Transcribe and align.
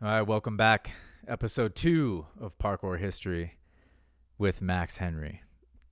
All 0.00 0.06
right, 0.06 0.22
welcome 0.22 0.56
back. 0.56 0.92
Episode 1.26 1.74
two 1.74 2.24
of 2.40 2.56
Parkour 2.56 3.00
History 3.00 3.58
with 4.38 4.62
Max 4.62 4.98
Henry. 4.98 5.42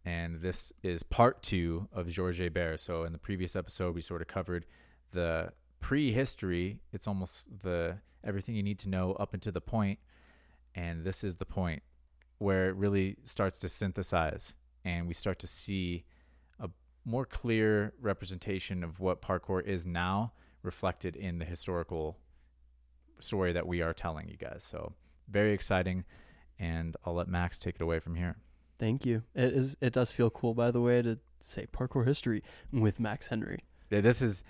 And 0.05 0.41
this 0.41 0.73
is 0.85 1.03
part 1.03 1.43
two 1.43 1.89
of 1.93 2.07
Georges 2.07 2.49
Hébert. 2.49 2.79
So, 2.79 3.03
in 3.03 3.11
the 3.11 3.19
previous 3.19 3.57
episode, 3.57 3.97
we 3.97 4.03
sort 4.03 4.23
of 4.23 4.29
covered 4.29 4.65
the 5.11 5.51
prehistory. 5.81 6.79
It's 6.93 7.09
almost 7.09 7.49
the 7.65 7.99
everything 8.23 8.55
you 8.55 8.63
need 8.63 8.79
to 8.79 8.89
know 8.89 9.15
up 9.15 9.35
until 9.35 9.51
the 9.51 9.61
point. 9.61 9.99
And 10.77 11.03
this 11.03 11.25
is 11.25 11.35
the 11.35 11.45
point 11.45 11.83
where 12.39 12.69
it 12.69 12.77
really 12.77 13.17
starts 13.25 13.59
to 13.59 13.69
synthesize 13.69 14.55
and 14.85 15.09
we 15.09 15.15
start 15.15 15.41
to 15.41 15.49
see 15.49 16.05
a 16.61 16.71
more 17.05 17.27
clear 17.27 17.93
representation 18.01 18.85
of 18.85 19.01
what 19.01 19.21
parkour 19.21 19.65
is 19.65 19.85
now 19.85 20.33
reflected 20.63 21.17
in 21.17 21.41
the 21.41 21.45
historical 21.45 22.21
story 23.21 23.53
that 23.53 23.67
we 23.67 23.83
are 23.83 23.93
telling 23.93 24.29
you 24.29 24.37
guys. 24.37 24.65
So 24.69 24.93
very 25.29 25.53
exciting, 25.53 26.05
and 26.59 26.97
I'll 27.05 27.15
let 27.15 27.29
Max 27.29 27.59
take 27.59 27.77
it 27.77 27.81
away 27.83 27.99
from 28.01 28.15
here. 28.15 28.37
Thank 28.79 29.07
you. 29.07 29.23
It 29.35 29.53
is. 29.55 29.77
It 29.81 29.93
does 29.93 30.13
feel 30.13 30.31
cool, 30.31 30.55
by 30.55 30.71
the 30.71 30.81
way, 30.81 31.03
to 31.03 31.19
say 31.45 31.67
parkour 31.73 32.05
history 32.07 32.43
with 32.73 33.01
Max 33.01 33.29
Henry. 33.29 33.61
Yeah, 33.91 34.01
this 34.01 34.21
is 34.21 34.45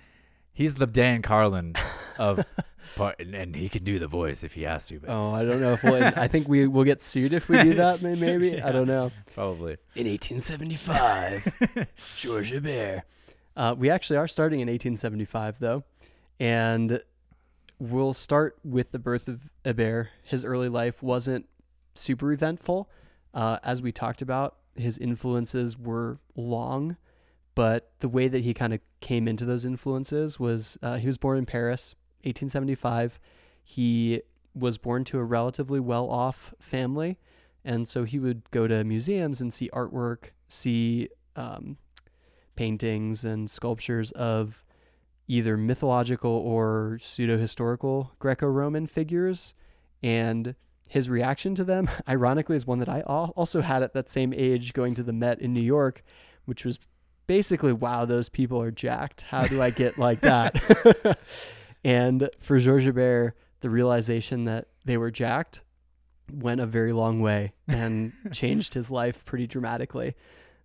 he's 0.52 0.76
the 0.76 0.86
Dan 0.86 1.22
Carlin 1.22 1.74
of, 2.18 2.44
part, 2.96 3.20
and 3.20 3.54
he 3.54 3.68
can 3.68 3.84
do 3.84 3.98
the 3.98 4.08
voice 4.08 4.42
if 4.42 4.54
he 4.54 4.62
has 4.62 4.86
to. 4.88 4.98
But 4.98 5.10
Oh, 5.10 5.30
I 5.32 5.44
don't 5.44 5.60
know 5.60 5.74
if 5.74 5.84
we'll. 5.84 6.02
I 6.02 6.26
think 6.26 6.48
we 6.48 6.66
will 6.66 6.84
get 6.84 7.02
sued 7.02 7.32
if 7.32 7.48
we 7.48 7.62
do 7.62 7.74
that. 7.82 8.02
Maybe 8.02 8.48
Yeah. 8.50 8.66
I 8.66 8.72
don't 8.72 8.86
know. 8.88 9.12
probably. 9.34 9.76
In 9.94 10.06
1875, 10.08 11.86
Georges 12.16 12.60
Hébert. 12.60 13.02
Uh, 13.56 13.74
we 13.78 13.90
actually 13.90 14.16
are 14.16 14.28
starting 14.28 14.60
in 14.60 14.68
1875, 14.68 15.58
though, 15.60 15.84
and 16.40 17.00
we'll 17.78 18.14
start 18.14 18.58
with 18.64 18.92
the 18.92 18.98
birth 18.98 19.28
of 19.28 19.50
Hébert. 19.64 20.08
His 20.24 20.44
early 20.44 20.68
life 20.68 21.02
wasn't 21.02 21.46
super 21.94 22.32
eventful. 22.32 22.90
Uh, 23.34 23.58
as 23.62 23.82
we 23.82 23.92
talked 23.92 24.22
about, 24.22 24.56
his 24.76 24.98
influences 24.98 25.78
were 25.78 26.18
long, 26.34 26.96
but 27.54 27.92
the 28.00 28.08
way 28.08 28.28
that 28.28 28.42
he 28.44 28.54
kind 28.54 28.74
of 28.74 28.80
came 29.00 29.28
into 29.28 29.44
those 29.44 29.64
influences 29.64 30.38
was 30.38 30.78
uh, 30.82 30.96
he 30.96 31.06
was 31.06 31.18
born 31.18 31.38
in 31.38 31.46
Paris, 31.46 31.94
1875. 32.22 33.18
He 33.62 34.22
was 34.54 34.78
born 34.78 35.04
to 35.04 35.18
a 35.18 35.24
relatively 35.24 35.80
well 35.80 36.08
off 36.08 36.54
family. 36.58 37.18
And 37.64 37.88
so 37.88 38.04
he 38.04 38.18
would 38.18 38.48
go 38.50 38.66
to 38.66 38.84
museums 38.84 39.40
and 39.40 39.52
see 39.52 39.68
artwork, 39.70 40.30
see 40.48 41.08
um, 41.34 41.78
paintings 42.54 43.24
and 43.24 43.50
sculptures 43.50 44.12
of 44.12 44.64
either 45.28 45.56
mythological 45.56 46.30
or 46.30 46.98
pseudo 47.02 47.38
historical 47.38 48.12
Greco 48.18 48.46
Roman 48.46 48.86
figures. 48.86 49.54
And 50.02 50.54
his 50.88 51.10
reaction 51.10 51.54
to 51.56 51.64
them, 51.64 51.90
ironically, 52.08 52.56
is 52.56 52.66
one 52.66 52.78
that 52.78 52.88
I 52.88 53.02
also 53.02 53.60
had 53.60 53.82
at 53.82 53.92
that 53.94 54.08
same 54.08 54.32
age 54.32 54.72
going 54.72 54.94
to 54.94 55.02
the 55.02 55.12
Met 55.12 55.40
in 55.40 55.52
New 55.52 55.62
York, 55.62 56.02
which 56.44 56.64
was 56.64 56.78
basically, 57.26 57.72
wow, 57.72 58.04
those 58.04 58.28
people 58.28 58.60
are 58.60 58.70
jacked. 58.70 59.22
How 59.22 59.46
do 59.46 59.60
I 59.60 59.70
get 59.70 59.98
like 59.98 60.20
that? 60.20 61.18
and 61.84 62.30
for 62.38 62.58
Georges 62.58 62.92
Hébert, 62.92 63.32
the 63.60 63.70
realization 63.70 64.44
that 64.44 64.68
they 64.84 64.96
were 64.96 65.10
jacked 65.10 65.62
went 66.32 66.60
a 66.60 66.66
very 66.66 66.92
long 66.92 67.20
way 67.20 67.52
and 67.68 68.12
changed 68.32 68.74
his 68.74 68.90
life 68.90 69.24
pretty 69.24 69.46
dramatically. 69.46 70.14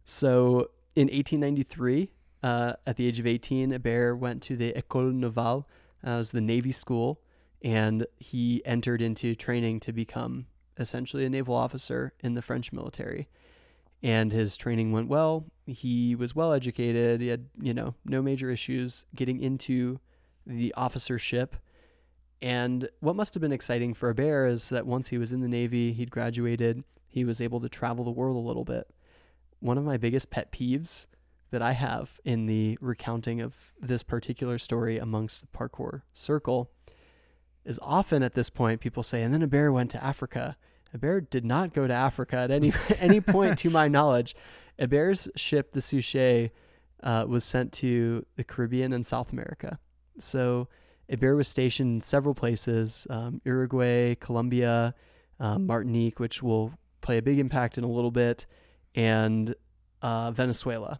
So 0.04 0.70
in 0.96 1.08
1893, 1.08 2.12
uh, 2.44 2.74
at 2.86 2.98
the 2.98 3.08
age 3.08 3.20
of 3.20 3.28
18, 3.28 3.72
Hébert 3.72 4.18
went 4.18 4.42
to 4.44 4.56
the 4.56 4.74
École 4.74 5.14
Navale, 5.14 5.66
uh, 6.04 6.24
the 6.32 6.42
Navy 6.42 6.72
school, 6.72 7.22
and 7.62 8.06
he 8.18 8.62
entered 8.66 9.02
into 9.02 9.36
training 9.36 9.80
to 9.82 9.94
become 9.94 10.48
essentially 10.80 11.26
a 11.26 11.30
naval 11.30 11.56
officer 11.56 12.14
in 12.22 12.34
the 12.34 12.42
French 12.42 12.72
military. 12.72 13.28
And 14.02 14.32
his 14.32 14.58
training 14.58 14.92
went 14.92 15.10
well. 15.10 15.46
He 15.68 16.16
was 16.16 16.36
well 16.36 16.54
educated. 16.54 17.22
He 17.22 17.28
had, 17.28 17.46
you 17.62 17.74
know, 17.74 17.94
no 18.04 18.22
major 18.24 18.50
issues 18.50 19.06
getting 19.16 19.40
into 19.40 20.00
the 20.48 20.74
officership. 20.76 21.56
And 22.42 22.90
what 23.00 23.16
must 23.16 23.36
have 23.36 23.42
been 23.42 23.52
exciting 23.52 23.94
for 23.94 24.12
Hébert 24.12 24.52
is 24.52 24.70
that 24.70 24.88
once 24.88 25.10
he 25.10 25.20
was 25.20 25.32
in 25.32 25.42
the 25.42 25.48
Navy, 25.48 25.94
he'd 25.94 26.10
graduated, 26.10 26.84
he 27.08 27.24
was 27.24 27.40
able 27.40 27.60
to 27.60 27.70
travel 27.70 28.04
the 28.04 28.10
world 28.10 28.36
a 28.36 28.48
little 28.48 28.66
bit. 28.66 28.88
One 29.60 29.78
of 29.78 29.84
my 29.84 29.98
biggest 29.98 30.32
pet 30.32 30.52
peeves 30.52 31.06
that 31.52 31.62
I 31.62 31.74
have 31.74 32.20
in 32.24 32.46
the 32.46 32.78
recounting 32.82 33.42
of 33.42 33.74
this 33.80 34.04
particular 34.04 34.58
story 34.58 34.98
amongst 34.98 35.42
the 35.42 35.48
parkour 35.48 36.02
circle 36.14 36.72
is 37.66 37.80
often 37.82 38.24
at 38.24 38.34
this 38.34 38.50
point 38.50 38.82
people 38.82 39.04
say, 39.04 39.22
and 39.22 39.34
then 39.34 39.48
Hébert 39.48 39.74
went 39.74 39.92
to 39.92 40.04
Africa. 40.04 40.58
Hébert 40.96 41.30
did 41.30 41.46
not 41.46 41.74
go 41.74 41.88
to 41.88 41.94
Africa 41.94 42.38
at 42.38 42.52
any 42.52 42.74
any 43.00 43.22
point 43.22 43.58
to 43.60 43.70
my 43.70 43.88
knowledge. 43.88 44.36
Hébert's 44.80 45.30
ship, 45.36 45.72
the 45.72 45.82
Suchet, 45.82 46.52
uh, 47.04 47.26
was 47.28 47.44
sent 47.44 47.72
to 47.74 48.26
the 48.36 48.44
Caribbean 48.44 48.94
and 48.94 49.06
South 49.06 49.32
America. 49.32 49.80
So 50.18 50.68
Hébert 51.12 51.36
was 51.36 51.48
stationed 51.48 51.96
in 51.96 52.02
several 52.02 52.34
places 52.34 53.06
um, 53.10 53.42
Uruguay, 53.44 54.16
Colombia, 54.16 54.96
um, 55.40 55.68
Martinique, 55.68 56.20
which 56.20 56.42
will 56.42 56.74
play 57.02 57.18
a 57.18 57.22
big 57.22 57.40
impact 57.40 57.78
in 57.78 57.84
a 57.84 57.92
little 57.92 58.12
bit, 58.12 58.46
and 58.96 59.54
uh, 60.02 60.32
Venezuela. 60.32 61.00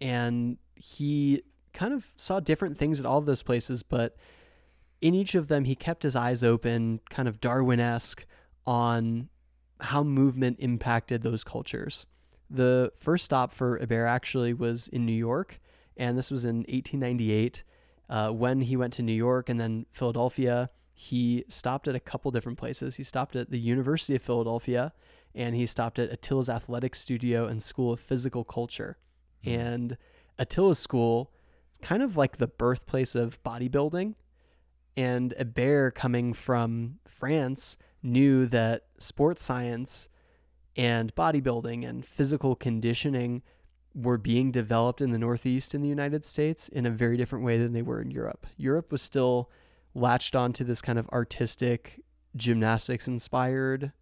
And 0.00 0.58
he 0.74 1.42
kind 1.72 1.92
of 1.92 2.12
saw 2.16 2.40
different 2.40 2.78
things 2.78 3.00
at 3.00 3.06
all 3.06 3.18
of 3.18 3.26
those 3.26 3.42
places, 3.42 3.82
but 3.82 4.16
in 5.00 5.14
each 5.14 5.34
of 5.34 5.48
them, 5.48 5.64
he 5.64 5.74
kept 5.74 6.02
his 6.02 6.16
eyes 6.16 6.42
open, 6.42 7.00
kind 7.10 7.28
of 7.28 7.40
Darwin 7.40 7.80
esque, 7.80 8.24
on 8.66 9.28
how 9.80 10.02
movement 10.02 10.56
impacted 10.58 11.22
those 11.22 11.44
cultures. 11.44 12.06
The 12.48 12.92
first 12.96 13.24
stop 13.24 13.52
for 13.52 13.78
Hébert 13.78 14.08
actually 14.08 14.54
was 14.54 14.88
in 14.88 15.04
New 15.04 15.12
York, 15.12 15.60
and 15.96 16.16
this 16.16 16.30
was 16.30 16.44
in 16.44 16.58
1898. 16.58 17.62
Uh, 18.08 18.30
when 18.30 18.62
he 18.62 18.76
went 18.76 18.92
to 18.94 19.02
New 19.02 19.12
York 19.12 19.48
and 19.48 19.60
then 19.60 19.86
Philadelphia, 19.90 20.70
he 20.94 21.44
stopped 21.48 21.88
at 21.88 21.94
a 21.94 22.00
couple 22.00 22.30
different 22.30 22.56
places. 22.56 22.96
He 22.96 23.02
stopped 23.02 23.36
at 23.36 23.50
the 23.50 23.58
University 23.58 24.16
of 24.16 24.22
Philadelphia, 24.22 24.92
and 25.34 25.54
he 25.54 25.66
stopped 25.66 25.98
at 25.98 26.10
Attila's 26.10 26.48
Athletic 26.48 26.94
Studio 26.94 27.46
and 27.46 27.62
School 27.62 27.92
of 27.92 28.00
Physical 28.00 28.44
Culture. 28.44 28.96
And 29.46 29.96
Attila's 30.38 30.78
school 30.78 31.32
is 31.72 31.78
kind 31.78 32.02
of 32.02 32.16
like 32.16 32.36
the 32.38 32.48
birthplace 32.48 33.14
of 33.14 33.42
bodybuilding. 33.42 34.14
And 34.96 35.34
Hébert, 35.38 35.94
coming 35.94 36.32
from 36.32 36.98
France, 37.04 37.76
knew 38.02 38.46
that 38.46 38.84
sports 38.98 39.42
science 39.42 40.08
and 40.76 41.14
bodybuilding 41.14 41.88
and 41.88 42.04
physical 42.04 42.54
conditioning 42.54 43.42
were 43.94 44.18
being 44.18 44.50
developed 44.50 45.00
in 45.00 45.10
the 45.10 45.18
Northeast 45.18 45.74
in 45.74 45.80
the 45.80 45.88
United 45.88 46.24
States 46.24 46.68
in 46.68 46.84
a 46.84 46.90
very 46.90 47.16
different 47.16 47.44
way 47.44 47.56
than 47.56 47.72
they 47.72 47.82
were 47.82 48.00
in 48.00 48.10
Europe. 48.10 48.46
Europe 48.56 48.92
was 48.92 49.00
still 49.00 49.50
latched 49.94 50.36
onto 50.36 50.64
this 50.64 50.82
kind 50.82 50.98
of 50.98 51.08
artistic, 51.08 52.02
gymnastics 52.36 53.08
inspired 53.08 53.92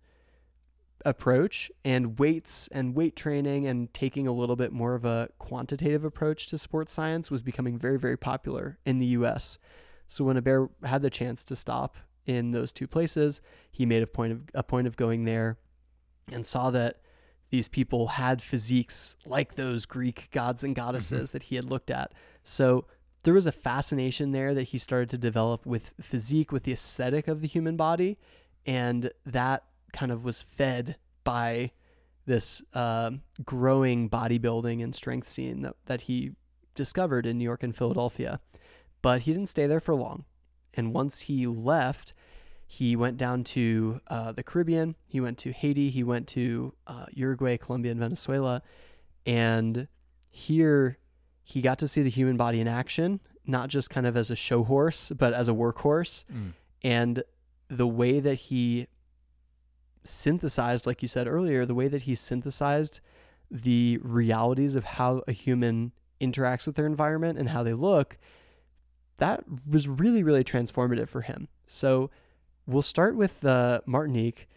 approach, 1.04 1.70
and 1.84 2.18
weights 2.18 2.68
and 2.68 2.94
weight 2.94 3.16
training 3.16 3.66
and 3.66 3.92
taking 3.92 4.26
a 4.26 4.32
little 4.32 4.56
bit 4.56 4.72
more 4.72 4.94
of 4.94 5.04
a 5.04 5.28
quantitative 5.38 6.04
approach 6.04 6.48
to 6.48 6.58
sports 6.58 6.92
science 6.92 7.30
was 7.30 7.42
becoming 7.42 7.78
very, 7.78 7.98
very 7.98 8.16
popular 8.16 8.78
in 8.86 8.98
the 8.98 9.06
US. 9.06 9.58
So 10.06 10.24
when 10.24 10.40
Hébert 10.40 10.70
had 10.82 11.02
the 11.02 11.10
chance 11.10 11.44
to 11.44 11.56
stop 11.56 11.96
in 12.26 12.52
those 12.52 12.72
two 12.72 12.86
places, 12.86 13.40
he 13.70 13.86
made 13.86 14.02
a 14.02 14.06
point 14.06 14.32
of 14.32 14.42
a 14.54 14.62
point 14.62 14.86
of 14.86 14.96
going 14.96 15.24
there 15.24 15.58
and 16.32 16.44
saw 16.44 16.70
that 16.70 17.00
these 17.50 17.68
people 17.68 18.08
had 18.08 18.42
physiques 18.42 19.16
like 19.26 19.54
those 19.54 19.86
Greek 19.86 20.28
gods 20.32 20.64
and 20.64 20.74
mm-hmm. 20.74 20.86
goddesses 20.86 21.32
that 21.32 21.44
he 21.44 21.56
had 21.56 21.64
looked 21.64 21.90
at. 21.90 22.12
So 22.42 22.86
there 23.24 23.34
was 23.34 23.46
a 23.46 23.52
fascination 23.52 24.32
there 24.32 24.54
that 24.54 24.64
he 24.64 24.78
started 24.78 25.10
to 25.10 25.18
develop 25.18 25.66
with 25.66 25.92
physique, 26.00 26.52
with 26.52 26.64
the 26.64 26.72
aesthetic 26.72 27.28
of 27.28 27.40
the 27.40 27.46
human 27.46 27.76
body, 27.76 28.18
and 28.66 29.10
that 29.24 29.64
kind 29.94 30.12
of 30.12 30.24
was 30.24 30.42
fed 30.42 30.96
by 31.22 31.70
this 32.26 32.62
uh, 32.74 33.12
growing 33.44 34.10
bodybuilding 34.10 34.82
and 34.82 34.94
strength 34.94 35.28
scene 35.28 35.62
that, 35.62 35.76
that 35.86 36.02
he 36.02 36.32
discovered 36.74 37.24
in 37.24 37.38
New 37.38 37.44
York 37.44 37.62
and 37.62 37.74
Philadelphia. 37.74 38.40
But 39.00 39.22
he 39.22 39.32
didn't 39.32 39.48
stay 39.48 39.66
there 39.66 39.80
for 39.80 39.94
long. 39.94 40.24
And 40.74 40.92
once 40.92 41.22
he 41.22 41.46
left, 41.46 42.12
he 42.66 42.96
went 42.96 43.16
down 43.16 43.44
to 43.44 44.00
uh, 44.08 44.32
the 44.32 44.42
Caribbean. 44.42 44.96
He 45.06 45.20
went 45.20 45.38
to 45.38 45.52
Haiti. 45.52 45.90
He 45.90 46.02
went 46.02 46.26
to 46.28 46.74
uh, 46.86 47.06
Uruguay, 47.12 47.56
Colombia, 47.56 47.92
and 47.92 48.00
Venezuela. 48.00 48.62
And 49.26 49.86
here 50.30 50.98
he 51.44 51.60
got 51.60 51.78
to 51.78 51.88
see 51.88 52.02
the 52.02 52.10
human 52.10 52.36
body 52.36 52.60
in 52.60 52.66
action, 52.66 53.20
not 53.46 53.68
just 53.68 53.90
kind 53.90 54.06
of 54.06 54.16
as 54.16 54.30
a 54.30 54.36
show 54.36 54.64
horse, 54.64 55.12
but 55.16 55.32
as 55.32 55.48
a 55.48 55.52
workhorse. 55.52 56.24
Mm. 56.32 56.52
And 56.82 57.22
the 57.68 57.86
way 57.86 58.20
that 58.20 58.34
he 58.34 58.88
synthesized, 60.04 60.86
like 60.86 61.02
you 61.02 61.08
said 61.08 61.26
earlier, 61.26 61.64
the 61.64 61.74
way 61.74 61.88
that 61.88 62.02
he 62.02 62.14
synthesized 62.14 63.00
the 63.50 63.98
realities 64.02 64.74
of 64.74 64.84
how 64.84 65.22
a 65.26 65.32
human 65.32 65.92
interacts 66.20 66.66
with 66.66 66.76
their 66.76 66.86
environment 66.86 67.38
and 67.38 67.50
how 67.50 67.62
they 67.62 67.72
look, 67.72 68.18
that 69.16 69.44
was 69.68 69.88
really, 69.88 70.22
really 70.22 70.44
transformative 70.44 71.08
for 71.08 71.22
him. 71.22 71.48
So 71.66 72.10
we'll 72.66 72.82
start 72.82 73.16
with 73.16 73.44
uh, 73.44 73.80
Martinique. 73.86 74.48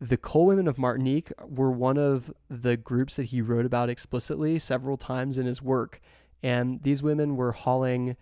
The 0.00 0.16
coal 0.16 0.46
women 0.46 0.68
of 0.68 0.78
Martinique 0.78 1.32
were 1.44 1.70
one 1.70 1.96
of 1.96 2.32
the 2.50 2.76
groups 2.76 3.16
that 3.16 3.24
he 3.24 3.40
wrote 3.40 3.66
about 3.66 3.88
explicitly 3.88 4.58
several 4.58 4.96
times 4.96 5.38
in 5.38 5.46
his 5.46 5.62
work. 5.62 6.00
And 6.42 6.82
these 6.82 7.02
women 7.02 7.36
were 7.36 7.52
hauling 7.52 8.16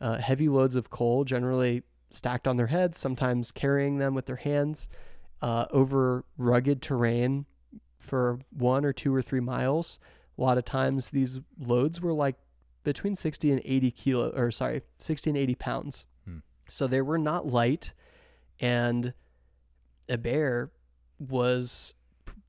uh, 0.00 0.18
heavy 0.18 0.48
loads 0.48 0.76
of 0.76 0.90
coal, 0.90 1.24
generally 1.24 1.82
stacked 2.10 2.48
on 2.48 2.56
their 2.56 2.66
heads, 2.66 2.98
sometimes 2.98 3.52
carrying 3.52 3.98
them 3.98 4.14
with 4.14 4.26
their 4.26 4.36
hands 4.36 4.88
uh, 5.42 5.66
over 5.70 6.24
rugged 6.36 6.82
terrain 6.82 7.46
for 7.98 8.38
one 8.50 8.84
or 8.84 8.92
two 8.92 9.14
or 9.14 9.22
three 9.22 9.40
miles. 9.40 9.98
A 10.38 10.42
lot 10.42 10.58
of 10.58 10.64
times 10.64 11.10
these 11.10 11.40
loads 11.58 12.00
were 12.00 12.14
like 12.14 12.36
between 12.82 13.14
60 13.14 13.50
and 13.52 13.60
80 13.64 13.90
kilo 13.90 14.30
or 14.30 14.50
sorry 14.50 14.80
60 14.98 15.30
and 15.30 15.36
80 15.36 15.54
pounds 15.56 16.06
Hmm. 16.24 16.38
so 16.68 16.86
they 16.86 17.02
were 17.02 17.18
not 17.18 17.46
light 17.46 17.92
and 18.58 19.12
Hébert 20.08 20.70
was 21.18 21.92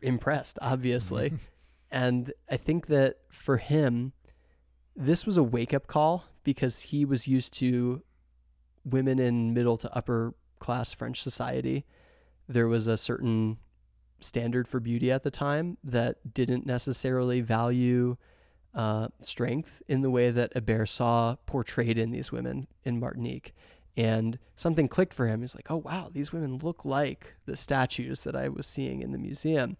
impressed 0.02 0.58
obviously 0.62 1.34
and 1.92 2.32
i 2.50 2.56
think 2.56 2.88
that 2.88 3.18
for 3.30 3.58
him 3.58 4.14
this 4.96 5.26
was 5.26 5.36
a 5.38 5.44
wake-up 5.44 5.86
call 5.88 6.24
because 6.44 6.82
he 6.84 7.04
was 7.04 7.28
used 7.28 7.54
to 7.56 8.02
women 8.86 9.20
in 9.20 9.54
middle 9.54 9.76
to 9.78 9.94
upper 9.96 10.34
class 10.60 10.94
french 10.94 11.22
society 11.22 11.86
there 12.48 12.68
was 12.68 12.88
a 12.88 12.98
certain 12.98 13.58
standard 14.20 14.68
for 14.68 14.80
beauty 14.80 15.12
at 15.12 15.24
the 15.24 15.32
time 15.32 15.78
that 15.84 16.34
didn't 16.34 16.66
necessarily 16.66 17.42
value 17.42 18.18
uh, 18.74 19.08
strength 19.20 19.82
in 19.88 20.02
the 20.02 20.10
way 20.10 20.32
that 20.32 20.54
Hebert 20.54 20.90
saw 20.90 21.36
portrayed 21.46 21.98
in 21.98 22.12
these 22.12 22.32
women 22.32 22.68
in 22.84 23.00
Martinique. 23.00 23.54
And 23.98 24.40
something 24.56 24.88
clicked 24.88 25.14
for 25.14 25.28
him. 25.28 25.42
He's 25.42 25.56
like, 25.56 25.70
oh, 25.70 25.78
wow, 25.78 26.10
these 26.12 26.32
women 26.32 26.58
look 26.58 26.86
like 26.86 27.36
the 27.46 27.58
statues 27.58 28.24
that 28.24 28.36
I 28.36 28.48
was 28.48 28.66
seeing 28.66 29.02
in 29.02 29.12
the 29.12 29.18
museum. 29.18 29.76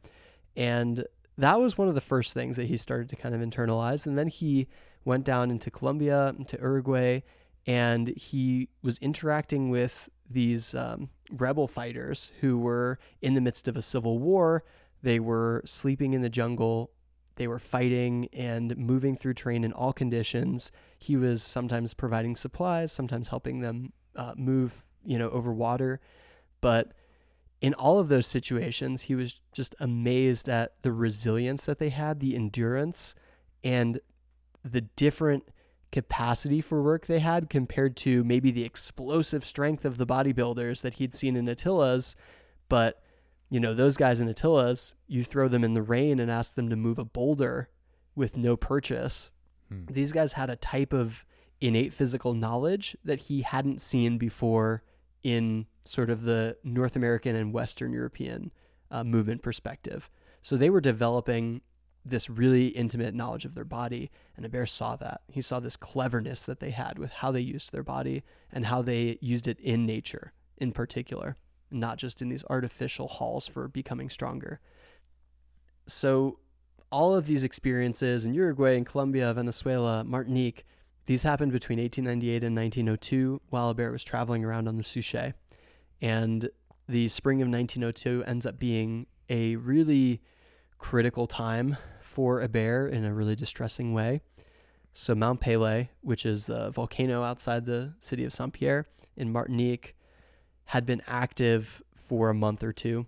And 0.56 1.06
that 1.38 1.60
was 1.62 1.78
one 1.78 1.88
of 1.88 1.96
the 1.96 2.02
first 2.02 2.34
things 2.34 2.58
that 2.58 2.68
he 2.68 2.76
started 2.76 3.08
to 3.10 3.16
kind 3.16 3.34
of 3.34 3.42
internalize. 3.42 4.06
And 4.06 4.18
then 4.18 4.28
he 4.28 4.68
went 5.06 5.24
down 5.24 5.50
into 5.50 5.72
Colombia, 5.72 6.36
into 6.38 6.58
Uruguay, 6.58 7.22
and 7.66 8.10
he 8.10 8.70
was 8.82 8.98
interacting 8.98 9.70
with 9.70 10.10
these 10.34 10.74
um, 10.76 11.10
rebel 11.32 11.68
fighters 11.68 12.32
who 12.42 12.58
were 12.58 13.00
in 13.22 13.34
the 13.34 13.42
midst 13.42 13.68
of 13.68 13.78
a 13.78 13.82
civil 13.82 14.20
war. 14.20 14.64
They 15.04 15.20
were 15.20 15.62
sleeping 15.66 16.14
in 16.14 16.22
the 16.22 16.30
jungle. 16.30 16.92
They 17.36 17.48
were 17.48 17.60
fighting 17.60 18.28
and 18.34 18.78
moving 18.78 19.16
through 19.16 19.36
terrain 19.36 19.64
in 19.64 19.74
all 19.74 19.94
conditions. 19.94 20.72
He 20.98 21.16
was 21.16 21.42
sometimes 21.42 21.94
providing 21.94 22.36
supplies, 22.36 22.92
sometimes 22.92 23.30
helping 23.30 23.62
them 23.62 23.94
uh, 24.16 24.34
move, 24.36 24.90
you 25.04 25.18
know, 25.18 25.30
over 25.30 25.52
water. 25.54 26.00
But 26.60 26.92
in 27.62 27.74
all 27.74 28.00
of 28.00 28.10
those 28.10 28.28
situations, 28.28 29.04
he 29.04 29.16
was 29.16 29.42
just 29.54 29.76
amazed 29.80 30.50
at 30.50 30.74
the 30.82 30.92
resilience 30.92 31.66
that 31.66 31.80
they 31.80 31.90
had, 31.90 32.20
the 32.20 32.36
endurance, 32.36 33.16
and 33.64 34.00
the 34.64 34.82
different 34.82 35.48
capacity 35.92 36.62
for 36.62 36.82
work 36.82 37.06
they 37.06 37.20
had 37.20 37.50
compared 37.50 37.96
to 37.98 38.24
maybe 38.24 38.52
the 38.52 38.64
explosive 38.64 39.44
strength 39.44 39.86
of 39.86 39.98
the 39.98 40.08
bodybuilders 40.08 40.82
that 40.82 40.96
he'd 40.96 41.14
seen 41.14 41.36
in 41.36 41.50
Attila's. 41.50 42.16
But, 42.70 43.02
you 43.50 43.60
know, 43.60 43.74
those 43.74 43.98
guys 43.98 44.22
in 44.22 44.30
Attila's, 44.30 44.96
you 45.08 45.24
throw 45.24 45.48
them 45.48 45.64
in 45.64 45.74
the 45.74 45.82
rain 45.82 46.20
and 46.20 46.32
ask 46.32 46.56
them 46.56 46.70
to 46.70 46.76
move 46.76 47.00
a 47.00 47.06
boulder 47.06 47.70
with 48.16 48.38
no 48.38 48.56
purchase. 48.56 49.32
Hmm. 49.70 49.86
These 49.90 50.12
guys 50.12 50.34
had 50.34 50.50
a 50.50 50.56
type 50.56 50.94
of 50.94 51.26
innate 51.60 51.94
physical 51.94 52.34
knowledge 52.34 52.96
that 53.04 53.20
he 53.20 53.42
hadn't 53.42 53.82
seen 53.82 54.18
before 54.18 54.84
in 55.24 55.68
sort 55.86 56.10
of 56.10 56.24
the 56.24 56.58
North 56.64 56.96
American 56.96 57.36
and 57.36 57.54
Western 57.54 57.94
European 57.94 58.52
uh, 58.90 59.04
movement 59.04 59.42
perspective. 59.42 60.10
So 60.42 60.58
they 60.58 60.70
were 60.70 60.82
developing 60.82 61.62
this 62.04 62.30
really 62.30 62.68
intimate 62.68 63.14
knowledge 63.14 63.46
of 63.46 63.56
their 63.56 63.66
body, 63.66 64.10
and 64.36 64.46
Hebert 64.46 64.70
saw 64.70 64.96
that. 64.98 65.22
He 65.28 65.42
saw 65.42 65.60
this 65.60 65.78
cleverness 65.78 66.44
that 66.44 66.60
they 66.60 66.72
had 66.72 66.98
with 66.98 67.12
how 67.12 67.32
they 67.32 67.42
used 67.42 67.72
their 67.72 67.84
body 67.84 68.24
and 68.52 68.66
how 68.66 68.82
they 68.82 69.18
used 69.22 69.48
it 69.48 69.60
in 69.60 69.86
nature, 69.86 70.34
in 70.58 70.72
particular, 70.72 71.38
not 71.70 71.98
just 71.98 72.22
in 72.22 72.30
these 72.30 72.44
artificial 72.50 73.08
halls 73.08 73.48
for 73.48 73.68
becoming 73.68 74.10
stronger. 74.10 74.60
So, 75.88 76.40
all 76.92 77.16
of 77.16 77.26
these 77.26 77.46
experiences 77.46 78.26
in 78.26 78.34
Uruguay 78.34 78.76
and 78.76 78.86
Colombia, 78.86 79.34
Venezuela, 79.34 80.04
Martinique, 80.04 80.66
these 81.06 81.24
happened 81.24 81.52
between 81.54 81.80
1898 81.80 82.44
and 82.44 82.56
1902 82.56 83.42
while 83.50 83.70
Hebert 83.70 83.94
was 83.94 84.04
traveling 84.04 84.44
around 84.44 84.68
on 84.68 84.78
the 84.78 84.84
Suchet. 84.84 85.34
And 86.02 86.50
the 86.88 87.08
spring 87.08 87.42
of 87.42 87.48
1902 87.48 88.24
ends 88.28 88.46
up 88.46 88.60
being 88.60 89.08
a 89.30 89.56
really 89.56 90.22
critical 90.82 91.28
time 91.28 91.78
for 92.02 92.42
Hébert 92.42 92.92
in 92.92 93.06
a 93.06 93.14
really 93.14 93.36
distressing 93.36 93.94
way. 93.94 94.20
So 94.94 95.14
Mount 95.16 95.40
Pelée, 95.40 95.90
which 96.02 96.26
is 96.26 96.50
a 96.50 96.72
volcano 96.72 97.24
outside 97.24 97.66
the 97.66 97.94
city 98.00 98.26
of 98.26 98.34
Saint 98.34 98.52
Pierre 98.52 98.88
in 99.16 99.32
Martinique, 99.32 99.96
had 100.66 100.86
been 100.86 101.02
active 101.08 101.84
for 101.96 102.30
a 102.30 102.34
month 102.34 102.64
or 102.64 102.74
two. 102.74 103.06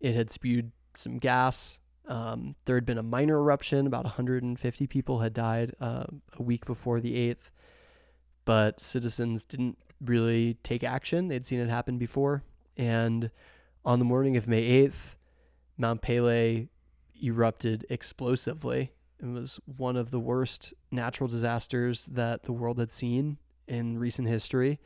It 0.00 0.14
had 0.14 0.30
spewed 0.30 0.72
some 0.94 1.18
gas. 1.18 1.78
Um, 2.06 2.56
there 2.64 2.76
had 2.76 2.84
been 2.84 2.98
a 2.98 3.02
minor 3.02 3.38
eruption. 3.38 3.86
About 3.86 4.04
150 4.04 4.86
people 4.88 5.20
had 5.20 5.32
died 5.32 5.72
uh, 5.80 6.04
a 6.36 6.42
week 6.42 6.66
before 6.66 7.00
the 7.00 7.14
8th, 7.30 7.48
but 8.44 8.80
citizens 8.80 9.44
didn't 9.44 9.78
really 10.04 10.54
take 10.64 10.82
action. 10.82 11.28
They'd 11.28 11.46
seen 11.46 11.60
it 11.60 11.70
happen 11.70 11.96
before. 11.96 12.42
And 12.76 13.30
on 13.84 14.00
the 14.00 14.04
morning 14.04 14.36
of 14.36 14.48
May 14.48 14.84
8th, 14.84 15.14
Mount 15.78 16.02
Pelée 16.02 16.68
erupted 17.24 17.86
explosively. 17.88 18.92
It 19.20 19.26
was 19.26 19.60
one 19.64 19.96
of 19.96 20.10
the 20.10 20.20
worst 20.20 20.74
natural 20.90 21.28
disasters 21.28 22.06
that 22.06 22.42
the 22.44 22.52
world 22.52 22.78
had 22.78 22.90
seen 22.90 23.38
in 23.66 23.98
recent 23.98 24.28
history 24.28 24.80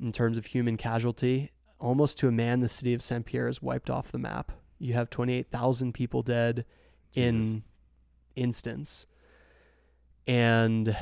in 0.00 0.12
terms 0.12 0.38
of 0.38 0.46
human 0.46 0.76
casualty. 0.76 1.50
Almost 1.80 2.18
to 2.18 2.28
a 2.28 2.32
man, 2.32 2.60
the 2.60 2.68
city 2.68 2.94
of 2.94 3.02
Saint 3.02 3.26
Pierre 3.26 3.48
is 3.48 3.62
wiped 3.62 3.90
off 3.90 4.10
the 4.10 4.18
map. 4.18 4.52
You 4.78 4.94
have 4.94 5.10
28,000 5.10 5.92
people 5.92 6.22
dead 6.22 6.64
Jesus. 7.12 7.54
in 7.54 7.62
instance. 8.36 9.06
And 10.26 10.96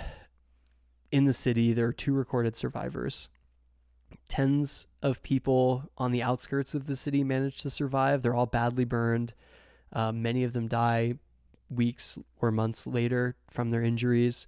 in 1.10 1.24
the 1.24 1.32
city, 1.32 1.72
there 1.72 1.86
are 1.86 1.92
two 1.92 2.14
recorded 2.14 2.56
survivors. 2.56 3.28
Tens 4.28 4.86
of 5.02 5.22
people 5.22 5.90
on 5.96 6.12
the 6.12 6.22
outskirts 6.22 6.74
of 6.74 6.86
the 6.86 6.96
city 6.96 7.22
managed 7.22 7.60
to 7.62 7.70
survive. 7.70 8.22
They're 8.22 8.34
all 8.34 8.46
badly 8.46 8.84
burned. 8.84 9.34
Uh, 9.92 10.12
many 10.12 10.44
of 10.44 10.52
them 10.52 10.68
die 10.68 11.14
weeks 11.70 12.18
or 12.40 12.50
months 12.50 12.86
later 12.86 13.36
from 13.50 13.70
their 13.70 13.82
injuries. 13.82 14.46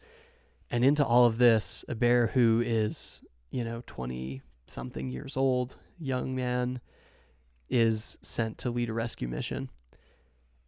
And 0.71 0.85
into 0.85 1.05
all 1.05 1.25
of 1.25 1.39
this, 1.39 1.85
Hébert 1.89 2.31
who 2.31 2.63
is, 2.65 3.23
you 3.51 3.65
know, 3.65 3.83
20 3.87 4.43
something 4.67 5.11
years 5.11 5.37
old, 5.37 5.77
young 5.99 6.35
man, 6.35 6.81
is 7.71 8.19
sent 8.23 8.59
to 8.59 8.71
lead 8.71 8.89
a 8.91 8.93
rescue 8.93 9.29
mission. 9.29 9.71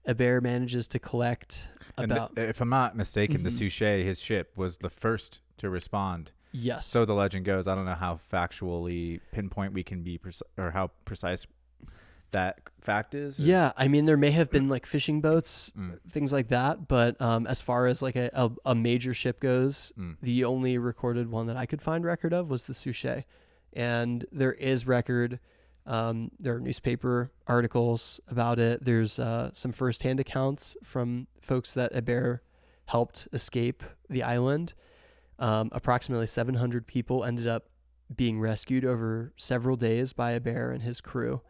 Hébert 0.09 0.43
manages 0.43 0.89
to 0.89 0.99
collect 0.99 1.69
about, 1.99 2.33
if 2.39 2.61
I'm 2.61 2.71
not 2.71 2.97
mistaken, 2.97 3.43
the 3.43 3.51
Mhm. 3.51 3.59
Suchet, 3.59 4.03
his 4.05 4.21
ship, 4.21 4.57
was 4.57 4.79
the 4.79 4.89
first 4.91 5.43
to 5.59 5.69
respond. 5.69 6.33
yes. 6.53 6.87
So 6.87 7.05
the 7.05 7.15
legend 7.15 7.45
goes. 7.45 7.69
I 7.69 7.75
don't 7.77 7.85
know 7.85 7.95
how 7.95 8.15
factually 8.17 9.21
pinpoint 9.31 9.73
we 9.73 9.85
can 9.85 10.03
be, 10.03 10.19
or 10.57 10.71
how 10.73 10.89
precise 11.05 11.47
that 12.33 12.59
fact 12.81 13.15
is. 13.15 13.39
Is- 13.39 13.47
yeah, 13.47 13.73
I 13.77 13.89
mean, 13.89 14.05
there 14.05 14.17
may 14.17 14.31
have 14.31 14.51
been 14.51 14.69
like 14.75 14.87
fishing 14.87 15.21
boats, 15.21 15.73
Mm, 15.79 15.99
things 16.09 16.33
like 16.33 16.49
that, 16.49 16.89
but 16.89 17.21
um, 17.21 17.47
as 17.47 17.63
far 17.63 17.87
as 17.87 18.03
like 18.03 18.17
a, 18.17 18.31
a, 18.33 18.51
a 18.67 18.75
major 18.75 19.15
ship 19.15 19.41
goes, 19.41 19.93
mm. 19.99 20.17
the 20.23 20.45
only 20.45 20.79
recorded 20.79 21.31
one 21.31 21.47
that 21.47 21.57
I 21.57 21.67
could 21.67 21.83
find 21.83 22.05
record 22.05 22.33
of 22.33 22.51
was 22.51 22.65
the 22.65 22.75
Suchet. 22.75 23.25
And 23.73 24.25
there 24.33 24.53
is 24.53 24.87
record, 24.87 25.39
um, 25.87 26.31
there 26.39 26.57
are 26.57 26.61
newspaper 26.61 27.31
articles 27.47 28.21
about 28.29 28.59
it. 28.59 28.85
There's 28.85 29.19
uh, 29.19 29.51
some 29.53 29.73
firsthand 29.73 30.19
accounts 30.21 30.77
from 30.83 31.29
folks 31.41 31.73
that 31.75 31.93
Hebert 31.93 32.43
helped 32.87 33.29
escape 33.33 33.85
the 34.09 34.23
island. 34.23 34.75
Um, 35.39 35.71
approximately 35.73 36.27
700 36.27 36.87
people 36.87 37.25
ended 37.25 37.47
up 37.47 37.67
being 38.15 38.41
rescued 38.41 38.85
over 38.85 39.33
several 39.37 39.77
days 39.77 40.13
by 40.13 40.33
Hebert 40.33 40.75
and 40.75 40.83
his 40.83 41.01
crew. 41.01 41.43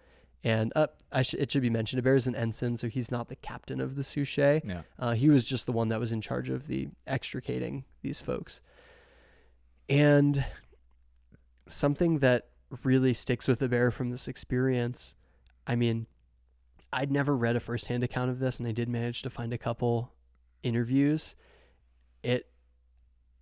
And 0.43 0.73
uh, 0.75 0.87
I 1.13 1.23
sh- 1.23 1.35
it 1.35 1.51
should 1.51 1.63
be 1.63 1.71
mentioned, 1.71 1.99
Hebert 1.99 2.17
is 2.17 2.27
an 2.27 2.35
ensign, 2.35 2.77
so 2.79 2.89
he's 2.89 3.11
not 3.11 3.29
the 3.29 3.37
captain 3.37 3.81
of 3.81 3.97
the 3.97 4.03
Suchet. 4.03 4.63
Yeah. 4.65 4.83
Uh, 4.99 5.13
he 5.13 5.29
was 5.29 5.45
just 5.45 5.67
the 5.67 5.73
one 5.73 5.89
that 5.89 6.01
was 6.01 6.13
in 6.13 6.21
charge 6.21 6.49
of 6.49 6.67
the 6.67 6.89
extricating 7.07 7.85
these 8.03 8.21
folks. 8.23 8.63
And 9.89 10.45
something 11.67 12.21
that 12.21 12.49
really 12.85 13.13
sticks 13.13 13.47
with 13.47 13.59
the 13.59 13.69
bear 13.69 13.91
from 13.91 14.11
this 14.11 14.29
experience, 14.29 15.15
I 15.67 15.77
mean, 15.77 16.07
I'd 16.93 17.11
never 17.11 17.37
read 17.37 17.57
a 17.57 17.61
firsthand 17.61 18.03
account 18.03 18.31
of 18.31 18.39
this, 18.39 18.59
and 18.59 18.67
I 18.67 18.73
did 18.73 18.89
manage 18.89 19.23
to 19.23 19.31
find 19.31 19.53
a 19.53 19.59
couple 19.59 20.13
interviews. 20.63 21.35
It, 22.23 22.47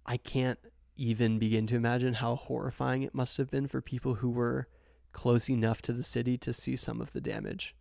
I 0.04 0.16
can't 0.16 0.58
even 0.96 1.38
begin 1.38 1.66
to 1.68 1.76
imagine 1.76 2.14
how 2.14 2.34
horrifying 2.34 3.02
it 3.02 3.14
must 3.14 3.36
have 3.36 3.50
been 3.50 3.68
for 3.68 3.80
people 3.80 4.14
who 4.14 4.30
were 4.30 4.66
close 5.12 5.48
enough 5.50 5.80
to 5.82 5.92
the 5.92 6.02
city 6.02 6.36
to 6.38 6.52
see 6.52 6.76
some 6.76 7.00
of 7.00 7.12
the 7.12 7.20
damage. 7.20 7.74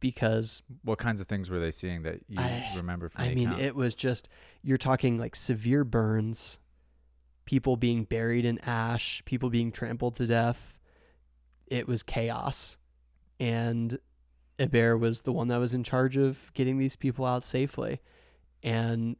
Because 0.00 0.62
What 0.82 0.98
kinds 0.98 1.20
of 1.20 1.26
things 1.26 1.48
were 1.48 1.58
they 1.60 1.70
seeing 1.70 2.02
that 2.02 2.20
you 2.28 2.38
I- 2.38 2.72
remember 2.76 3.08
from 3.08 3.22
I 3.22 3.28
the 3.28 3.34
mean, 3.34 3.48
account? 3.48 3.62
it 3.62 3.74
was 3.74 3.94
just 3.94 4.28
you're 4.62 4.76
talking 4.76 5.16
like 5.18 5.34
severe 5.34 5.82
burns, 5.84 6.58
people 7.46 7.76
being 7.76 8.04
buried 8.04 8.44
in 8.44 8.58
ash, 8.60 9.22
people 9.24 9.48
being 9.50 9.72
trampled 9.72 10.16
to 10.16 10.26
death. 10.26 10.78
It 11.66 11.88
was 11.88 12.02
chaos. 12.02 12.76
And 13.40 13.98
Hebert 14.58 15.00
was 15.00 15.22
the 15.22 15.32
one 15.32 15.48
that 15.48 15.56
was 15.56 15.72
in 15.74 15.82
charge 15.82 16.16
of 16.18 16.52
getting 16.52 16.78
these 16.78 16.96
people 16.96 17.24
out 17.24 17.42
safely. 17.42 18.00
And 18.62 19.16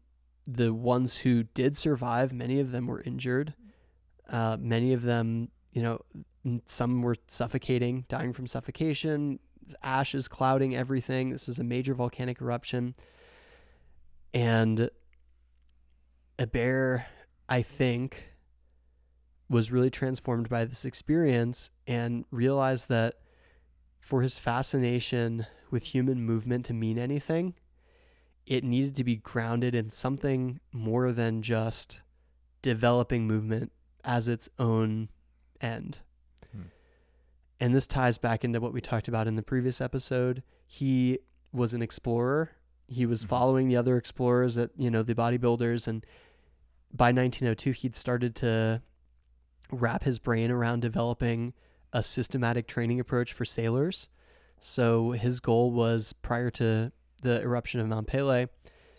the 0.46 0.74
ones 0.74 1.18
who 1.18 1.44
did 1.44 1.76
survive, 1.78 2.32
many 2.32 2.60
of 2.60 2.72
them 2.72 2.86
were 2.86 3.00
injured. 3.00 3.54
Uh, 4.28 4.58
many 4.60 4.92
of 4.92 5.02
them, 5.02 5.48
you 5.74 5.82
know, 5.82 6.00
some 6.64 7.02
were 7.02 7.16
suffocating, 7.26 8.06
dying 8.08 8.32
from 8.32 8.46
suffocation. 8.46 9.40
ashes 9.82 10.28
clouding 10.28 10.74
everything. 10.76 11.30
This 11.30 11.48
is 11.48 11.58
a 11.58 11.64
major 11.64 11.94
volcanic 11.94 12.40
eruption. 12.40 12.94
And 14.32 14.88
Hébert, 16.38 17.04
I 17.48 17.62
think, 17.62 18.30
was 19.48 19.72
really 19.72 19.90
transformed 19.90 20.48
by 20.48 20.64
this 20.64 20.84
experience 20.84 21.70
and 21.86 22.24
realized 22.30 22.88
that 22.88 23.14
for 24.00 24.22
his 24.22 24.38
fascination 24.38 25.46
with 25.70 25.94
human 25.94 26.22
movement 26.24 26.66
to 26.66 26.74
mean 26.74 26.98
anything, 26.98 27.54
it 28.46 28.62
needed 28.62 28.94
to 28.96 29.04
be 29.04 29.16
grounded 29.16 29.74
in 29.74 29.90
something 29.90 30.60
more 30.72 31.10
than 31.10 31.42
just 31.42 32.02
developing 32.62 33.26
movement 33.26 33.72
as 34.04 34.28
its 34.28 34.48
own 34.58 35.08
end. 35.64 35.98
Hmm. 36.52 36.62
And 37.60 37.74
this 37.74 37.86
ties 37.86 38.18
back 38.18 38.44
into 38.44 38.60
what 38.60 38.72
we 38.72 38.80
talked 38.80 39.08
about 39.08 39.26
in 39.26 39.36
the 39.36 39.42
previous 39.42 39.80
episode. 39.80 40.42
He 40.66 41.18
was 41.52 41.74
an 41.74 41.82
explorer. 41.82 42.50
He 42.86 43.06
was 43.06 43.24
Mhm. 43.24 43.28
following 43.28 43.68
the 43.68 43.76
other 43.76 43.96
explorers 43.96 44.58
at, 44.58 44.70
you 44.76 44.90
know, 44.90 45.02
the 45.02 45.14
bodybuilders 45.14 45.88
and 45.88 46.04
by 46.92 47.10
1902 47.10 47.72
he'd 47.72 47.94
started 47.94 48.36
to 48.36 48.82
wrap 49.72 50.04
his 50.04 50.18
brain 50.18 50.50
around 50.50 50.80
developing 50.80 51.54
a 51.92 52.02
systematic 52.02 52.66
training 52.68 53.00
approach 53.00 53.32
for 53.32 53.44
sailors. 53.44 54.08
So 54.60 55.12
his 55.12 55.40
goal 55.40 55.72
was 55.72 56.12
prior 56.12 56.50
to 56.52 56.92
the 57.22 57.40
eruption 57.40 57.80
of 57.80 57.88
Mount 57.88 58.06
Pelée, 58.06 58.48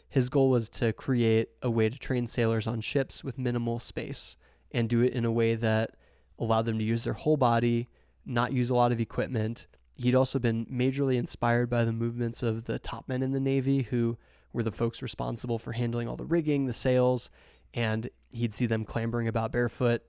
his 0.09 0.29
goal 0.29 0.49
was 0.49 0.69
to 0.69 0.93
create 0.93 1.49
a 1.61 1.69
way 1.69 1.89
to 1.89 1.97
train 1.99 2.25
sailors 2.27 2.67
on 2.67 2.81
ships 2.81 3.23
with 3.23 3.37
minimal 3.37 3.79
space 3.79 4.37
and 4.71 4.89
do 4.89 5.01
it 5.01 5.13
in 5.13 5.25
a 5.25 5.31
way 5.31 5.55
that 5.55 5.91
allowed 6.39 6.65
them 6.65 6.77
to 6.79 6.83
use 6.83 7.03
their 7.03 7.13
whole 7.13 7.37
body, 7.37 7.89
not 8.25 8.53
use 8.53 8.69
a 8.69 8.75
lot 8.75 8.91
of 8.91 8.99
equipment. 8.99 9.67
He'd 9.97 10.15
also 10.15 10.39
been 10.39 10.65
majorly 10.65 11.15
inspired 11.15 11.69
by 11.69 11.85
the 11.85 11.93
movements 11.93 12.43
of 12.43 12.65
the 12.65 12.79
top 12.79 13.07
men 13.07 13.23
in 13.23 13.31
the 13.31 13.39
Navy, 13.39 13.83
who 13.83 14.17
were 14.51 14.63
the 14.63 14.71
folks 14.71 15.01
responsible 15.01 15.59
for 15.59 15.73
handling 15.73 16.07
all 16.07 16.15
the 16.15 16.25
rigging, 16.25 16.65
the 16.65 16.73
sails, 16.73 17.29
and 17.73 18.09
he'd 18.31 18.53
see 18.53 18.65
them 18.65 18.85
clambering 18.85 19.27
about 19.27 19.51
barefoot 19.51 20.01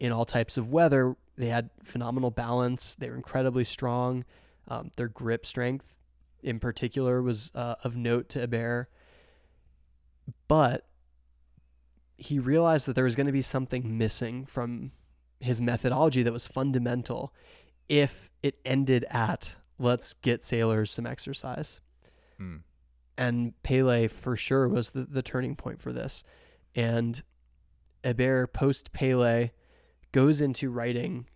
in 0.00 0.12
all 0.12 0.24
types 0.24 0.56
of 0.56 0.72
weather. 0.72 1.16
They 1.36 1.48
had 1.48 1.70
phenomenal 1.82 2.30
balance. 2.30 2.94
They 2.98 3.10
were 3.10 3.16
incredibly 3.16 3.64
strong. 3.64 4.24
Um, 4.68 4.90
their 4.96 5.08
grip 5.08 5.44
strength, 5.44 5.94
in 6.42 6.58
particular, 6.60 7.22
was 7.22 7.50
uh, 7.54 7.76
of 7.82 7.96
note 7.96 8.28
to 8.30 8.40
Hebert. 8.40 8.88
But 10.48 10.86
he 12.16 12.38
realized 12.38 12.86
that 12.86 12.94
there 12.94 13.04
was 13.04 13.16
going 13.16 13.26
to 13.26 13.32
be 13.32 13.42
something 13.42 13.98
missing 13.98 14.44
from 14.44 14.92
his 15.44 15.60
methodology 15.60 16.22
that 16.22 16.32
was 16.32 16.46
fundamental 16.46 17.32
if 17.88 18.30
it 18.42 18.58
ended 18.64 19.04
at 19.10 19.56
let's 19.78 20.14
get 20.14 20.44
sailors 20.44 20.90
some 20.90 21.06
exercise. 21.06 21.80
Hmm. 22.38 22.56
And 23.16 23.54
Pelée 23.62 24.10
for 24.10 24.36
sure 24.36 24.68
was 24.68 24.90
the, 24.90 25.04
the 25.04 25.22
turning 25.22 25.56
point 25.56 25.80
for 25.80 25.92
this. 25.92 26.24
And 26.74 27.22
Hebert 28.02 28.52
post 28.52 28.92
Pelée 28.92 29.50
goes 30.12 30.40
into 30.40 30.70
writing 30.70 31.26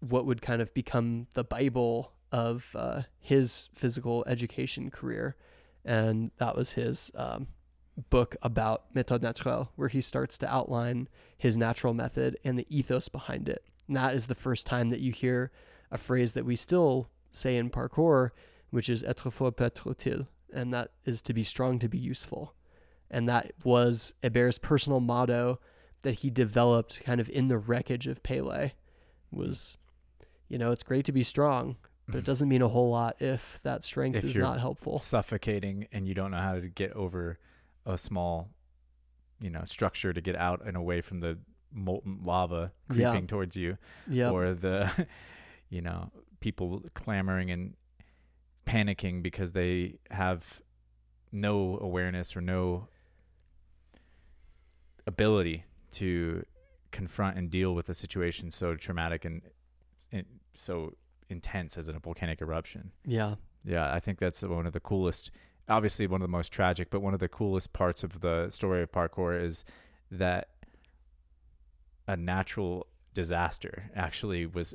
what 0.00 0.26
would 0.26 0.42
kind 0.42 0.60
of 0.60 0.74
become 0.74 1.26
the 1.34 1.44
Bible 1.44 2.12
of 2.32 2.74
uh, 2.76 3.02
his 3.18 3.68
physical 3.72 4.24
education 4.26 4.90
career. 4.90 5.36
And 5.84 6.30
that 6.38 6.56
was 6.56 6.72
his 6.72 7.10
um, 7.14 7.46
book 8.10 8.36
about 8.42 8.92
méthode 8.94 9.20
naturelle, 9.20 9.68
where 9.76 9.88
he 9.88 10.00
starts 10.00 10.38
to 10.38 10.52
outline 10.52 11.08
his 11.36 11.56
natural 11.56 11.94
method 11.94 12.38
and 12.44 12.58
the 12.58 12.66
ethos 12.68 13.08
behind 13.08 13.48
it. 13.48 13.64
And 13.86 13.96
that 13.96 14.14
is 14.14 14.26
the 14.26 14.34
first 14.34 14.66
time 14.66 14.88
that 14.90 15.00
you 15.00 15.12
hear 15.12 15.50
a 15.90 15.98
phrase 15.98 16.32
that 16.32 16.44
we 16.46 16.56
still 16.56 17.10
say 17.30 17.56
in 17.56 17.70
parkour, 17.70 18.30
which 18.70 18.88
is 18.88 19.02
être 19.02 19.30
fort 19.32 19.56
pour 19.56 19.66
être 19.66 19.84
utile, 19.86 20.26
and 20.52 20.72
that 20.72 20.92
is 21.04 21.20
to 21.22 21.34
be 21.34 21.42
strong 21.42 21.78
to 21.78 21.88
be 21.88 21.98
useful. 21.98 22.54
And 23.10 23.28
that 23.28 23.52
was 23.64 24.14
Hebert's 24.22 24.58
personal 24.58 25.00
motto 25.00 25.60
that 26.00 26.20
he 26.20 26.30
developed 26.30 27.02
kind 27.04 27.20
of 27.20 27.28
in 27.28 27.48
the 27.48 27.58
wreckage 27.58 28.06
of 28.06 28.22
Pelée 28.22 28.72
was, 29.30 29.76
you 30.48 30.58
know, 30.58 30.70
it's 30.72 30.82
great 30.82 31.04
to 31.06 31.12
be 31.12 31.22
strong, 31.22 31.76
but 32.06 32.16
it 32.16 32.24
doesn't 32.26 32.48
mean 32.48 32.62
a 32.62 32.68
whole 32.68 32.90
lot 32.90 33.16
if 33.20 33.60
that 33.62 33.84
strength 33.84 34.16
If 34.16 34.24
is 34.24 34.38
not 34.38 34.60
helpful. 34.60 34.98
suffocating 34.98 35.88
and 35.92 36.08
you 36.08 36.14
don't 36.14 36.30
know 36.30 36.38
how 36.38 36.54
to 36.54 36.68
get 36.68 36.92
over 36.92 37.38
a 37.86 37.98
small, 37.98 38.50
you 39.40 39.50
know, 39.50 39.64
structure 39.64 40.12
to 40.12 40.20
get 40.20 40.36
out 40.36 40.62
and 40.66 40.76
away 40.76 41.00
from 41.00 41.20
the 41.20 41.38
molten 41.72 42.20
lava 42.24 42.72
Yeah. 42.92 43.10
creeping 43.10 43.26
towards 43.26 43.56
you, 43.56 43.78
Yeah. 44.08 44.30
or 44.30 44.54
the, 44.54 45.06
you 45.68 45.80
know, 45.80 46.10
people 46.40 46.82
clamoring 46.94 47.50
and 47.50 47.74
panicking 48.66 49.22
because 49.22 49.52
they 49.52 49.98
have 50.10 50.60
no 51.32 51.78
awareness 51.80 52.36
or 52.36 52.40
no 52.40 52.88
ability 55.06 55.64
to 55.92 56.44
confront 56.90 57.36
and 57.38 57.50
deal 57.50 57.74
with 57.74 57.88
a 57.88 57.94
situation 57.94 58.50
so 58.50 58.74
traumatic 58.76 59.24
and, 59.24 59.42
and 60.12 60.26
so 60.54 60.92
intense 61.28 61.76
as 61.76 61.88
a 61.88 61.94
volcanic 61.94 62.40
eruption. 62.40 62.92
Yeah. 63.04 63.36
Yeah, 63.64 63.92
I 63.92 64.00
think 64.00 64.18
that's 64.18 64.42
one 64.42 64.66
of 64.66 64.72
the 64.72 64.80
coolest. 64.80 65.30
Obviously, 65.68 66.06
one 66.06 66.20
of 66.20 66.26
the 66.26 66.32
most 66.32 66.52
tragic, 66.52 66.90
but 66.90 67.00
one 67.00 67.14
of 67.14 67.20
the 67.20 67.28
coolest 67.28 67.72
parts 67.72 68.02
of 68.02 68.20
the 68.20 68.50
story 68.50 68.82
of 68.82 68.90
parkour 68.92 69.40
is 69.40 69.64
that 70.10 70.48
a 72.08 72.16
natural 72.16 72.86
disaster 73.14 73.90
actually 73.94 74.44
was 74.46 74.74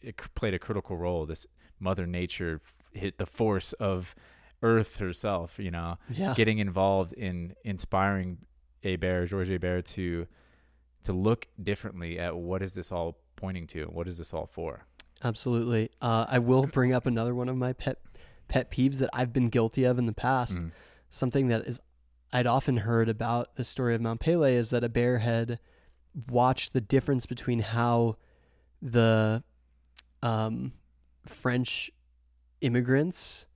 it 0.00 0.16
played 0.34 0.54
a 0.54 0.58
critical 0.58 0.96
role. 0.96 1.26
This 1.26 1.46
Mother 1.78 2.06
Nature 2.06 2.60
hit 2.92 3.18
the 3.18 3.26
force 3.26 3.72
of 3.74 4.14
Earth 4.62 4.96
herself. 4.96 5.58
You 5.58 5.70
know, 5.70 5.98
Yeah. 6.08 6.34
getting 6.34 6.58
involved 6.58 7.12
in 7.12 7.54
inspiring 7.64 8.38
Hebert, 8.82 9.28
Georges 9.28 9.50
Hebert, 9.50 9.84
to 9.86 10.26
to 11.04 11.12
look 11.12 11.48
differently 11.62 12.18
at 12.18 12.36
what 12.36 12.62
is 12.62 12.74
this 12.74 12.92
all 12.92 13.18
pointing 13.36 13.66
to? 13.68 13.84
What 13.86 14.06
is 14.06 14.18
this 14.18 14.32
all 14.34 14.46
for? 14.46 14.84
Absolutely. 15.24 15.90
Uh, 16.00 16.26
I 16.28 16.38
will 16.38 16.66
bring 16.66 16.92
up 16.92 17.06
another 17.06 17.34
one 17.34 17.48
of 17.48 17.56
my 17.56 17.72
pet 17.72 17.98
pet 18.50 18.70
peeves 18.70 18.98
that 18.98 19.08
I've 19.14 19.32
been 19.32 19.48
guilty 19.48 19.84
of 19.84 19.98
in 19.98 20.04
the 20.04 20.12
past. 20.12 20.58
Mm. 20.58 20.72
Something 21.08 21.48
that 21.48 21.66
is 21.66 21.80
I'd 22.32 22.46
often 22.46 22.78
heard 22.78 23.08
about 23.08 23.56
the 23.56 23.64
story 23.64 23.94
of 23.94 24.00
Mount 24.02 24.20
Pelée 24.20 24.52
is 24.52 24.68
that 24.70 24.82
Hébert 24.82 25.20
had 25.20 25.58
watched 26.28 26.72
the 26.72 26.80
difference 26.80 27.24
between 27.26 27.60
how 27.60 28.16
the 28.82 29.42
um, 30.22 30.72
French 31.26 31.90
immigrants 32.60 33.46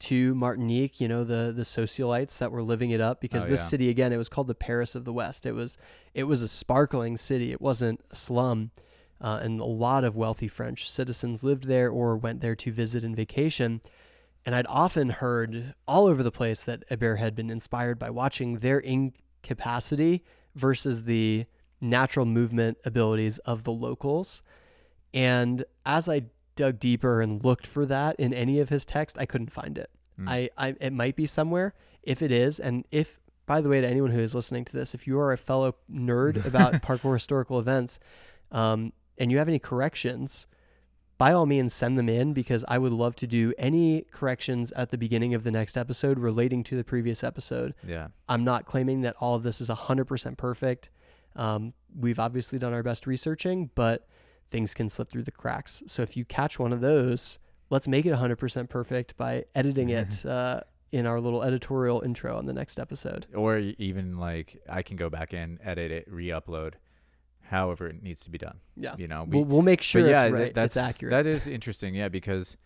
to 0.00 0.34
Martinique, 0.34 1.00
you 1.00 1.08
know, 1.08 1.24
the 1.24 1.52
the 1.54 1.62
socialites 1.62 2.38
that 2.38 2.50
were 2.52 2.62
living 2.62 2.90
it 2.90 3.00
up 3.00 3.20
because 3.20 3.44
Oh, 3.44 3.48
this 3.48 3.60
yeah. 3.60 3.66
city 3.66 3.88
again, 3.88 4.12
it 4.12 4.16
was 4.16 4.28
called 4.28 4.46
the 4.46 4.54
Paris 4.54 4.94
of 4.94 5.04
the 5.04 5.12
West. 5.12 5.44
It 5.44 5.52
was 5.52 5.76
it 6.14 6.24
was 6.24 6.42
a 6.42 6.48
sparkling 6.48 7.16
city. 7.16 7.52
It 7.52 7.60
wasn't 7.60 8.00
a 8.10 8.16
slum. 8.16 8.70
Uh, 9.22 9.38
and 9.42 9.60
a 9.60 9.64
lot 9.66 10.02
of 10.02 10.16
wealthy 10.16 10.48
French 10.48 10.90
citizens 10.90 11.44
lived 11.44 11.64
there 11.64 11.90
or 11.90 12.16
went 12.16 12.40
there 12.40 12.56
to 12.56 12.72
visit 12.72 13.04
and 13.04 13.14
vacation. 13.14 13.82
And 14.46 14.54
I'd 14.54 14.66
often 14.68 15.10
heard 15.10 15.74
all 15.86 16.06
over 16.06 16.22
the 16.22 16.30
place 16.30 16.62
that 16.62 16.84
Hebert 16.88 17.18
had 17.18 17.34
been 17.34 17.50
inspired 17.50 17.98
by 17.98 18.10
watching 18.10 18.56
their 18.56 18.78
incapacity 18.78 20.24
versus 20.54 21.04
the 21.04 21.46
natural 21.80 22.26
movement 22.26 22.78
abilities 22.84 23.38
of 23.38 23.64
the 23.64 23.72
locals. 23.72 24.42
And 25.12 25.64
as 25.84 26.08
I 26.08 26.22
dug 26.56 26.78
deeper 26.78 27.20
and 27.20 27.44
looked 27.44 27.66
for 27.66 27.86
that 27.86 28.16
in 28.16 28.32
any 28.32 28.60
of 28.60 28.68
his 28.68 28.84
text, 28.84 29.18
I 29.18 29.26
couldn't 29.26 29.52
find 29.52 29.76
it. 29.78 29.90
Mm. 30.18 30.28
I, 30.28 30.50
I 30.56 30.74
it 30.80 30.92
might 30.92 31.16
be 31.16 31.26
somewhere. 31.26 31.74
If 32.02 32.22
it 32.22 32.32
is, 32.32 32.58
and 32.58 32.86
if 32.90 33.20
by 33.50 33.60
the 33.60 33.68
way, 33.68 33.80
to 33.80 33.86
anyone 33.88 34.12
who 34.12 34.20
is 34.20 34.32
listening 34.32 34.64
to 34.66 34.72
this, 34.72 34.94
if 34.94 35.08
you 35.08 35.18
are 35.18 35.32
a 35.32 35.36
fellow 35.36 35.74
nerd 35.92 36.46
about 36.46 36.74
parkour 36.82 37.14
historical 37.14 37.58
events, 37.58 37.98
um, 38.52 38.92
and 39.18 39.32
you 39.32 39.38
have 39.38 39.48
any 39.48 39.58
corrections, 39.58 40.46
by 41.20 41.34
all 41.34 41.44
means 41.44 41.74
send 41.74 41.98
them 41.98 42.08
in 42.08 42.32
because 42.32 42.64
I 42.66 42.78
would 42.78 42.94
love 42.94 43.14
to 43.16 43.26
do 43.26 43.52
any 43.58 44.06
corrections 44.10 44.72
at 44.72 44.88
the 44.88 44.96
beginning 44.96 45.34
of 45.34 45.44
the 45.44 45.50
next 45.50 45.76
episode 45.76 46.18
relating 46.18 46.64
to 46.64 46.76
the 46.78 46.82
previous 46.82 47.22
episode. 47.22 47.74
Yeah. 47.86 48.08
I'm 48.26 48.42
not 48.42 48.64
claiming 48.64 49.02
that 49.02 49.16
all 49.20 49.34
of 49.34 49.42
this 49.42 49.60
is 49.60 49.68
100% 49.68 50.38
perfect. 50.38 50.88
Um, 51.36 51.74
we've 51.94 52.18
obviously 52.18 52.58
done 52.58 52.72
our 52.72 52.82
best 52.82 53.06
researching, 53.06 53.68
but 53.74 54.08
things 54.48 54.72
can 54.72 54.88
slip 54.88 55.10
through 55.10 55.24
the 55.24 55.30
cracks. 55.30 55.82
So 55.86 56.00
if 56.00 56.16
you 56.16 56.24
catch 56.24 56.58
one 56.58 56.72
of 56.72 56.80
those, 56.80 57.38
let's 57.68 57.86
make 57.86 58.06
it 58.06 58.14
100% 58.14 58.70
perfect 58.70 59.14
by 59.18 59.44
editing 59.54 59.90
it 59.90 60.24
uh, 60.24 60.62
in 60.90 61.04
our 61.04 61.20
little 61.20 61.42
editorial 61.42 62.00
intro 62.00 62.34
on 62.38 62.46
the 62.46 62.54
next 62.54 62.80
episode. 62.80 63.26
Or 63.34 63.58
even 63.58 64.16
like 64.16 64.58
I 64.66 64.80
can 64.80 64.96
go 64.96 65.10
back 65.10 65.34
in, 65.34 65.58
edit 65.62 65.90
it, 65.90 66.10
re-upload, 66.10 66.76
however 67.50 67.88
it 67.88 68.02
needs 68.02 68.22
to 68.24 68.30
be 68.30 68.38
done. 68.38 68.58
Yeah. 68.76 68.94
You 68.96 69.08
know, 69.08 69.24
we, 69.28 69.36
We'll, 69.36 69.44
we'll 69.44 69.62
make 69.62 69.82
sure 69.82 70.06
yeah, 70.08 70.24
it's 70.24 70.32
right. 70.32 70.54
that's 70.54 70.76
accurate. 70.76 71.10
that 71.10 71.26
is 71.26 71.46
interesting. 71.46 71.94
Yeah, 71.94 72.08
because 72.08 72.56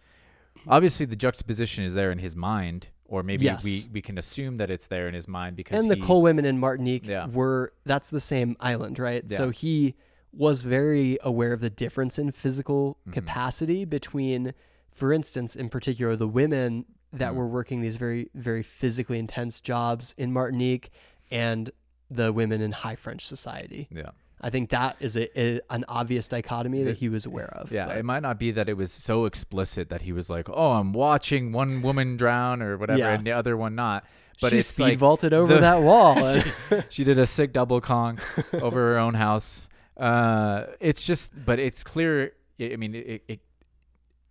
obviously 0.68 1.06
the 1.06 1.16
juxtaposition 1.16 1.84
is 1.84 1.94
there 1.94 2.12
in 2.12 2.18
his 2.18 2.36
mind, 2.36 2.88
or 3.06 3.22
maybe 3.22 3.44
Yes. 3.44 3.64
we 3.64 3.84
we 3.92 4.02
can 4.02 4.18
assume 4.18 4.58
that 4.58 4.70
it's 4.70 4.86
there 4.86 5.08
in 5.08 5.14
his 5.14 5.26
mind 5.26 5.56
because 5.56 5.80
and 5.80 5.90
the 5.90 5.96
he, 5.96 6.02
coal 6.02 6.22
women 6.22 6.44
in 6.44 6.58
Martinique 6.58 7.06
Yeah. 7.06 7.26
were 7.26 7.72
that's 7.84 8.10
the 8.10 8.20
same 8.20 8.56
island, 8.60 8.98
right? 8.98 9.28
So 9.30 9.50
he 9.50 9.94
was 10.32 10.62
very 10.62 11.18
aware 11.22 11.52
of 11.52 11.60
the 11.60 11.70
difference 11.70 12.18
in 12.18 12.30
physical 12.30 12.98
Mhm. 13.08 13.12
capacity 13.12 13.84
between, 13.84 14.52
for 14.90 15.12
instance, 15.12 15.54
in 15.56 15.68
particular, 15.68 16.16
the 16.16 16.28
women 16.28 16.84
that 17.12 17.32
Mhm. 17.32 17.36
were 17.36 17.46
working 17.46 17.80
these 17.80 17.96
very, 17.96 18.28
very 18.34 18.62
physically 18.64 19.18
intense 19.20 19.60
jobs 19.60 20.14
in 20.18 20.32
Martinique 20.32 20.90
and 21.30 21.70
the 22.10 22.32
women 22.32 22.60
in 22.60 22.72
high 22.72 22.96
French 22.96 23.26
society. 23.26 23.86
Yeah. 23.92 24.10
I 24.46 24.50
think 24.50 24.68
that 24.70 24.96
is 25.00 25.16
a, 25.16 25.26
a 25.40 25.60
an 25.70 25.84
obvious 25.88 26.28
dichotomy 26.28 26.82
that 26.84 26.98
he 26.98 27.08
was 27.08 27.24
aware 27.24 27.48
of. 27.56 27.72
Yeah, 27.72 27.86
but- 27.86 27.96
it 27.96 28.04
might 28.04 28.20
not 28.20 28.38
be 28.38 28.50
that 28.52 28.68
it 28.68 28.76
was 28.76 28.92
so 28.92 29.24
explicit 29.24 29.88
that 29.88 30.02
he 30.02 30.12
was 30.12 30.28
like, 30.28 30.48
"Oh, 30.50 30.72
I'm 30.72 30.92
watching 30.92 31.50
one 31.50 31.80
woman 31.82 32.16
drown" 32.16 32.60
or 32.62 32.76
whatever, 32.76 32.98
Yeah. 32.98 33.14
and 33.14 33.26
the 33.26 33.32
other 33.32 33.56
one 33.56 33.74
not. 33.74 34.04
But 34.40 34.50
she 34.50 34.58
it's 34.58 34.66
speed 34.68 34.82
like 34.84 34.98
vaulted 34.98 35.32
over 35.32 35.54
the- 35.54 35.60
that 35.60 35.80
wall. 35.82 36.18
and- 36.70 36.84
she 36.90 37.04
did 37.04 37.18
a 37.18 37.24
sick 37.26 37.52
double 37.52 37.80
kong 37.80 38.18
over 38.52 38.92
her 38.92 38.98
own 38.98 39.14
house. 39.14 39.66
Uh, 39.96 40.66
it's 40.80 41.02
just, 41.04 41.32
but 41.46 41.58
it's 41.58 41.82
clear. 41.82 42.32
I 42.60 42.72
I 42.72 42.76
mean, 42.76 42.94
it, 42.94 43.22
it 43.28 43.40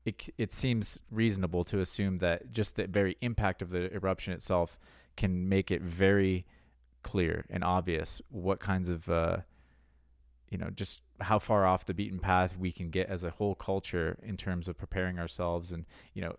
it 0.06 0.30
it 0.38 0.52
seems 0.52 1.00
reasonable 1.10 1.64
to 1.64 1.80
assume 1.80 2.20
that 2.20 2.52
just 2.52 2.76
the 2.76 2.86
very 2.88 3.18
impact 3.22 3.62
of 3.62 3.70
the 3.72 3.92
eruption 3.94 4.34
itself 4.34 4.78
can 5.16 5.48
make 5.50 5.72
it 5.72 5.82
very 5.82 6.46
clear 7.02 7.46
and 7.50 7.64
obvious 7.64 8.22
what 8.30 8.60
kinds 8.60 8.90
of 8.90 9.10
uh, 9.10 9.38
you 10.54 10.60
know, 10.60 10.70
just 10.70 11.02
how 11.20 11.40
far 11.40 11.66
off 11.66 11.84
the 11.86 11.94
beaten 11.94 12.20
path 12.20 12.56
we 12.58 12.72
can 12.72 12.90
get 12.92 13.10
as 13.10 13.24
a 13.24 13.32
whole 13.32 13.56
culture 13.56 14.18
in 14.24 14.38
terms 14.38 14.68
of 14.68 14.78
preparing 14.78 15.18
ourselves 15.20 15.72
and 15.72 15.86
you 16.14 16.22
know 16.22 16.34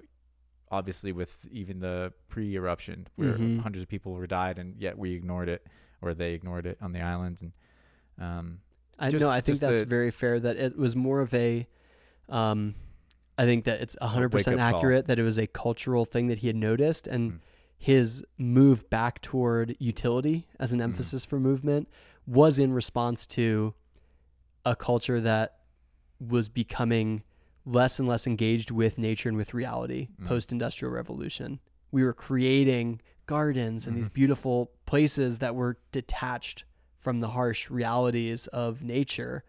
obviously 0.70 1.12
with 1.12 1.46
even 1.50 1.80
the 1.80 2.12
pre-eruption 2.28 3.06
where 3.16 3.36
Mhm. 3.36 3.60
hundreds 3.60 3.82
of 3.82 3.88
people 3.88 4.12
were 4.14 4.26
died 4.26 4.58
and 4.58 4.76
yet 4.80 4.96
we 4.98 5.12
ignored 5.12 5.48
it 5.48 5.66
or 6.00 6.14
they 6.14 6.32
ignored 6.34 6.64
it 6.66 6.78
on 6.80 6.92
the 6.92 7.00
islands 7.00 7.42
and 7.42 7.52
um 8.18 8.60
I 8.98 9.10
know 9.10 9.28
I 9.30 9.40
think 9.40 9.58
that's 9.58 9.80
the- 9.80 9.86
very 9.86 10.10
fair. 10.12 10.38
That 10.38 10.56
it 10.56 10.76
was 10.76 10.94
more 10.94 11.20
of 11.20 11.34
a, 11.34 11.66
um, 12.28 12.76
I 13.36 13.44
think 13.44 13.64
that 13.64 13.80
it's 13.80 13.96
hundred 14.00 14.28
percent 14.30 14.56
wake-up 14.56 14.70
call. 14.70 14.78
accurate 14.78 15.06
that 15.08 15.18
it 15.18 15.24
was 15.24 15.36
a 15.38 15.48
cultural 15.48 16.04
thing 16.04 16.28
that 16.28 16.38
he 16.38 16.46
had 16.46 16.54
noticed, 16.56 17.08
and 17.08 17.32
Mm. 17.32 17.40
his 17.76 18.24
move 18.38 18.88
back 18.90 19.20
toward 19.20 19.74
utility 19.80 20.46
as 20.60 20.72
an 20.72 20.78
Mhm. 20.78 20.84
emphasis 20.84 21.24
for 21.24 21.40
movement 21.40 21.88
was 22.24 22.58
in 22.60 22.72
response 22.72 23.26
to 23.26 23.74
a 24.64 24.74
culture 24.76 25.20
that 25.20 25.58
was 26.20 26.48
becoming 26.48 27.22
less 27.66 27.98
and 27.98 28.06
less 28.08 28.26
engaged 28.26 28.70
with 28.70 28.98
nature 28.98 29.28
and 29.28 29.36
with 29.38 29.54
reality 29.54 30.08
Mm. 30.20 30.26
post-industrial 30.26 30.92
revolution. 30.92 31.60
We 31.90 32.02
were 32.02 32.12
creating 32.12 33.00
gardens 33.26 33.86
and 33.86 33.96
these 33.96 34.08
Mhm. 34.10 34.14
beautiful 34.14 34.70
places 34.86 35.38
that 35.38 35.54
were 35.54 35.78
detached 35.92 36.64
from 36.98 37.20
the 37.20 37.28
harsh 37.30 37.70
realities 37.70 38.46
of 38.48 38.82
nature. 38.82 39.44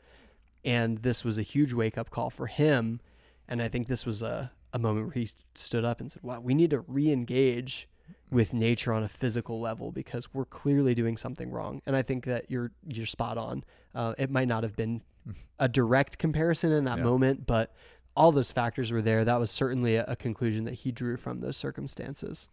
And 0.64 1.00
this 1.00 1.24
was 1.24 1.38
a 1.38 1.42
huge 1.44 1.74
wake 1.74 1.98
up 1.98 2.10
call 2.10 2.30
for 2.30 2.48
him. 2.48 3.00
And 3.48 3.62
I 3.62 3.68
think 3.68 3.88
this 3.88 4.06
was 4.06 4.22
a, 4.24 4.52
a 4.74 4.80
moment 4.80 5.08
where 5.08 5.14
he 5.14 5.30
stood 5.54 5.86
up 5.86 6.00
and 6.00 6.12
said, 6.12 6.24
Wow, 6.24 6.40
we 6.40 6.54
need 6.54 6.70
to 6.72 6.80
re 6.82 7.12
engage 7.12 7.88
with 8.32 8.54
nature 8.54 8.92
on 8.94 9.04
a 9.04 9.08
physical 9.08 9.60
level 9.60 9.92
because 9.92 10.34
we're 10.34 10.46
clearly 10.46 10.94
doing 10.96 11.18
something 11.18 11.52
wrong. 11.52 11.82
And 11.86 11.96
I 11.96 12.02
think 12.02 12.26
that 12.26 12.50
you're 12.50 12.72
you're 12.88 13.06
spot 13.06 13.38
on. 13.38 13.64
Uh, 13.96 14.14
it 14.18 14.30
might 14.30 14.48
not 14.48 14.64
have 14.64 14.76
been 14.76 15.02
a 15.58 15.68
direct 15.68 16.18
comparison 16.20 16.72
in 16.72 16.84
that 16.84 16.98
Yeah. 17.00 17.04
moment, 17.06 17.48
but 17.48 17.74
all 18.16 18.32
those 18.32 18.52
factors 18.52 18.92
were 18.92 19.02
there. 19.02 19.26
That 19.26 19.40
was 19.40 19.50
certainly 19.50 19.96
a, 19.96 20.06
a 20.08 20.16
conclusion 20.16 20.66
that 20.66 20.74
he 20.76 20.92
drew 20.92 21.18
from 21.18 21.40
those 21.42 21.58
circumstances. 21.58 22.50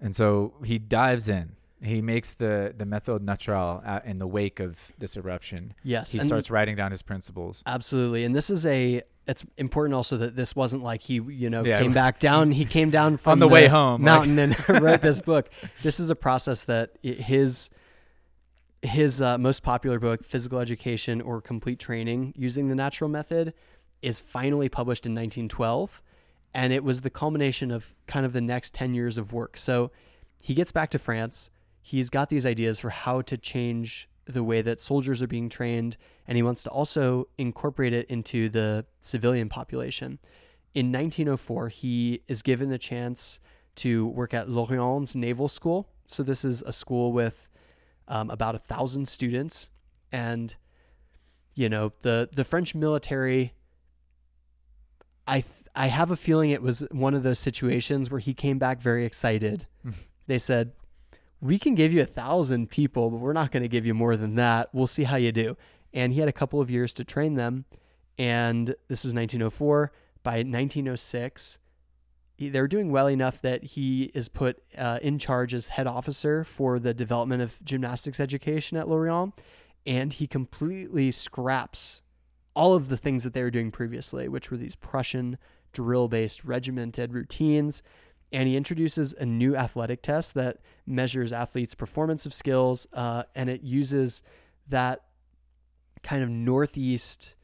and 0.00 0.14
so 0.16 0.52
he 0.64 0.78
dives 0.78 1.28
in 1.28 1.56
he 1.82 2.00
makes 2.02 2.32
the 2.34 2.74
the 2.76 2.84
method 2.86 3.22
natural 3.22 3.82
uh, 3.84 4.00
in 4.04 4.18
the 4.18 4.26
wake 4.26 4.60
of 4.60 4.92
this 4.98 5.16
eruption 5.16 5.74
Yes, 5.84 6.12
he 6.12 6.18
starts 6.18 6.50
writing 6.50 6.74
down 6.76 6.90
his 6.90 7.02
principles 7.02 7.62
Absolutely. 7.66 8.24
And 8.24 8.34
this 8.34 8.48
is 8.50 8.64
a 8.66 9.02
it's 9.26 9.44
important 9.58 9.94
also 9.94 10.16
that 10.18 10.36
this 10.36 10.54
wasn't 10.56 10.82
like 10.84 11.02
he, 11.02 11.14
you 11.14 11.50
know, 11.50 11.64
Yeah. 11.64 11.80
came 11.82 11.92
back 11.92 12.18
down, 12.20 12.50
he 12.52 12.64
came 12.64 12.90
down 12.90 13.16
from 13.24 13.32
on 13.32 13.38
the, 13.40 13.48
way 13.48 13.66
home 13.68 14.00
like- 14.02 14.04
mountain 14.04 14.38
and 14.38 14.68
wrote 14.82 15.02
this 15.02 15.20
book. 15.20 15.50
This 15.82 15.98
is 16.00 16.10
a 16.10 16.14
process 16.16 16.62
that 16.64 16.90
his 17.02 17.68
his 18.82 19.20
uh, 19.22 19.38
most 19.38 19.62
popular 19.62 19.98
book, 19.98 20.24
Physical 20.24 20.58
Education 20.58 21.20
or 21.20 21.40
Complete 21.40 21.78
Training 21.78 22.32
Using 22.36 22.68
the 22.68 22.74
Natural 22.74 23.08
Method, 23.08 23.54
is 24.02 24.20
finally 24.20 24.68
published 24.68 25.06
in 25.06 25.12
1912, 25.12 26.02
and 26.54 26.72
it 26.72 26.84
was 26.84 27.00
the 27.00 27.10
culmination 27.10 27.70
of 27.70 27.96
kind 28.06 28.26
of 28.26 28.32
the 28.32 28.40
next 28.40 28.74
10 28.74 28.94
years 28.94 29.18
of 29.18 29.32
work. 29.32 29.56
So 29.56 29.90
he 30.42 30.54
gets 30.54 30.72
back 30.72 30.90
to 30.90 30.98
France. 30.98 31.50
He's 31.82 32.10
got 32.10 32.28
these 32.28 32.46
ideas 32.46 32.80
for 32.80 32.90
how 32.90 33.22
to 33.22 33.36
change 33.36 34.08
the 34.26 34.42
way 34.42 34.60
that 34.60 34.80
soldiers 34.80 35.22
are 35.22 35.26
being 35.26 35.48
trained, 35.48 35.96
and 36.26 36.36
he 36.36 36.42
wants 36.42 36.62
to 36.64 36.70
also 36.70 37.28
incorporate 37.38 37.92
it 37.92 38.06
into 38.08 38.48
the 38.48 38.84
civilian 39.00 39.48
population. 39.48 40.18
In 40.74 40.92
1904, 40.92 41.68
he 41.68 42.22
is 42.28 42.42
given 42.42 42.68
the 42.68 42.78
chance 42.78 43.40
to 43.76 44.08
work 44.08 44.34
at 44.34 44.48
Lorient's 44.48 45.14
Naval 45.14 45.48
School. 45.48 45.88
So 46.06 46.22
this 46.22 46.44
is 46.44 46.62
a 46.62 46.72
school 46.72 47.12
with 47.12 47.48
um, 48.08 48.30
about 48.30 48.54
a 48.54 48.58
thousand 48.58 49.08
students, 49.08 49.70
and 50.12 50.54
you 51.54 51.68
know 51.68 51.92
the 52.02 52.28
the 52.32 52.44
French 52.44 52.74
military. 52.74 53.52
I 55.26 55.40
th- 55.40 55.66
I 55.74 55.88
have 55.88 56.10
a 56.10 56.16
feeling 56.16 56.50
it 56.50 56.62
was 56.62 56.80
one 56.90 57.14
of 57.14 57.22
those 57.22 57.38
situations 57.38 58.10
where 58.10 58.20
he 58.20 58.32
came 58.32 58.58
back 58.58 58.80
very 58.80 59.04
excited. 59.04 59.66
they 60.26 60.38
said, 60.38 60.72
"We 61.40 61.58
can 61.58 61.74
give 61.74 61.92
you 61.92 62.02
a 62.02 62.06
thousand 62.06 62.70
people, 62.70 63.10
but 63.10 63.18
we're 63.18 63.32
not 63.32 63.50
going 63.50 63.62
to 63.62 63.68
give 63.68 63.86
you 63.86 63.94
more 63.94 64.16
than 64.16 64.36
that. 64.36 64.68
We'll 64.72 64.86
see 64.86 65.04
how 65.04 65.16
you 65.16 65.32
do." 65.32 65.56
And 65.92 66.12
he 66.12 66.20
had 66.20 66.28
a 66.28 66.32
couple 66.32 66.60
of 66.60 66.70
years 66.70 66.92
to 66.94 67.04
train 67.04 67.34
them, 67.34 67.64
and 68.18 68.68
this 68.88 69.04
was 69.04 69.14
1904. 69.14 69.92
By 70.22 70.38
1906, 70.38 71.58
he- 72.36 72.48
they're 72.48 72.68
doing 72.68 72.90
well 72.90 73.08
enough 73.08 73.40
that 73.42 73.64
he 73.64 74.10
is 74.14 74.28
put 74.28 74.62
uh, 74.76 74.98
in 75.02 75.18
charge 75.18 75.54
as 75.54 75.68
head 75.68 75.86
officer 75.86 76.44
for 76.44 76.78
the 76.78 76.94
development 76.94 77.42
of 77.42 77.62
gymnastics 77.64 78.20
education 78.20 78.76
at 78.76 78.88
Lorient, 78.88 79.34
and 79.86 80.12
he 80.12 80.26
completely 80.26 81.10
scraps 81.10 82.02
all 82.54 82.74
of 82.74 82.88
the 82.88 82.96
things 82.96 83.22
that 83.24 83.34
they 83.34 83.42
were 83.42 83.50
doing 83.50 83.70
previously, 83.70 84.28
which 84.28 84.50
were 84.50 84.56
these 84.56 84.76
Prussian 84.76 85.38
drill-based 85.72 86.44
regimented 86.44 87.12
routines. 87.12 87.82
And 88.32 88.48
he 88.48 88.56
introduces 88.56 89.12
a 89.12 89.24
new 89.24 89.54
athletic 89.54 90.02
test 90.02 90.34
that 90.34 90.58
measures 90.86 91.32
athletes' 91.32 91.74
performance 91.74 92.26
of 92.26 92.34
skills, 92.34 92.86
uh, 92.92 93.22
and 93.34 93.48
it 93.48 93.62
uses 93.62 94.22
that 94.68 95.02
kind 96.02 96.22
of 96.22 96.28
northeast 96.28 97.36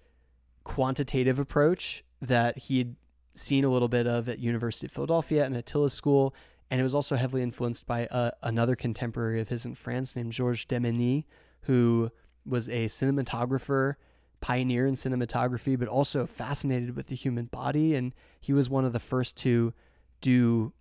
quantitative 0.65 1.39
approach 1.39 2.05
that 2.21 2.59
he'd 2.59 2.97
seen 3.35 3.65
a 3.65 3.69
little 3.69 3.89
bit 3.89 4.07
of 4.07 4.29
at 4.29 4.39
University 4.39 4.87
of 4.87 4.93
Philadelphia 4.93 5.45
and 5.45 5.57
Attila 5.57 5.91
School, 5.91 6.35
and 6.71 6.81
it 6.81 6.83
was 6.83 6.95
also 6.95 7.17
heavily 7.17 7.43
influenced 7.43 7.87
by 7.87 8.07
uh, 8.07 8.31
another 8.43 8.75
contemporary 8.75 9.41
of 9.41 9.49
his 9.49 9.67
in 9.67 9.75
France 9.75 10.17
named 10.17 10.33
Georges 10.33 10.65
Demeny, 10.67 11.25
who 11.63 12.11
was 12.45 12.69
a 12.69 12.87
cinematographer, 12.87 13.95
pioneer 14.41 14.87
in 14.87 14.95
cinematography, 14.95 15.79
but 15.79 15.89
also 15.89 16.27
fascinated 16.27 16.97
with 16.97 17.07
the 17.07 17.15
human 17.15 17.47
body, 17.47 17.95
and 17.95 18.13
he 18.41 18.53
was 18.53 18.69
one 18.69 18.85
of 18.85 18.93
the 18.93 18.99
first 19.01 19.37
to 19.37 19.73
do 20.21 20.73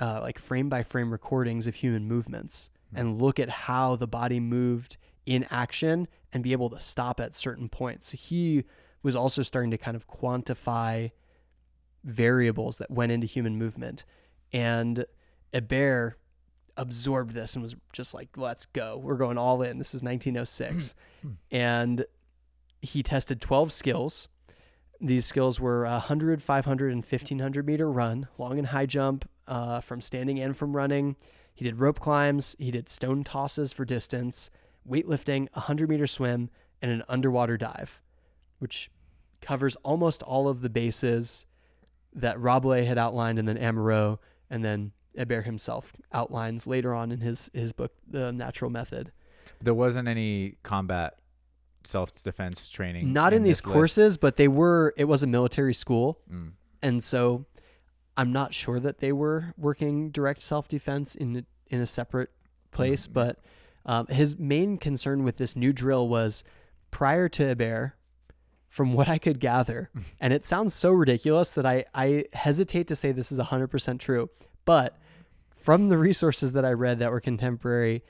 uh, 0.00 0.20
like 0.20 0.38
frame 0.38 0.68
by 0.68 0.82
frame 0.82 1.10
recordings 1.10 1.66
of 1.66 1.76
human 1.76 2.06
movements 2.06 2.70
and 2.94 3.20
look 3.20 3.38
at 3.38 3.48
how 3.48 3.96
the 3.96 4.06
body 4.06 4.40
moved 4.40 4.96
in 5.24 5.46
action 5.50 6.06
and 6.32 6.42
be 6.42 6.52
able 6.52 6.70
to 6.70 6.78
stop 6.78 7.20
at 7.20 7.34
certain 7.34 7.68
points. 7.68 8.12
He 8.12 8.64
was 9.02 9.16
also 9.16 9.42
starting 9.42 9.70
to 9.70 9.78
kind 9.78 9.96
of 9.96 10.08
quantify 10.08 11.10
variables 12.06 12.78
that 12.78 12.90
went 12.90 13.12
into 13.12 13.26
human 13.26 13.58
movement. 13.58 14.04
And 14.52 15.04
Hebert 15.52 16.18
absorbed 16.76 17.34
this 17.34 17.54
and 17.54 17.62
was 17.62 17.76
just 17.92 18.14
like, 18.14 18.28
let's 18.36 18.66
go. 18.66 18.98
We're 19.02 19.16
going 19.16 19.38
all 19.38 19.62
in. 19.62 19.78
This 19.78 19.94
is 19.94 20.02
1906. 20.02 20.94
and 21.50 22.04
he 22.80 23.02
tested 23.02 23.40
12 23.40 23.72
skills. 23.72 24.28
These 25.00 25.26
skills 25.26 25.60
were 25.60 25.84
a 25.84 25.92
100, 25.92 26.42
500, 26.42 26.92
and 26.92 27.04
1500 27.04 27.66
meter 27.66 27.90
run, 27.90 28.28
long 28.38 28.58
and 28.58 28.68
high 28.68 28.86
jump 28.86 29.28
uh, 29.46 29.80
from 29.80 30.00
standing 30.00 30.40
and 30.40 30.56
from 30.56 30.74
running. 30.74 31.16
He 31.54 31.64
did 31.64 31.80
rope 31.80 32.00
climbs. 32.00 32.56
He 32.58 32.70
did 32.70 32.88
stone 32.88 33.24
tosses 33.24 33.72
for 33.72 33.84
distance, 33.84 34.50
weightlifting, 34.88 35.48
a 35.54 35.60
100 35.60 35.88
meter 35.88 36.06
swim, 36.06 36.50
and 36.80 36.90
an 36.90 37.02
underwater 37.08 37.56
dive, 37.56 38.00
which 38.58 38.90
covers 39.40 39.76
almost 39.76 40.22
all 40.22 40.48
of 40.48 40.60
the 40.60 40.70
bases 40.70 41.46
that 42.16 42.40
Rabelais 42.40 42.84
had 42.84 42.98
outlined, 42.98 43.38
and 43.38 43.46
then 43.46 43.56
Amorós, 43.58 44.18
and 44.50 44.64
then 44.64 44.92
Hébert 45.16 45.44
himself 45.44 45.92
outlines 46.12 46.66
later 46.66 46.94
on 46.94 47.12
in 47.12 47.20
his 47.20 47.50
his 47.54 47.72
book, 47.72 47.92
The 48.08 48.32
Natural 48.32 48.70
Method. 48.70 49.12
There 49.60 49.74
wasn't 49.74 50.08
any 50.08 50.56
combat 50.62 51.18
self 51.84 52.12
defense 52.22 52.68
training. 52.68 53.12
Not 53.12 53.32
in, 53.32 53.42
these 53.42 53.58
this 53.58 53.66
list? 53.66 53.72
courses, 53.74 54.16
but 54.16 54.36
they 54.36 54.48
were. 54.48 54.92
It 54.96 55.04
was 55.04 55.22
a 55.22 55.26
military 55.26 55.74
school, 55.74 56.18
Mm. 56.30 56.52
and 56.82 57.02
so 57.04 57.46
I'm 58.16 58.32
not 58.32 58.52
sure 58.54 58.80
that 58.80 58.98
they 58.98 59.12
were 59.12 59.54
working 59.56 60.10
direct 60.10 60.42
self 60.42 60.68
defense 60.68 61.14
in 61.14 61.36
a, 61.36 61.44
in 61.74 61.80
a 61.80 61.86
separate 61.86 62.30
place. 62.70 63.06
Mhm. 63.08 63.12
But 63.12 63.38
um, 63.86 64.06
his 64.08 64.38
main 64.38 64.78
concern 64.78 65.22
with 65.22 65.36
this 65.36 65.54
new 65.56 65.72
drill 65.72 66.08
was 66.08 66.42
prior 66.90 67.28
to 67.30 67.42
Hébert, 67.54 67.92
from 68.76 68.92
what 68.92 69.08
I 69.08 69.18
could 69.18 69.40
gather, 69.40 69.90
and 70.20 70.32
it 70.32 70.44
sounds 70.44 70.74
so 70.74 70.90
ridiculous 70.90 71.52
that 71.54 71.64
I, 71.66 71.84
I 71.94 72.26
hesitate 72.32 72.86
to 72.88 72.96
say 72.96 73.12
this 73.12 73.32
is 73.32 73.38
100% 73.38 73.98
true, 73.98 74.30
but 74.64 74.98
from 75.54 75.88
the 75.88 75.98
resources 75.98 76.52
that 76.52 76.64
I 76.64 76.72
read 76.72 76.98
that 76.98 77.10
were 77.10 77.20
contemporary, 77.20 78.02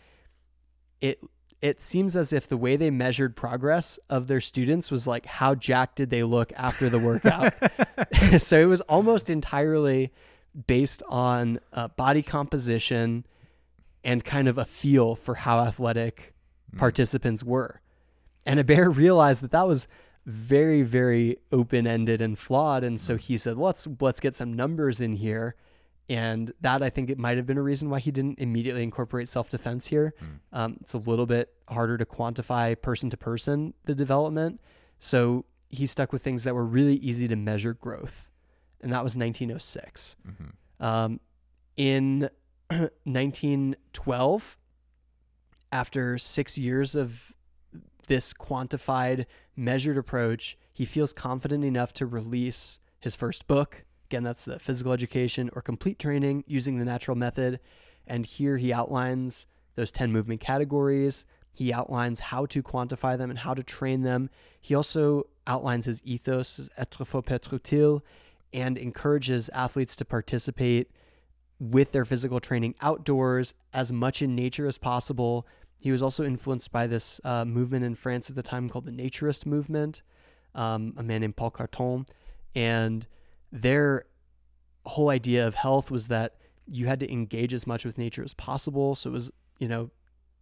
it 1.01 1.21
it 1.63 1.81
seems 1.81 2.15
as 2.17 2.35
if 2.35 2.47
the 2.47 2.57
way 2.57 2.77
they 2.77 2.91
measured 2.91 3.35
progress 3.35 3.99
of 4.11 4.27
their 4.27 4.43
students 4.43 4.91
was 4.91 5.07
like 5.07 5.25
how 5.25 5.55
jacked 5.55 5.97
did 5.97 6.11
they 6.11 6.23
look 6.23 6.53
after 6.55 6.91
the 6.91 6.99
workout. 6.99 7.55
so 8.39 8.61
it 8.61 8.67
was 8.67 8.83
almost 8.83 9.31
entirely 9.31 10.13
based 10.67 11.03
on 11.09 11.59
uh, 11.73 11.89
body 11.89 12.23
composition 12.23 13.25
and 14.05 14.23
kind 14.23 14.49
of 14.49 14.59
a 14.59 14.67
feel 14.67 15.17
for 15.17 15.35
how 15.35 15.61
athletic 15.61 16.35
Mm. 16.75 16.79
participants 16.79 17.45
were. 17.45 17.81
And 18.45 18.65
Bear 18.67 18.91
realized 18.91 19.41
that 19.43 19.51
that 19.51 19.67
was 19.67 19.87
very, 20.27 20.83
very 20.83 21.39
open 21.53 21.87
ended 21.87 22.21
and 22.21 22.37
flawed. 22.39 22.83
And 22.83 23.01
so 23.01 23.17
he 23.17 23.37
said, 23.37 23.57
let's 23.57 23.87
let's 24.01 24.21
get 24.21 24.35
some 24.35 24.53
numbers 24.53 25.01
in 25.01 25.13
here. 25.15 25.55
And 26.09 26.53
that 26.61 26.83
I 26.83 26.91
think 26.91 27.11
it 27.11 27.19
might 27.19 27.37
have 27.37 27.47
been 27.47 27.59
a 27.59 27.63
reason 27.63 27.91
why 27.91 28.01
he 28.01 28.11
didn't 28.11 28.39
immediately 28.39 28.83
incorporate 28.83 29.29
self 29.29 29.49
defense 29.49 29.87
here. 29.87 30.15
Mm. 30.23 30.59
Um, 30.59 30.77
it's 30.81 30.95
a 30.95 30.99
little 30.99 31.27
bit 31.27 31.53
harder 31.69 31.97
to 31.97 32.05
quantify 32.05 32.81
person 32.81 33.09
to 33.11 33.17
person 33.17 33.75
the 33.85 33.95
development. 33.95 34.61
So 34.99 35.45
he 35.69 35.87
stuck 35.87 36.13
with 36.13 36.23
things 36.23 36.45
that 36.45 36.55
were 36.55 36.65
really 36.65 36.97
easy 36.97 37.29
to 37.29 37.37
measure 37.37 37.75
growth. 37.75 38.29
And 38.81 38.93
that 38.93 39.03
was 39.03 39.17
1906. 39.17 40.17
Mhm. 40.29 40.85
Um, 40.85 41.21
in 41.77 42.31
1912, 43.05 44.59
after 45.73 46.19
six 46.19 46.57
years 46.59 46.95
of 46.95 47.33
this 48.07 48.33
quantified, 48.33 49.27
measured 49.57 49.97
approach, 49.97 50.57
he 50.73 50.85
feels 50.85 51.13
confident 51.13 51.65
enough 51.65 51.93
to 51.95 52.07
release 52.07 52.79
his 53.01 53.17
first 53.17 53.47
book. 53.47 53.85
Again, 54.09 54.23
that's 54.23 54.45
the 54.45 54.59
physical 54.59 54.93
education 54.93 55.51
or 55.55 55.63
complete 55.63 55.99
training 55.99 56.45
using 56.47 56.79
the 56.79 56.85
natural 56.85 57.17
method. 57.17 57.61
And 58.07 58.25
here 58.25 58.57
he 58.57 58.73
outlines 58.73 59.47
those 59.75 59.91
10 59.91 60.13
movement 60.13 60.41
categories. 60.41 61.25
He 61.53 61.73
outlines 61.73 62.21
how 62.21 62.47
to 62.47 62.63
quantify 62.63 63.17
them 63.17 63.31
and 63.31 63.39
how 63.39 63.55
to 63.55 63.63
train 63.63 64.03
them. 64.03 64.31
He 64.61 64.75
also 64.75 65.27
outlines 65.47 65.87
his 65.87 66.03
ethos, 66.05 66.57
his 66.57 66.71
être 66.77 67.07
faut 67.07 67.25
être 67.27 67.51
utile, 67.53 68.05
and 68.53 68.77
encourages 68.77 69.49
athletes 69.51 69.97
to 69.97 70.05
participate 70.05 70.91
with 71.59 71.93
their 71.93 72.05
physical 72.05 72.41
training 72.41 72.75
outdoors 72.81 73.55
as 73.73 73.93
much 73.93 74.21
in 74.21 74.35
nature 74.35 74.67
as 74.67 74.79
possible. 74.79 75.47
He 75.79 75.91
was 75.91 76.03
also 76.03 76.25
influenced 76.25 76.73
by 76.73 76.87
this 76.87 77.21
uh, 77.25 77.45
movement 77.45 77.85
in 77.85 77.95
France 77.95 78.29
at 78.31 78.37
the 78.37 78.43
time 78.43 78.69
called 78.69 78.87
the 78.87 78.91
Naturist 78.93 79.47
movement, 79.47 80.03
um, 80.55 80.95
a 80.97 81.03
man 81.03 81.21
named 81.21 81.37
Paul 81.37 81.51
Carton. 81.51 82.07
And 82.55 83.07
their 83.53 84.07
whole 84.87 85.11
idea 85.11 85.47
of 85.47 85.55
health 85.55 85.91
was 85.91 86.09
that 86.09 86.37
you 86.69 86.87
had 86.87 87.01
to 87.01 87.13
engage 87.13 87.53
as 87.55 87.67
much 87.67 87.85
with 87.85 87.99
nature 87.99 88.25
as 88.25 88.35
possible. 88.35 88.95
So 88.95 89.11
it 89.11 89.13
was, 89.13 89.31
you 89.59 89.69
know, 89.69 89.91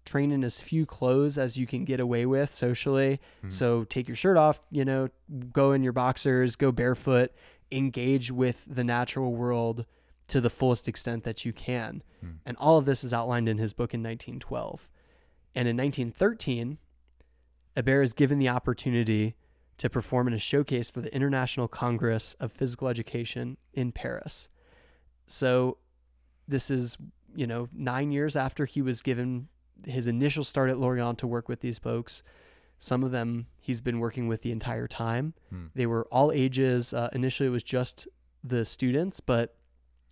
train 0.05 0.31
in 0.31 0.45
as 0.45 0.61
few 0.61 0.87
clothes 0.87 1.39
as 1.39 1.57
you 1.57 1.67
can 1.67 1.85
get 1.85 1.99
away 1.99 2.27
with 2.27 2.55
socially. 2.55 3.21
Mhm. 3.43 3.53
So 3.53 3.85
take 3.85 4.07
your 4.07 4.17
shirt 4.17 4.37
off, 4.37 4.61
you 4.71 4.85
know, 4.85 5.09
go 5.53 5.73
in 5.73 5.83
your 5.83 5.93
boxers, 5.93 6.57
go 6.57 6.71
barefoot, 6.73 7.33
engage 7.73 8.31
with 8.31 8.67
the 8.69 8.85
natural 8.85 9.33
world 9.33 9.87
to 10.29 10.41
the 10.41 10.51
fullest 10.51 10.89
extent 10.89 11.25
that 11.25 11.45
you 11.45 11.53
can. 11.53 12.03
Hmm. 12.21 12.29
And 12.47 12.57
all 12.59 12.79
of 12.79 12.85
this 12.85 13.03
is 13.05 13.13
outlined 13.13 13.49
in 13.49 13.59
his 13.59 13.73
book 13.73 13.93
in 13.93 14.03
1912. 14.03 14.89
And 15.55 15.69
in 15.69 15.77
1913, 15.77 16.79
Hébert 17.77 18.05
is 18.05 18.13
given 18.13 18.39
the 18.39 18.49
opportunity 18.49 19.35
to 19.79 19.91
perform 19.91 20.29
in 20.29 20.35
a 20.35 20.39
showcase 20.39 20.91
for 20.91 21.01
the 21.01 21.15
International 21.15 21.69
Congress 21.69 22.35
of 22.39 22.53
Physical 22.53 22.89
Education 22.89 23.57
in 23.73 23.93
Paris. 23.93 24.49
So 25.27 25.79
this 26.47 26.71
is, 26.71 26.97
you 27.35 27.47
know, 27.47 27.69
nine 27.73 28.13
years 28.13 28.37
after 28.37 28.65
he 28.65 28.83
was 28.83 29.03
given 29.03 29.49
his 29.85 30.07
initial 30.09 30.45
start 30.45 30.71
at 30.71 30.79
Lorient 30.79 31.19
to 31.19 31.27
work 31.27 31.49
with 31.49 31.61
these 31.61 31.79
folks. 31.79 32.23
Some 32.79 33.03
of 33.03 33.11
them 33.11 33.47
he's 33.61 33.81
been 33.81 33.99
working 33.99 34.29
with 34.29 34.43
the 34.43 34.53
entire 34.53 34.87
time. 34.87 35.35
Hmm. 35.51 35.67
They 35.75 35.87
were 35.87 36.07
all 36.11 36.31
ages. 36.33 36.93
Uh, 36.93 37.09
initially, 37.13 37.49
it 37.49 37.53
was 37.53 37.63
just 37.63 38.07
the 38.43 38.65
students, 38.65 39.21
but 39.21 39.57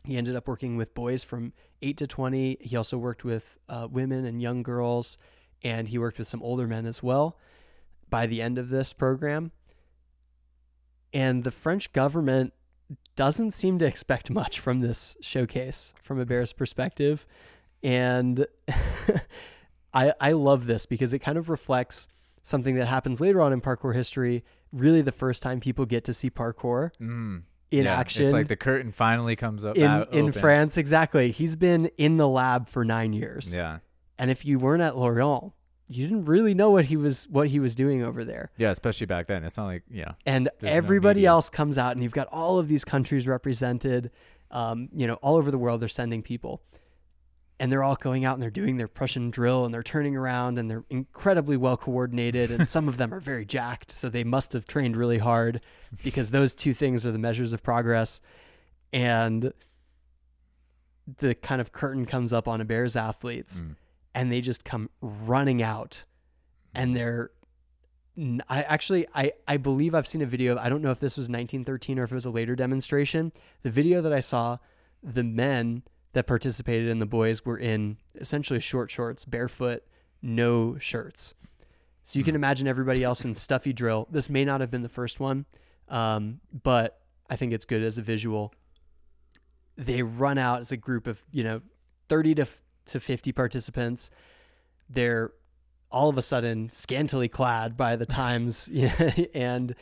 he 0.05 0.17
ended 0.17 0.35
up 0.35 0.49
working 0.49 0.77
with 0.77 0.95
boys 0.95 1.23
from 1.23 1.53
8 1.83 1.97
to 1.99 2.07
20. 2.07 2.59
He 2.61 2.77
also 2.77 2.97
worked 2.97 3.25
with 3.25 3.59
uh, 3.69 3.89
women 3.91 4.25
and 4.25 4.41
young 4.41 4.63
girls, 4.63 5.19
and 5.63 5.89
he 5.89 5.99
worked 5.99 6.19
with 6.19 6.29
some 6.29 6.43
older 6.43 6.67
men 6.67 6.87
as 6.87 7.03
well 7.03 7.39
by 8.09 8.27
the 8.27 8.41
end 8.41 8.59
of 8.59 8.69
this 8.69 8.93
program. 8.93 9.53
And 11.13 11.45
the 11.45 11.51
French 11.51 11.93
government 11.93 12.53
doesn't 13.17 13.53
seem 13.53 13.79
to 13.79 13.87
expect 13.87 14.31
much 14.31 14.59
from 14.61 14.81
this 14.81 15.17
showcase 15.21 15.95
from 16.01 16.25
Hébert's 16.25 16.53
perspective. 16.53 17.27
And 17.83 18.47
I, 19.95 20.15
I 20.21 20.33
love 20.33 20.67
this 20.67 20.87
because 20.87 21.13
it 21.13 21.19
kind 21.19 21.37
of 21.37 21.51
reflects 21.51 22.09
something 22.43 22.75
that 22.77 22.87
happens 22.87 23.21
later 23.21 23.41
on 23.41 23.53
in 23.53 23.61
parkour 23.61 23.95
history. 23.95 24.45
Really, 24.73 25.03
the 25.03 25.13
first 25.13 25.43
time 25.43 25.61
people 25.61 25.85
get 25.85 26.05
to 26.05 26.15
see 26.15 26.31
parkour 26.31 26.91
Mm. 27.01 27.43
In 27.73 27.85
Yeah, 27.87 27.99
action 27.99 28.25
It's 28.25 28.33
like 28.33 28.49
the 28.49 28.57
curtain 28.57 28.93
finally 28.93 29.35
comes 29.35 29.65
up 29.65 29.77
in 29.77 29.85
out 29.85 30.13
in. 30.13 30.31
France. 30.33 30.77
Exactly. 30.77 31.31
He's 31.31 31.57
been 31.57 31.87
in 31.99 32.17
the 32.19 32.29
lab 32.29 32.69
for 32.69 32.85
nine 32.85 33.13
years, 33.13 33.55
Yeah, 33.55 33.79
and 34.19 34.31
if 34.31 34.45
you 34.45 34.59
weren't 34.59 34.83
at 34.83 34.97
Lorient, 34.97 35.53
you 35.89 36.07
didn't 36.07 36.27
really 36.27 36.55
know 36.55 36.71
what 36.71 36.85
he 36.87 36.97
was 36.97 37.27
what 37.29 37.49
he 37.49 37.59
was 37.61 37.75
doing 37.75 38.03
over 38.03 38.25
there. 38.25 38.51
yeah. 38.57 38.71
Especially 38.71 39.07
back 39.07 39.27
then, 39.27 39.43
it's 39.45 39.57
not 39.57 39.67
like 39.67 39.83
yeah. 39.91 40.13
And 40.27 40.49
There's 40.61 40.71
no 40.71 40.77
everybody 40.77 41.27
else 41.27 41.51
comes 41.51 41.79
out, 41.79 41.93
and 41.95 42.03
you've 42.03 42.13
got 42.13 42.29
all 42.31 42.59
of 42.59 42.69
these 42.69 42.85
countries 42.85 43.27
represented. 43.27 44.11
Um, 44.51 44.91
you 44.95 45.07
know, 45.07 45.15
all 45.15 45.37
over 45.37 45.51
the 45.51 45.57
world, 45.59 45.81
they're 45.81 45.89
sending 45.89 46.23
people, 46.23 46.63
and 47.61 47.71
they're 47.71 47.83
all 47.83 47.95
going 47.97 48.25
out 48.25 48.35
and 48.35 48.43
they're 48.43 48.51
doing 48.51 48.77
their 48.77 48.89
Prussian 48.89 49.31
drill, 49.31 49.65
and 49.65 49.73
they're 49.73 49.83
turning 49.83 50.17
around, 50.17 50.59
and 50.59 50.71
they're 50.71 50.85
incredibly 50.91 51.57
well 51.57 51.77
coordinated, 51.77 52.51
and 52.51 52.67
some 52.69 52.89
of 52.89 52.97
them 52.97 53.13
are 53.15 53.21
very 53.21 53.45
jacked, 53.45 53.91
so 53.91 54.09
they 54.09 54.25
must 54.25 54.53
have 54.53 54.67
trained 54.67 54.97
really 54.97 55.19
hard, 55.19 55.61
because 56.03 56.31
those 56.31 56.55
two 56.55 56.75
things 56.75 57.07
are 57.07 57.13
the 57.13 57.19
measures 57.19 57.53
of 57.53 57.63
progress, 57.63 58.21
and 58.93 59.53
the 61.19 61.35
kind 61.35 61.61
of 61.61 61.73
curtain 61.73 62.07
comes 62.07 62.33
up 62.33 62.47
on 62.49 62.61
Hébert's 62.61 62.97
athletes, 62.97 63.61
Mm. 63.61 63.77
and 64.15 64.33
they 64.33 64.41
just 64.41 64.65
come 64.65 64.89
running 65.01 65.63
out 65.63 66.05
and 66.75 66.97
they're 66.97 67.31
I 68.49 68.63
actually 68.63 69.07
I 69.15 69.33
I 69.49 69.57
believe 69.57 69.95
I've 69.95 70.07
seen 70.07 70.21
a 70.23 70.27
video. 70.27 70.59
I 70.59 70.69
don't 70.69 70.83
know 70.83 70.91
if 70.91 71.01
this 71.01 71.17
was 71.17 71.29
1913 71.31 71.99
or 71.99 72.05
if 72.05 72.13
it 72.13 72.15
was 72.15 72.27
a 72.27 72.31
later 72.31 72.55
demonstration. 72.55 73.33
The 73.63 73.71
video 73.71 74.01
that 74.03 74.13
I 74.13 74.21
saw, 74.21 74.59
the 75.03 75.25
men 75.25 75.83
that 76.13 76.27
participated 76.27 76.89
in 76.89 76.99
the 76.99 77.07
boys 77.07 77.45
were 77.45 77.59
in 77.59 77.97
essentially 78.17 78.61
short 78.61 78.91
shorts, 78.91 79.25
barefoot, 79.25 79.83
no 80.21 80.77
shirts. 80.79 81.35
So 82.05 82.19
you 82.19 82.25
can 82.25 82.35
Hmm. 82.35 82.41
imagine 82.41 82.67
everybody 82.69 83.03
else 83.03 83.25
in 83.25 83.35
stuffy 83.35 83.73
drill. 83.73 84.09
This 84.11 84.29
may 84.29 84.45
not 84.45 84.61
have 84.61 84.71
been 84.71 84.83
the 84.83 84.89
first 84.89 85.21
one, 85.21 85.47
um, 85.89 86.41
but 86.63 87.01
I 87.31 87.37
think 87.37 87.53
it's 87.53 87.65
good 87.65 87.83
as 87.83 87.97
a 87.99 88.03
visual. 88.03 88.53
They 89.77 90.03
run 90.03 90.37
out 90.39 90.61
as 90.61 90.71
a 90.73 90.77
group 90.77 91.07
of 91.07 91.23
you 91.31 91.43
know 91.45 91.63
30 92.09 92.35
to 92.37 92.47
to 92.87 93.01
50 93.01 93.33
participants. 93.33 94.11
They're 94.91 95.33
all 95.91 96.09
of 96.09 96.19
a 96.19 96.23
sudden 96.23 96.69
scantily 96.69 97.29
clad 97.29 97.77
by 97.77 97.97
the 97.97 98.07
times 98.07 98.69
and 99.35 99.75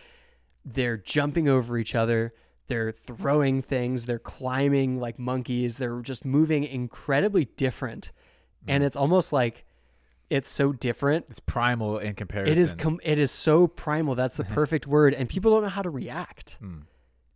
they're 0.64 0.96
jumping 0.98 1.48
over 1.48 1.78
each 1.78 1.94
other 1.94 2.34
they're 2.70 2.92
throwing 2.92 3.60
things 3.60 4.06
they're 4.06 4.18
climbing 4.18 4.98
like 4.98 5.18
monkeys 5.18 5.76
they're 5.76 6.00
just 6.00 6.24
moving 6.24 6.64
incredibly 6.64 7.44
different 7.56 8.10
and 8.66 8.82
Mm. 8.82 8.86
it's 8.86 8.96
almost 8.96 9.32
like 9.32 9.64
it's 10.30 10.50
so 10.50 10.72
different 10.72 11.26
It's 11.28 11.40
primal 11.40 11.98
in 11.98 12.14
comparison. 12.14 12.52
it 12.52 12.58
is 12.58 12.72
com- 12.72 13.00
it 13.02 13.18
is 13.18 13.30
so 13.30 13.66
primal 13.66 14.14
that's 14.14 14.36
the 14.36 14.44
perfect 14.60 14.86
word 14.86 15.12
and 15.12 15.28
people 15.28 15.50
don't 15.52 15.62
know 15.64 15.68
how 15.68 15.82
to 15.82 15.90
react 15.90 16.56
Mm. 16.62 16.82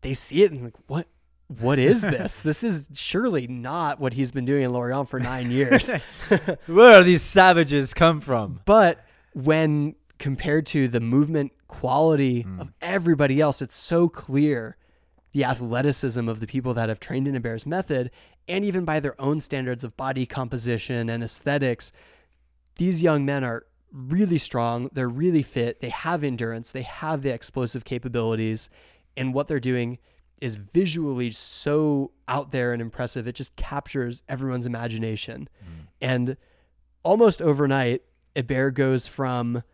they 0.00 0.14
see 0.14 0.42
it 0.42 0.52
and 0.52 0.64
like 0.64 0.76
what 0.86 1.06
what 1.48 1.78
is 1.78 2.00
this 2.00 2.40
this 2.40 2.64
is 2.64 2.88
surely 2.94 3.46
not 3.46 4.00
what 4.00 4.14
he's 4.14 4.32
been 4.32 4.46
doing 4.46 4.62
in 4.64 4.72
Lorient 4.72 5.08
for 5.10 5.20
9 5.20 5.50
years 5.50 5.92
Where 6.66 7.00
are 7.00 7.02
these 7.02 7.20
savages 7.22 7.92
come 7.92 8.20
from? 8.22 8.60
But 8.64 9.04
when 9.34 9.94
compared 10.18 10.64
to 10.64 10.88
the 10.88 11.00
movement 11.00 11.52
quality 11.66 12.46
of 12.60 12.72
everybody 12.80 13.40
else. 13.40 13.60
It's 13.60 13.74
so 13.74 14.08
clear 14.08 14.76
the 15.34 15.44
athleticism 15.44 16.28
of 16.28 16.38
the 16.38 16.46
people 16.46 16.72
that 16.74 16.88
have 16.88 17.00
trained 17.00 17.26
in 17.26 17.34
Hebert's 17.34 17.66
method, 17.66 18.10
and 18.46 18.64
even 18.64 18.84
by 18.84 19.00
their 19.00 19.20
own 19.20 19.40
standards 19.40 19.82
of 19.82 19.96
body 19.96 20.26
composition 20.26 21.10
and 21.10 21.22
aesthetics, 21.24 21.92
these 22.76 23.02
young 23.02 23.24
men 23.24 23.42
are 23.42 23.66
really 23.92 24.38
strong. 24.38 24.88
They're 24.92 25.08
really 25.08 25.42
fit. 25.42 25.80
They 25.80 25.88
have 25.88 26.22
endurance. 26.22 26.70
They 26.70 26.82
have 26.82 27.22
the 27.22 27.34
explosive 27.34 27.84
capabilities. 27.84 28.70
And 29.16 29.34
what 29.34 29.48
they're 29.48 29.60
doing 29.60 29.98
is 30.40 30.56
visually 30.56 31.30
so 31.30 32.12
out 32.28 32.52
there 32.52 32.72
and 32.72 32.80
impressive. 32.80 33.26
It 33.26 33.34
just 33.34 33.56
captures 33.56 34.22
everyone's 34.28 34.66
imagination. 34.66 35.48
Mm. 35.62 35.86
And 36.00 36.36
almost 37.02 37.42
overnight, 37.42 38.02
Hebert 38.36 38.74
goes 38.74 39.08
from 39.08 39.64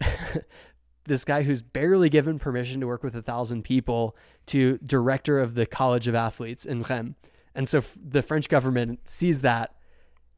this 1.10 1.24
guy 1.24 1.42
who's 1.42 1.60
barely 1.60 2.08
given 2.08 2.38
permission 2.38 2.80
to 2.80 2.86
work 2.86 3.02
with 3.02 3.16
a 3.16 3.20
thousand 3.22 3.64
people 3.64 4.16
to 4.46 4.78
director 4.86 5.40
of 5.40 5.54
the 5.56 5.66
College 5.66 6.06
of 6.06 6.14
Athletes 6.14 6.64
in 6.64 6.82
Rennes. 6.82 7.16
And 7.52 7.68
so 7.68 7.78
f- 7.78 7.98
the 8.00 8.22
French 8.22 8.48
government 8.48 9.08
sees 9.08 9.40
that 9.40 9.74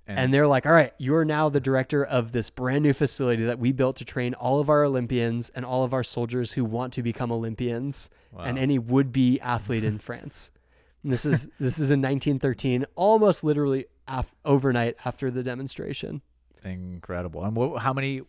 and, 0.07 0.33
they're 0.33 0.47
like, 0.47 0.65
all 0.65 0.73
right, 0.73 0.95
you're 0.97 1.27
now 1.27 1.51
the 1.51 1.61
director 1.61 2.03
of 2.03 2.33
this 2.33 2.49
brand 2.49 2.83
new 2.85 2.95
facility 2.95 3.45
that 3.45 3.59
we 3.59 3.71
built 3.73 3.97
to 3.97 4.05
train 4.07 4.33
all 4.33 4.61
of 4.61 4.71
our 4.71 4.83
Olympians 4.83 5.51
and 5.51 5.65
all 5.65 5.85
of 5.85 5.93
our 5.93 6.03
soldiers 6.03 6.53
who 6.53 6.65
want 6.65 6.95
to 6.95 7.03
become 7.03 7.31
Olympians 7.31 8.09
and 8.49 8.59
any 8.59 8.79
would 8.79 9.13
be 9.13 9.39
athlete 9.41 9.85
in 9.85 9.99
France. 10.09 10.51
And 11.03 11.13
this 11.13 11.27
is 11.27 11.49
this 11.61 11.79
is 11.79 11.91
in 11.91 12.01
1913, 12.01 12.87
almost 12.95 13.45
literally 13.45 13.85
af- 14.09 14.35
overnight 14.45 14.97
after 15.05 15.31
the 15.31 15.43
demonstration. 15.43 16.23
incredible. 16.65 17.45
And 17.45 17.55
what, 17.55 17.83
how 17.83 17.93
many? 17.93 18.23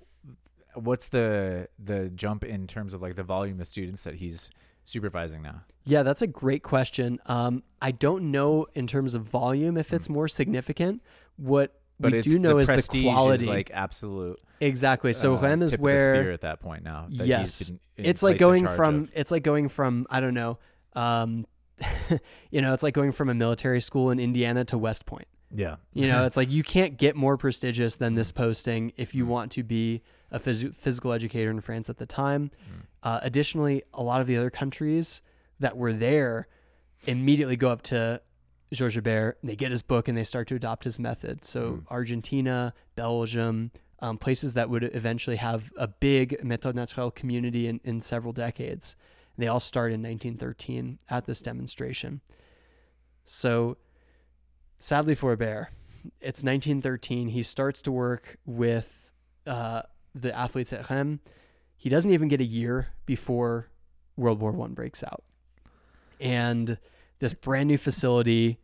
What's 0.76 1.08
the 1.08 1.68
the 1.80 2.10
jump 2.10 2.44
in 2.44 2.68
terms 2.68 2.94
of 2.94 3.02
like 3.02 3.16
the 3.16 3.24
volume 3.24 3.60
of 3.60 3.68
students 3.68 4.04
that 4.04 4.16
he's 4.16 4.50
supervising 4.84 5.42
now? 5.42 5.62
Yeah, 5.86 6.04
that's 6.04 6.22
a 6.22 6.28
great 6.28 6.64
question. 6.64 7.20
Um, 7.26 7.64
I 7.82 7.92
don't 7.92 8.32
know 8.32 8.68
in 8.74 8.88
terms 8.88 9.14
of 9.14 9.24
volume 9.24 9.78
if 9.78 9.94
it's 9.94 10.10
more 10.10 10.28
significant. 10.28 11.02
What. 11.38 11.80
But 12.00 12.12
we 12.12 12.22
do 12.22 12.40
know 12.40 12.56
the 12.56 12.74
is 12.74 12.88
the 12.88 13.04
quality. 13.04 13.44
is 13.44 13.48
like 13.48 13.72
absolute. 13.72 14.40
exactly. 14.60 15.14
So 15.14 15.36
uh, 15.36 15.38
is 15.38 15.42
tip 15.42 15.62
of 15.64 15.72
the 15.72 15.78
where 15.84 16.04
spear 16.04 16.32
at 16.32 16.42
that 16.42 16.60
point 16.60 16.84
now. 16.84 17.06
that 17.12 17.20
he's 17.20 17.28
yes 17.28 17.70
been 17.70 17.80
in- 17.98 18.06
it's 18.06 18.24
like 18.24 18.38
going 18.38 18.68
from 18.68 19.04
of. 19.04 19.12
it's 19.14 19.32
like 19.32 19.44
going 19.44 19.70
from 19.70 20.06
i 20.10 20.20
don't 20.20 20.34
know 20.34 20.58
um 20.94 21.46
you 22.52 22.62
know 22.62 22.74
it's 22.74 22.84
like 22.84 22.94
going 22.94 23.12
from 23.12 23.30
a 23.30 23.34
military 23.34 23.82
school 23.82 24.10
in 24.10 24.20
indiana 24.20 24.64
to 24.66 24.78
west 24.78 25.06
point 25.06 25.28
yeah. 25.52 25.76
you 25.94 26.08
know 26.08 26.26
it's 26.26 26.38
like 26.38 26.52
you 26.52 26.64
can't 26.64 26.98
get 26.98 27.16
more 27.16 27.38
prestigious 27.38 27.96
than 27.96 28.16
this 28.16 28.32
posting 28.32 28.94
if 28.98 29.14
you 29.14 29.26
want 29.26 29.52
to 29.52 29.64
be 29.64 30.02
a 30.34 30.40
phys- 30.40 30.76
physical 30.76 31.14
educator 31.14 31.50
in 31.50 31.62
france 31.62 31.90
at 31.90 31.98
the 31.98 32.06
time 32.06 32.52
uh, 33.04 33.20
additionally 33.24 33.84
a 33.94 34.04
lot 34.04 34.20
of 34.20 34.28
the 34.28 34.36
other 34.36 34.50
countries 34.50 35.22
that 35.60 35.78
were 35.78 35.94
there 35.94 36.48
immediately 37.06 37.56
go 37.56 37.70
up 37.70 37.82
to 37.82 38.22
Georges 38.74 38.96
Hebert, 38.96 39.38
they 39.44 39.56
get 39.56 39.72
his 39.72 39.82
book 39.82 40.08
and 40.08 40.18
they 40.18 40.24
start 40.24 40.48
to 40.48 40.56
adopt 40.56 40.84
his 40.84 41.00
method. 41.00 41.46
So 41.46 41.84
Argentina, 41.90 42.74
Belgium, 42.96 43.72
um, 44.00 44.18
places 44.18 44.54
that 44.54 44.70
would 44.70 44.84
eventually 44.96 45.38
have 45.38 45.72
a 45.78 45.88
big 45.88 46.38
méthode 46.44 46.74
naturelle 46.74 47.14
community 47.14 47.68
in, 47.68 47.80
in 47.84 48.02
several 48.02 48.34
decades. 48.34 48.96
They 49.38 49.48
all 49.48 49.60
start 49.60 49.92
in 49.92 50.02
1913 50.02 51.00
at 51.10 51.26
this 51.26 51.42
demonstration. 51.42 52.22
So 53.26 53.78
sadly 54.78 55.16
for 55.16 55.32
Hebert, 55.32 55.70
it's 56.20 56.44
1913. 56.44 57.30
He 57.30 57.44
starts 57.44 57.82
to 57.84 57.92
work 57.92 58.38
with 58.46 59.12
uh, 59.48 59.84
the 60.14 60.36
athletes 60.38 60.74
at 60.74 60.90
Rennes. 60.90 61.20
He 61.76 61.90
doesn't 61.90 62.12
even 62.12 62.28
get 62.28 62.40
a 62.40 62.46
year 62.46 62.90
before 63.06 63.70
World 64.16 64.40
War 64.40 64.52
One 64.52 64.74
breaks 64.74 65.04
out, 65.04 65.24
and 66.20 66.78
this 67.20 67.34
brand 67.34 67.68
new 67.68 67.78
facility, 67.78 68.60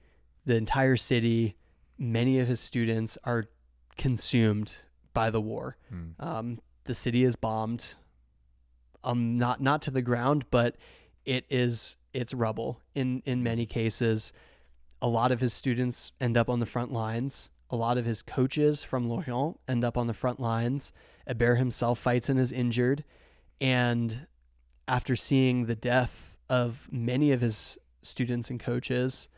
the 0.45 0.55
entire 0.55 0.95
city, 0.95 1.55
many 1.97 2.39
of 2.39 2.47
his 2.47 2.59
students 2.59 3.17
are 3.23 3.45
consumed 3.97 4.77
by 5.13 5.29
the 5.29 5.41
war. 5.41 5.77
Hmm. 5.89 6.09
Um, 6.19 6.59
the 6.85 6.93
city 6.93 7.23
is 7.23 7.35
bombed, 7.35 7.95
um, 9.03 9.38
not 9.38 9.62
not 9.62 9.81
to 9.83 9.91
the 9.91 10.01
ground, 10.01 10.45
but 10.49 10.77
it 11.25 11.45
is 11.49 11.97
it's 12.13 12.33
rubble 12.33 12.81
in 12.95 13.21
in 13.25 13.43
many 13.43 13.65
cases. 13.65 14.33
A 15.01 15.07
lot 15.07 15.31
of 15.31 15.39
his 15.39 15.53
students 15.53 16.12
end 16.19 16.35
up 16.38 16.49
on 16.49 16.59
the 16.59 16.65
front 16.65 16.91
lines. 16.91 17.49
A 17.69 17.75
lot 17.75 17.97
of 17.97 18.05
his 18.05 18.21
coaches 18.21 18.84
from 18.84 19.08
Lorient 19.08 19.60
end 19.67 19.84
up 19.84 19.97
on 19.97 20.08
the 20.08 20.13
front 20.13 20.39
lines. 20.39 20.91
Hebert 21.27 21.58
himself 21.58 21.99
fights 21.99 22.29
and 22.29 22.39
is 22.39 22.51
injured. 22.51 23.03
And 23.62 24.27
after 24.88 25.15
seeing 25.15 25.65
the 25.65 25.75
death 25.75 26.36
of 26.49 26.89
many 26.91 27.32
of 27.32 27.41
his 27.41 27.77
students 28.01 28.49
and 28.49 28.60
coaches 28.60 29.29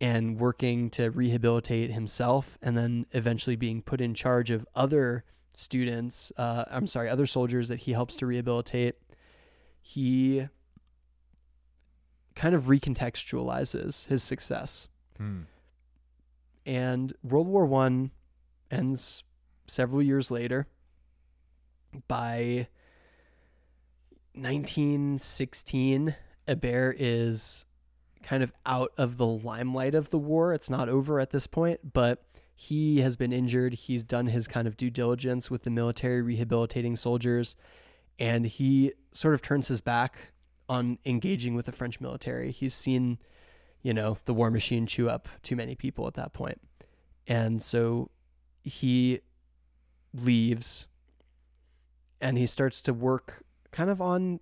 and 0.00 0.38
working 0.38 0.90
to 0.90 1.10
rehabilitate 1.10 1.90
himself 1.90 2.58
and 2.62 2.76
then 2.76 3.06
eventually 3.12 3.56
being 3.56 3.82
put 3.82 4.00
in 4.00 4.14
charge 4.14 4.50
of 4.50 4.66
other 4.74 5.24
students, 5.52 6.32
uh, 6.36 6.64
I'm 6.70 6.86
sorry, 6.86 7.08
other 7.08 7.26
soldiers 7.26 7.68
that 7.68 7.80
he 7.80 7.92
helps 7.92 8.16
to 8.16 8.26
rehabilitate, 8.26 8.96
he 9.80 10.48
kind 12.34 12.54
of 12.54 12.64
recontextualizes 12.64 14.06
his 14.08 14.22
success. 14.22 14.88
Hmm. 15.18 15.42
And 16.66 17.12
World 17.22 17.46
War 17.46 17.66
One 17.66 18.10
ends 18.70 19.24
several 19.66 20.02
years 20.02 20.30
later. 20.30 20.66
By 22.08 22.68
1916, 24.34 26.16
Hebert 26.48 27.00
is 27.00 27.66
kind 28.22 28.42
of 28.42 28.52
out 28.66 28.92
of 28.96 29.16
the 29.16 29.26
limelight 29.26 29.94
of 29.94 30.10
the 30.10 30.18
war. 30.18 30.52
It's 30.52 30.70
not 30.70 30.88
over 30.88 31.20
at 31.20 31.30
this 31.30 31.46
point, 31.46 31.92
but 31.92 32.24
he 32.56 33.00
has 33.00 33.16
been 33.16 33.32
injured. 33.32 33.74
He's 33.74 34.02
done 34.02 34.26
his 34.26 34.48
kind 34.48 34.66
of 34.66 34.76
due 34.76 34.90
diligence 34.90 35.50
with 35.50 35.62
the 35.62 35.70
military 35.70 36.22
rehabilitating 36.22 36.96
soldiers, 36.96 37.56
and 38.18 38.46
he 38.46 38.92
sort 39.12 39.34
of 39.34 39.42
turns 39.42 39.68
his 39.68 39.80
back 39.80 40.32
on 40.68 40.98
engaging 41.04 41.54
with 41.54 41.66
the 41.66 41.72
French 41.72 42.00
military. 42.00 42.50
He's 42.50 42.74
seen, 42.74 43.18
you 43.84 43.94
know, 43.94 44.16
the 44.24 44.34
war 44.34 44.50
machine 44.50 44.86
chew 44.86 45.08
up 45.08 45.28
too 45.42 45.54
many 45.54 45.76
people 45.76 46.08
at 46.08 46.14
that 46.14 46.32
point. 46.32 46.60
And 47.28 47.62
so 47.62 48.10
he 48.62 49.20
leaves 50.14 50.88
and 52.20 52.38
he 52.38 52.46
starts 52.46 52.80
to 52.82 52.94
work 52.94 53.42
kind 53.70 53.90
of 53.90 54.00
on 54.00 54.40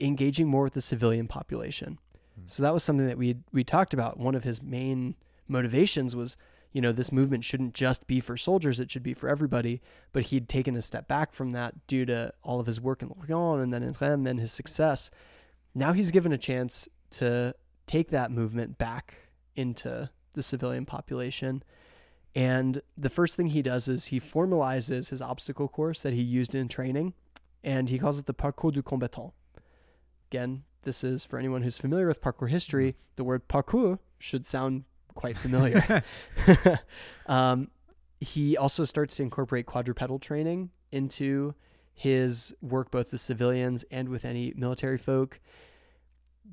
engaging 0.00 0.48
more 0.48 0.64
with 0.64 0.72
the 0.72 0.80
civilian 0.80 1.28
population. 1.28 1.98
Hmm. 2.34 2.42
So 2.46 2.62
that 2.62 2.72
was 2.72 2.82
something 2.82 3.06
that 3.06 3.18
we 3.18 3.36
we 3.52 3.62
talked 3.62 3.92
about. 3.92 4.18
One 4.18 4.34
of 4.34 4.44
his 4.44 4.62
main 4.62 5.16
motivations 5.46 6.16
was, 6.16 6.38
you 6.72 6.80
know, 6.80 6.92
this 6.92 7.12
movement 7.12 7.44
shouldn't 7.44 7.74
just 7.74 8.06
be 8.06 8.20
for 8.20 8.38
soldiers; 8.38 8.80
it 8.80 8.90
should 8.90 9.02
be 9.02 9.12
for 9.12 9.28
everybody. 9.28 9.82
But 10.12 10.24
he'd 10.24 10.48
taken 10.48 10.76
a 10.76 10.82
step 10.82 11.08
back 11.08 11.34
from 11.34 11.50
that 11.50 11.86
due 11.86 12.06
to 12.06 12.32
all 12.42 12.58
of 12.58 12.66
his 12.66 12.80
work 12.80 13.02
in 13.02 13.08
Lorient 13.08 13.62
and 13.62 13.74
then 13.74 13.82
in 13.82 13.94
Rennes 14.00 14.26
and 14.26 14.40
his 14.40 14.52
success. 14.52 15.10
Now 15.74 15.92
he's 15.92 16.10
given 16.10 16.32
a 16.32 16.38
chance 16.38 16.88
to 17.10 17.54
take 17.90 18.10
that 18.10 18.30
movement 18.30 18.78
back 18.78 19.16
into 19.56 20.08
the 20.34 20.42
civilian 20.44 20.86
population. 20.86 21.60
And 22.36 22.80
the 22.96 23.10
first 23.10 23.34
thing 23.34 23.48
he 23.48 23.62
does 23.62 23.88
is 23.88 24.06
he 24.06 24.20
formalizes 24.20 25.10
his 25.10 25.20
obstacle 25.20 25.66
course 25.66 26.02
that 26.02 26.12
he 26.12 26.22
used 26.22 26.54
in 26.54 26.68
training, 26.68 27.14
and 27.64 27.88
he 27.88 27.98
calls 27.98 28.16
it 28.16 28.26
the 28.26 28.32
Parcours 28.32 28.74
du 28.74 28.82
Combattant. 28.82 29.32
Again, 30.30 30.62
this 30.82 31.02
is 31.02 31.24
for 31.24 31.36
anyone 31.36 31.62
who's 31.62 31.78
familiar 31.78 32.06
with 32.06 32.20
parkour 32.20 32.48
history, 32.48 32.94
the 33.16 33.24
word 33.24 33.48
parkour 33.48 33.98
should 34.20 34.46
sound 34.46 34.84
quite 35.14 35.36
familiar. 35.36 36.04
um, 37.26 37.72
he 38.20 38.56
also 38.56 38.84
starts 38.84 39.16
to 39.16 39.24
incorporate 39.24 39.66
quadrupedal 39.66 40.20
training 40.20 40.70
into 40.92 41.54
his 41.92 42.54
work, 42.62 42.92
both 42.92 43.10
with 43.10 43.20
civilians 43.20 43.84
and 43.90 44.08
with 44.08 44.24
any 44.24 44.52
military 44.56 44.96
folk. 44.96 45.40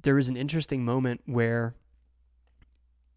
There 0.03 0.15
was 0.15 0.29
an 0.29 0.37
interesting 0.37 0.83
moment 0.85 1.21
where, 1.25 1.75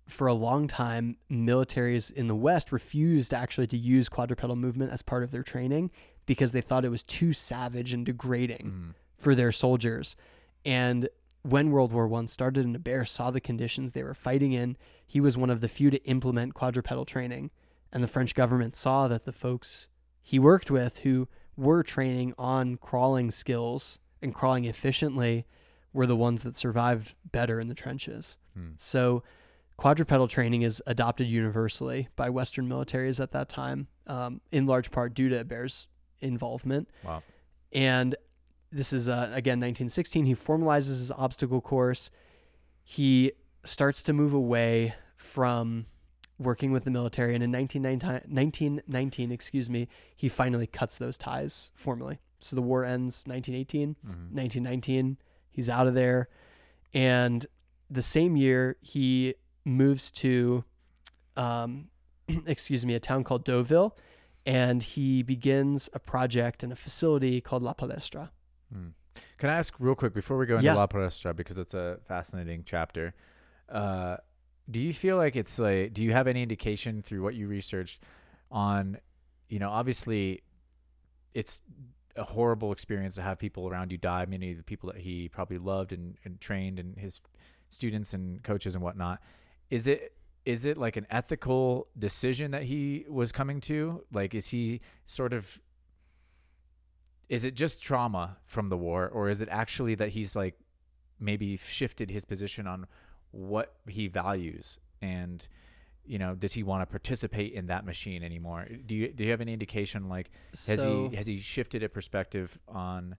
for 0.06 0.26
a 0.26 0.34
long 0.34 0.66
time, 0.66 1.16
militaries 1.30 2.12
in 2.12 2.26
the 2.26 2.34
West 2.34 2.72
refused 2.72 3.32
actually 3.32 3.66
to 3.68 3.76
use 3.76 4.08
quadrupedal 4.08 4.56
movement 4.56 4.92
as 4.92 5.02
part 5.02 5.22
of 5.22 5.30
their 5.30 5.42
training 5.42 5.90
because 6.26 6.52
they 6.52 6.60
thought 6.60 6.84
it 6.84 6.90
was 6.90 7.02
too 7.02 7.32
savage 7.32 7.92
and 7.92 8.06
degrading 8.06 8.66
Hmm. 8.66 8.90
for 9.16 9.34
their 9.34 9.52
soldiers. 9.52 10.16
And 10.64 11.08
when 11.42 11.70
World 11.70 11.92
War 11.92 12.06
One 12.08 12.28
started 12.28 12.64
and 12.64 12.74
Hebert 12.74 13.08
saw 13.08 13.30
the 13.30 13.40
conditions 13.40 13.92
they 13.92 14.02
were 14.02 14.14
fighting 14.14 14.52
in, 14.52 14.76
he 15.06 15.20
was 15.20 15.36
one 15.38 15.50
of 15.50 15.60
the 15.60 15.68
few 15.68 15.90
to 15.90 16.02
implement 16.04 16.54
quadrupedal 16.54 17.04
training. 17.06 17.50
And 17.92 18.02
the 18.02 18.08
French 18.08 18.34
government 18.34 18.76
saw 18.76 19.08
that 19.08 19.24
the 19.24 19.32
folks 19.32 19.86
he 20.22 20.38
worked 20.38 20.70
with 20.70 20.98
who 20.98 21.28
were 21.56 21.82
training 21.82 22.34
on 22.38 22.76
crawling 22.76 23.30
skills 23.30 23.98
and 24.22 24.34
crawling 24.34 24.64
efficiently 24.64 25.46
were 25.92 26.06
the 26.06 26.16
ones 26.16 26.42
that 26.44 26.56
survived 26.56 27.14
better 27.32 27.58
in 27.60 27.68
the 27.68 27.74
trenches. 27.74 28.38
Hmm. 28.54 28.70
So 28.76 29.22
quadrupedal 29.76 30.28
training 30.28 30.62
is 30.62 30.82
adopted 30.86 31.26
universally 31.26 32.08
by 32.16 32.30
Western 32.30 32.68
militaries 32.68 33.20
at 33.20 33.32
that 33.32 33.48
time, 33.48 33.88
um, 34.06 34.40
in 34.52 34.66
large 34.66 34.90
part 34.90 35.14
due 35.14 35.28
to 35.30 35.44
Bear's 35.44 35.88
involvement. 36.20 36.88
Wow. 37.02 37.22
And 37.72 38.14
this 38.70 38.92
is 38.92 39.08
uh, 39.08 39.30
again 39.32 39.58
1916. 39.58 40.26
He 40.26 40.34
formalizes 40.34 40.98
his 40.98 41.10
obstacle 41.10 41.60
course. 41.60 42.10
He 42.84 43.32
starts 43.64 44.02
to 44.04 44.12
move 44.12 44.32
away 44.32 44.94
from 45.16 45.86
working 46.38 46.72
with 46.72 46.84
the 46.84 46.90
military, 46.90 47.34
and 47.34 47.44
in 47.44 47.52
1919, 47.52 48.32
1919 48.32 49.32
excuse 49.32 49.68
me, 49.68 49.88
he 50.16 50.28
finally 50.28 50.66
cuts 50.66 50.96
those 50.96 51.18
ties 51.18 51.72
formally. 51.74 52.18
So 52.40 52.56
the 52.56 52.62
war 52.62 52.84
ends 52.84 53.24
1918. 53.26 53.96
Mhm. 54.04 54.32
1919. 54.32 55.18
He's 55.50 55.68
out 55.70 55.86
of 55.86 55.94
there. 55.94 56.28
And 56.94 57.44
the 57.90 58.02
same 58.02 58.36
year, 58.36 58.76
he 58.80 59.34
moves 59.64 60.10
to, 60.12 60.64
um, 61.36 61.88
excuse 62.46 62.84
me, 62.86 62.94
a 62.94 63.00
town 63.00 63.24
called 63.24 63.44
Deauville. 63.44 63.96
And 64.46 64.82
he 64.82 65.22
begins 65.22 65.90
a 65.92 65.98
project 65.98 66.62
and 66.62 66.72
a 66.72 66.76
facility 66.76 67.40
called 67.40 67.62
La 67.62 67.74
Palestra. 67.74 68.30
Mm. 68.74 68.92
Can 69.38 69.50
I 69.50 69.54
ask 69.58 69.74
real 69.78 69.94
quick 69.94 70.14
before 70.14 70.38
we 70.38 70.46
go 70.46 70.54
into 70.54 70.66
Yeah. 70.66 70.74
La 70.74 70.86
Palestra 70.86 71.34
because 71.36 71.58
it's 71.58 71.74
a 71.74 71.98
fascinating 72.06 72.62
chapter? 72.64 73.14
Uh, 73.68 74.16
do 74.70 74.80
you 74.80 74.92
feel 74.92 75.16
like 75.16 75.36
it's 75.36 75.58
like? 75.58 75.92
Do 75.92 76.02
you 76.04 76.12
have 76.12 76.26
any 76.26 76.42
indication 76.42 77.02
through 77.02 77.22
what 77.22 77.34
you 77.34 77.48
researched 77.48 78.02
on? 78.50 78.98
You 79.48 79.58
know, 79.58 79.70
obviously, 79.70 80.42
it's 81.34 81.60
a 82.20 82.24
horrible 82.24 82.70
experience 82.70 83.14
to 83.16 83.22
have 83.22 83.38
people 83.38 83.68
around 83.68 83.90
you 83.90 83.98
die. 83.98 84.24
Many 84.26 84.52
of 84.52 84.58
the 84.58 84.62
people 84.62 84.92
that 84.92 85.00
he 85.00 85.28
probably 85.28 85.58
loved 85.58 85.92
and, 85.92 86.16
and 86.24 86.40
trained, 86.40 86.78
and 86.78 86.96
his 86.96 87.20
students 87.70 88.14
and 88.14 88.42
coaches 88.42 88.74
and 88.74 88.84
whatnot. 88.84 89.20
Is 89.70 89.88
it 89.88 90.12
is 90.44 90.64
it 90.64 90.78
like 90.78 90.96
an 90.96 91.06
ethical 91.10 91.88
decision 91.98 92.50
that 92.50 92.64
he 92.64 93.04
was 93.08 93.32
coming 93.32 93.60
to? 93.60 94.04
Like, 94.12 94.34
is 94.34 94.48
he 94.48 94.80
sort 95.06 95.32
of 95.32 95.60
is 97.28 97.44
it 97.44 97.54
just 97.54 97.82
trauma 97.82 98.36
from 98.44 98.68
the 98.68 98.76
war 98.76 99.08
or 99.08 99.30
is 99.30 99.40
it 99.40 99.48
actually 99.50 99.94
that 99.94 100.10
he's 100.10 100.34
like 100.34 100.58
maybe 101.20 101.56
shifted 101.56 102.10
his 102.10 102.24
position 102.24 102.66
on 102.66 102.86
what 103.30 103.74
he 103.86 104.08
values 104.08 104.80
and 105.00 105.46
you 106.10 106.18
know 106.18 106.34
does 106.34 106.52
he 106.52 106.62
want 106.62 106.82
to 106.82 106.86
participate 106.86 107.52
in 107.52 107.66
that 107.68 107.84
machine 107.84 108.22
anymore 108.24 108.66
do 108.86 108.94
you 108.94 109.08
do 109.12 109.24
you 109.24 109.30
have 109.30 109.40
any 109.40 109.52
indication 109.52 110.08
like 110.08 110.30
has 110.50 110.80
so, 110.80 111.08
he 111.08 111.16
has 111.16 111.26
he 111.26 111.38
shifted 111.38 111.82
a 111.82 111.88
perspective 111.88 112.58
on 112.68 113.16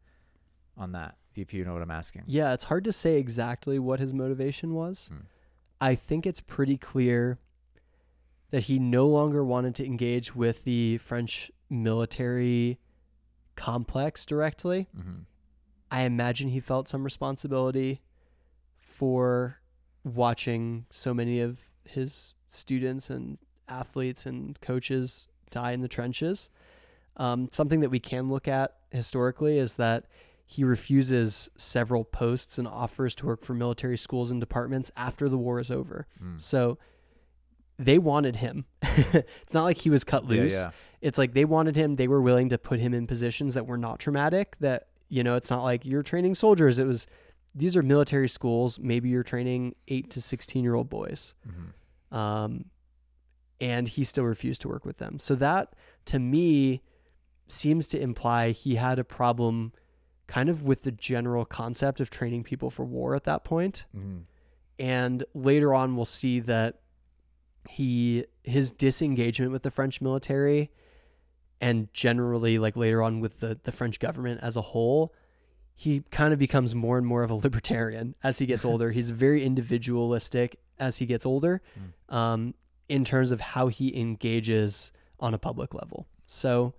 on 0.77 0.91
that 0.91 1.15
if 1.35 1.53
you 1.53 1.63
know 1.63 1.73
what 1.73 1.81
i'm 1.81 1.91
asking 1.91 2.23
yeah, 2.27 2.53
it's 2.53 2.65
hard 2.65 2.83
to 2.85 2.93
say 2.93 3.17
exactly 3.17 3.79
what 3.79 3.99
his 3.99 4.13
motivation 4.13 4.73
was. 4.73 5.09
Hmm. 5.11 5.25
I 5.79 5.95
think 5.95 6.27
it's 6.27 6.39
pretty 6.39 6.77
clear 6.77 7.39
that 8.51 8.63
he 8.63 8.77
no 8.79 9.07
longer 9.07 9.43
wanted 9.43 9.75
to 9.75 9.85
engage 9.85 10.35
with 10.35 10.63
the 10.63 10.97
French 10.99 11.51
military 11.69 12.79
complex 13.55 14.25
directly. 14.25 14.87
mm-hmm. 14.97 15.21
I 15.89 16.03
imagine 16.03 16.49
he 16.49 16.61
felt 16.61 16.87
some 16.87 17.03
responsibility 17.03 18.01
for 18.77 19.57
watching 20.05 20.85
so 20.89 21.13
many 21.13 21.41
of 21.41 21.59
his 21.83 22.33
students 22.53 23.09
and 23.09 23.37
athletes 23.67 24.25
and 24.25 24.59
coaches 24.61 25.27
die 25.49 25.71
in 25.71 25.81
the 25.81 25.87
trenches. 25.87 26.49
Um, 27.17 27.49
something 27.51 27.81
that 27.81 27.89
we 27.89 27.99
can 27.99 28.27
look 28.27 28.47
at 28.47 28.75
historically 28.91 29.57
is 29.57 29.75
that 29.75 30.05
he 30.45 30.63
refuses 30.63 31.49
several 31.55 32.03
posts 32.03 32.57
and 32.57 32.67
offers 32.67 33.15
to 33.15 33.25
work 33.25 33.41
for 33.41 33.53
military 33.53 33.97
schools 33.97 34.31
and 34.31 34.39
departments 34.39 34.91
after 34.97 35.29
the 35.29 35.37
war 35.37 35.59
is 35.59 35.71
over. 35.71 36.07
mm. 36.21 36.39
So 36.39 36.77
they 37.79 37.97
wanted 37.97 38.37
him. 38.37 38.65
it's 38.83 39.53
not 39.53 39.63
like 39.63 39.79
he 39.79 39.89
was 39.89 40.03
cut 40.03 40.23
yeah 40.23 40.29
loose 40.29 40.53
yeah 40.53 40.71
it's 41.01 41.17
like 41.17 41.33
they 41.33 41.45
wanted 41.45 41.75
him 41.75 41.95
they 41.95 42.07
were 42.07 42.21
willing 42.21 42.49
to 42.49 42.57
put 42.57 42.79
him 42.79 42.93
in 42.93 43.07
positions 43.07 43.55
that 43.55 43.65
were 43.65 43.77
not 43.77 43.99
traumatic 43.99 44.55
that 44.59 44.87
you 45.09 45.23
know 45.23 45.35
it's 45.35 45.49
not 45.49 45.63
like 45.63 45.85
you're 45.85 46.03
training 46.03 46.35
soldiers 46.35 46.79
it 46.79 46.85
was 46.85 47.07
these 47.53 47.75
are 47.75 47.83
military 47.83 48.29
schools 48.29 48.79
maybe 48.79 49.09
you're 49.09 49.23
training 49.23 49.75
8 49.87 50.09
to 50.11 50.21
16 50.21 50.63
year 50.63 50.75
old 50.75 50.89
boys 50.89 51.33
mm-hmm. 51.47 51.69
Um, 52.11 52.65
and 53.59 53.87
he 53.87 54.03
still 54.03 54.23
refused 54.23 54.61
to 54.61 54.67
work 54.67 54.85
with 54.85 54.97
them. 54.97 55.19
So 55.19 55.35
that 55.35 55.73
to 56.05 56.19
me 56.19 56.81
seems 57.47 57.87
to 57.87 57.99
imply 57.99 58.51
he 58.51 58.75
had 58.75 58.97
a 58.99 59.03
problem 59.03 59.73
kind 60.27 60.49
of 60.49 60.63
with 60.63 60.83
the 60.83 60.91
general 60.91 61.45
concept 61.45 61.99
of 61.99 62.09
training 62.09 62.43
people 62.43 62.69
for 62.69 62.85
war 62.85 63.15
at 63.15 63.25
that 63.25 63.43
point. 63.43 63.85
Mm-hmm. 63.95 64.19
and 64.79 65.23
later 65.33 65.73
on 65.73 65.95
we'll 65.95 66.05
see 66.05 66.39
that 66.39 66.79
he 67.69 68.25
his 68.43 68.71
disengagement 68.71 69.51
with 69.51 69.63
the 69.63 69.69
French 69.69 70.01
military 70.01 70.71
and 71.59 71.93
generally 71.93 72.57
like 72.57 72.75
later 72.75 73.03
on 73.03 73.19
with 73.19 73.39
the 73.39 73.59
the 73.63 73.71
French 73.71 73.99
government 73.99 74.39
as 74.41 74.57
a 74.57 74.61
whole 74.61 75.13
he 75.75 76.03
kind 76.11 76.31
of 76.31 76.37
becomes 76.37 76.75
more 76.75 76.97
and 76.97 77.07
more 77.07 77.23
of 77.23 77.31
a 77.31 77.35
libertarian 77.47 78.15
as 78.23 78.37
he 78.39 78.45
gets 78.45 78.63
older. 78.71 78.91
He's 78.91 79.11
very 79.11 79.43
individualistic 79.43 80.57
as 80.81 80.97
he 80.97 81.05
gets 81.05 81.25
older 81.25 81.61
um, 82.09 82.53
in 82.89 83.05
terms 83.05 83.31
of 83.31 83.39
how 83.39 83.67
he 83.69 83.97
engages 83.97 84.91
on 85.19 85.33
a 85.33 85.37
public 85.37 85.73
level 85.73 86.07
so 86.27 86.73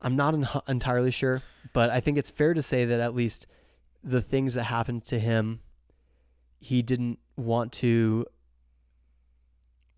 I'm 0.00 0.14
not 0.14 0.34
en- 0.34 0.46
entirely 0.68 1.10
sure 1.10 1.42
but 1.72 1.90
I 1.90 1.98
think 2.00 2.18
it's 2.18 2.30
fair 2.30 2.54
to 2.54 2.62
say 2.62 2.84
that 2.84 3.00
at 3.00 3.14
least 3.14 3.46
the 4.04 4.20
things 4.22 4.54
that 4.54 4.64
happened 4.64 5.04
to 5.06 5.18
him 5.18 5.60
he 6.60 6.82
didn't 6.82 7.18
want 7.36 7.72
to 7.72 8.26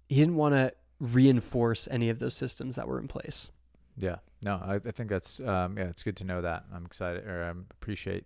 he 0.09 0.17
didn't 0.21 0.37
want 0.37 0.55
to 0.55 0.73
reinforce 1.01 1.89
any 1.91 2.09
of 2.09 2.19
those 2.19 2.35
systems 2.35 2.77
that 2.77 2.87
were 2.87 3.01
in 3.01 3.09
place. 3.09 3.51
Yeah, 3.97 4.17
no, 4.43 4.57
I, 4.57 4.75
I 4.75 4.91
think 4.93 5.11
that's 5.11 5.41
um, 5.41 5.77
yeah, 5.77 5.85
it's 5.85 6.03
good 6.03 6.17
to 6.19 6.25
know 6.25 6.41
that. 6.43 6.65
I'm 6.73 6.87
excited 6.87 7.27
or 7.27 7.45
I 7.45 7.51
appreciate 7.73 8.25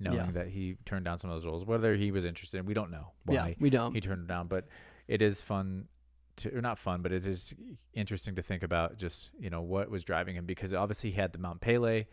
knowing 0.00 0.16
Yeah. 0.16 0.30
that 0.32 0.48
he 0.48 0.76
turned 0.84 1.04
down 1.04 1.18
some 1.18 1.30
of 1.30 1.34
those 1.34 1.44
roles. 1.46 1.64
Whether 1.64 1.94
he 1.96 2.10
was 2.10 2.24
interested, 2.24 2.66
we 2.66 2.74
don't 2.74 2.90
know 2.90 3.12
why 3.24 3.34
yeah, 3.34 3.54
we 3.58 3.70
don't. 3.70 3.94
he 3.94 4.00
turned 4.00 4.20
them 4.20 4.26
down, 4.26 4.46
but 4.48 4.66
it 5.08 5.20
is 5.22 5.40
fun 5.42 5.88
to 6.36 6.56
or 6.56 6.60
not 6.60 6.78
fun, 6.78 7.02
but 7.02 7.10
it 7.12 7.26
is 7.26 7.52
interesting 7.94 8.36
to 8.36 8.42
think 8.42 8.62
about 8.62 8.96
just 8.96 9.30
you 9.40 9.50
know 9.50 9.60
what 9.60 9.90
was 9.90 10.04
driving 10.04 10.36
him 10.36 10.46
because 10.46 10.72
obviously 10.72 11.10
he 11.10 11.16
had 11.20 11.32
the 11.32 11.38
Mount 11.38 11.60
Pelée, 11.60 12.06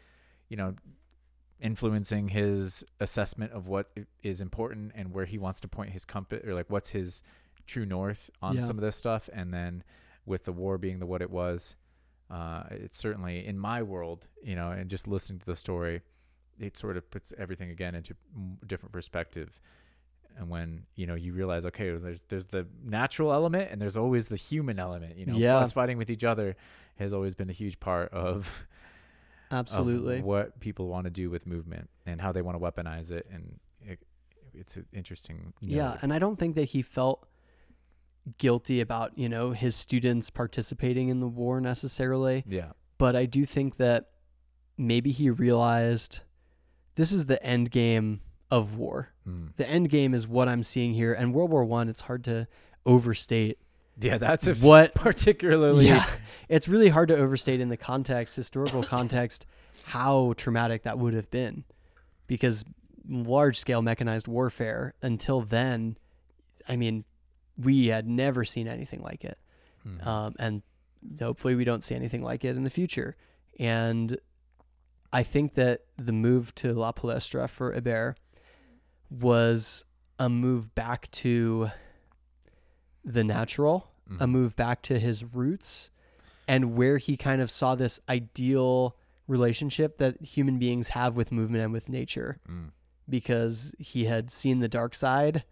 you 0.50 0.58
know, 0.58 0.74
influencing 1.60 2.30
his 2.30 2.84
assessment 3.00 3.52
of 3.54 3.68
what 3.68 3.92
is 4.24 4.42
important 4.42 4.92
and 4.96 5.14
where 5.14 5.26
he 5.26 5.38
wants 5.38 5.60
to 5.62 5.68
point 5.68 5.92
his 5.92 6.06
compass 6.06 6.44
or 6.46 6.54
like 6.54 6.70
what's 6.70 6.90
his 6.90 7.22
true 7.66 7.86
north 7.86 8.30
on 8.42 8.56
Yeah. 8.56 8.62
some 8.62 8.78
of 8.78 8.82
this 8.82 8.96
stuff, 8.96 9.30
and 9.34 9.54
then 9.54 9.84
with 10.26 10.44
the 10.44 10.52
war 10.52 10.78
being 10.78 11.00
the 11.00 11.06
what 11.06 11.22
it 11.22 11.30
was, 11.30 11.76
uh, 12.30 12.64
it's 12.72 12.98
certainly 12.98 13.46
in 13.46 13.58
my 13.58 13.82
world, 13.84 14.28
you 14.44 14.56
know, 14.56 14.72
and 14.72 14.90
just 14.90 15.08
listening 15.08 15.40
to 15.40 15.46
the 15.46 15.56
story, 15.56 16.02
it 16.60 16.78
sort 16.78 16.98
of 16.98 17.10
puts 17.12 17.34
everything 17.38 17.70
again 17.70 17.96
into 17.96 18.16
different 18.66 18.94
perspective. 18.94 19.60
And 20.38 20.50
when 20.50 20.84
you 20.96 21.08
know 21.08 21.16
you 21.16 21.34
realize, 21.34 21.66
okay, 21.66 21.92
there's 21.96 22.24
there's 22.30 22.48
the 22.48 22.68
natural 22.84 23.32
element 23.32 23.72
and 23.72 23.82
there's 23.82 23.96
always 23.98 24.28
the 24.28 24.36
human 24.36 24.80
element. 24.80 25.18
You 25.18 25.26
know, 25.28 25.38
Yeah. 25.38 25.58
us 25.58 25.72
fighting 25.72 25.98
with 25.98 26.10
each 26.10 26.24
other 26.24 26.56
has 26.98 27.14
always 27.14 27.36
been 27.36 27.50
a 27.50 27.54
huge 27.54 27.80
part 27.80 28.12
of 28.12 28.68
of 29.52 29.58
Absolutely. 29.58 30.22
what 30.22 30.60
people 30.60 30.88
want 30.88 31.06
to 31.06 31.10
do 31.12 31.30
with 31.30 31.46
movement 31.46 31.90
and 32.06 32.20
how 32.20 32.32
they 32.32 32.42
want 32.42 32.58
to 32.58 32.64
weaponize 32.64 33.12
it. 33.12 33.28
And 33.32 33.60
it, 33.82 34.00
it's 34.54 34.76
an 34.76 34.86
interesting. 34.92 35.54
Yeah, 35.62 35.98
and 36.02 36.12
I 36.12 36.20
don't 36.20 36.38
think 36.38 36.56
that 36.56 36.66
he 36.66 36.82
felt 36.82 37.28
guilty 38.38 38.82
about, 38.82 39.18
you 39.18 39.30
know, 39.30 39.52
his 39.52 39.76
students 39.76 40.30
participating 40.30 41.10
in 41.10 41.20
the 41.20 41.28
war 41.28 41.62
necessarily, 41.62 42.44
yeah, 42.48 42.72
but 42.98 43.16
I 43.16 43.26
do 43.26 43.46
think 43.46 43.76
that 43.78 44.10
maybe 44.78 45.12
he 45.12 45.30
realized 45.30 46.22
this 46.96 47.12
is 47.12 47.26
the 47.26 47.42
end 47.46 47.72
game 47.72 48.22
of 48.52 48.76
war. 48.78 49.10
Mm. 49.28 49.56
The 49.58 49.68
end 49.68 49.90
game 49.90 50.14
is 50.14 50.28
what 50.28 50.48
I'm 50.48 50.64
seeing 50.64 50.94
here 50.94 51.14
and 51.14 51.34
World 51.34 51.52
War 51.52 51.64
1 51.66 51.90
it's 51.90 52.02
hard 52.02 52.24
to 52.26 52.48
overstate 52.86 53.58
yeah. 53.98 54.18
That's 54.18 54.46
what 54.62 54.94
particularly. 54.96 55.88
Yeah, 55.88 56.06
it's 56.50 56.68
really 56.68 56.90
hard 56.90 57.08
to 57.08 57.16
overstate 57.16 57.62
in 57.62 57.70
the 57.70 57.78
context, 57.78 58.36
historical 58.36 58.84
context, 58.96 59.46
how 59.86 60.34
traumatic 60.36 60.84
that 60.84 61.00
would 61.00 61.14
have 61.14 61.32
been, 61.32 61.64
because 62.28 62.66
large 63.08 63.58
scale 63.58 63.82
mechanized 63.82 64.28
warfare 64.28 64.96
until 65.02 65.40
then, 65.40 65.98
I 66.68 66.76
mean, 66.76 67.06
we 67.58 67.88
had 67.88 68.06
never 68.06 68.44
seen 68.44 68.68
anything 68.68 69.02
like 69.02 69.24
it, 69.24 69.38
Mhm. 69.88 70.06
um, 70.06 70.36
and 70.40 70.62
hopefully 71.22 71.56
we 71.56 71.64
don't 71.64 71.82
see 71.84 71.96
anything 71.96 72.22
like 72.22 72.44
it 72.44 72.58
in 72.58 72.66
the 72.66 72.70
future. 72.70 73.16
And 73.60 74.18
I 75.16 75.24
think 75.24 75.54
that 75.54 75.82
the 75.98 76.12
move 76.12 76.54
to 76.56 76.74
La 76.74 76.92
Palestra 76.92 77.48
for 77.50 77.72
Hébert 77.74 78.16
was 79.10 79.86
a 80.20 80.28
move 80.28 80.76
back 80.76 81.10
to 81.12 81.70
the 83.04 83.24
natural 83.24 83.92
a 84.20 84.28
Mhm. 84.28 84.30
move 84.30 84.56
back 84.56 84.82
to 84.84 85.00
his 85.00 85.24
roots 85.24 85.90
and 86.48 86.76
where 86.76 86.98
he 86.98 87.16
kind 87.18 87.42
of 87.42 87.50
saw 87.50 87.74
this 87.76 88.00
ideal 88.10 88.96
relationship 89.28 89.98
that 89.98 90.22
human 90.22 90.60
beings 90.60 90.90
have 90.90 91.16
with 91.16 91.32
movement 91.32 91.64
and 91.64 91.72
with 91.74 91.88
nature 91.90 92.38
Mm. 92.48 92.72
because 93.10 93.74
he 93.80 94.06
had 94.06 94.30
seen 94.30 94.60
the 94.60 94.68
dark 94.68 94.94
side 94.96 95.44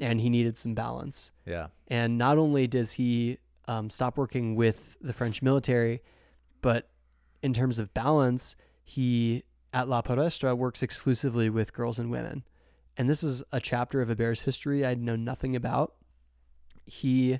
and 0.00 0.20
he 0.20 0.30
needed 0.30 0.56
some 0.56 0.74
balance. 0.74 1.32
Yeah. 1.44 1.68
And 1.88 2.16
not 2.16 2.38
only 2.38 2.66
does 2.66 2.92
he 2.92 3.38
um, 3.66 3.90
stop 3.90 4.16
working 4.16 4.54
with 4.54 4.96
the 5.02 5.12
French 5.12 5.42
military, 5.42 6.02
but 6.62 6.88
in 7.42 7.52
terms 7.52 7.78
of 7.78 7.92
balance, 7.92 8.56
he 8.88 9.44
at 9.74 9.86
La 9.86 10.00
Palestra 10.00 10.56
works 10.56 10.82
exclusively 10.82 11.50
with 11.50 11.74
girls 11.74 11.98
and 11.98 12.10
women. 12.10 12.42
And 12.96 13.08
this 13.08 13.22
is 13.22 13.42
a 13.52 13.60
chapter 13.60 14.00
of 14.00 14.08
Hébert's 14.08 14.42
history 14.42 14.84
I 14.84 14.94
know 14.94 15.14
nothing 15.14 15.54
about. 15.54 15.92
He 16.86 17.38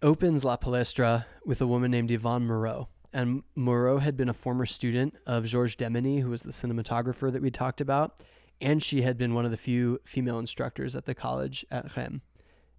opens 0.00 0.44
La 0.44 0.56
Palestra 0.56 1.26
with 1.44 1.60
a 1.60 1.66
woman 1.66 1.90
named 1.90 2.10
Yvonne 2.10 2.46
Moreau. 2.46 2.88
And 3.12 3.42
Moreau 3.54 3.98
had 3.98 4.16
been 4.16 4.30
a 4.30 4.34
former 4.34 4.64
student 4.64 5.14
of 5.26 5.44
Georges 5.44 5.76
Demeny, 5.76 6.22
who 6.22 6.30
was 6.30 6.40
the 6.40 6.52
cinematographer 6.52 7.30
that 7.30 7.42
we 7.42 7.50
talked 7.50 7.82
about. 7.82 8.18
And 8.62 8.82
she 8.82 9.02
had 9.02 9.18
been 9.18 9.34
one 9.34 9.44
of 9.44 9.50
the 9.50 9.58
few 9.58 10.00
female 10.04 10.38
instructors 10.38 10.96
at 10.96 11.04
the 11.04 11.14
college 11.14 11.66
at 11.70 11.94
Rennes. 11.94 12.22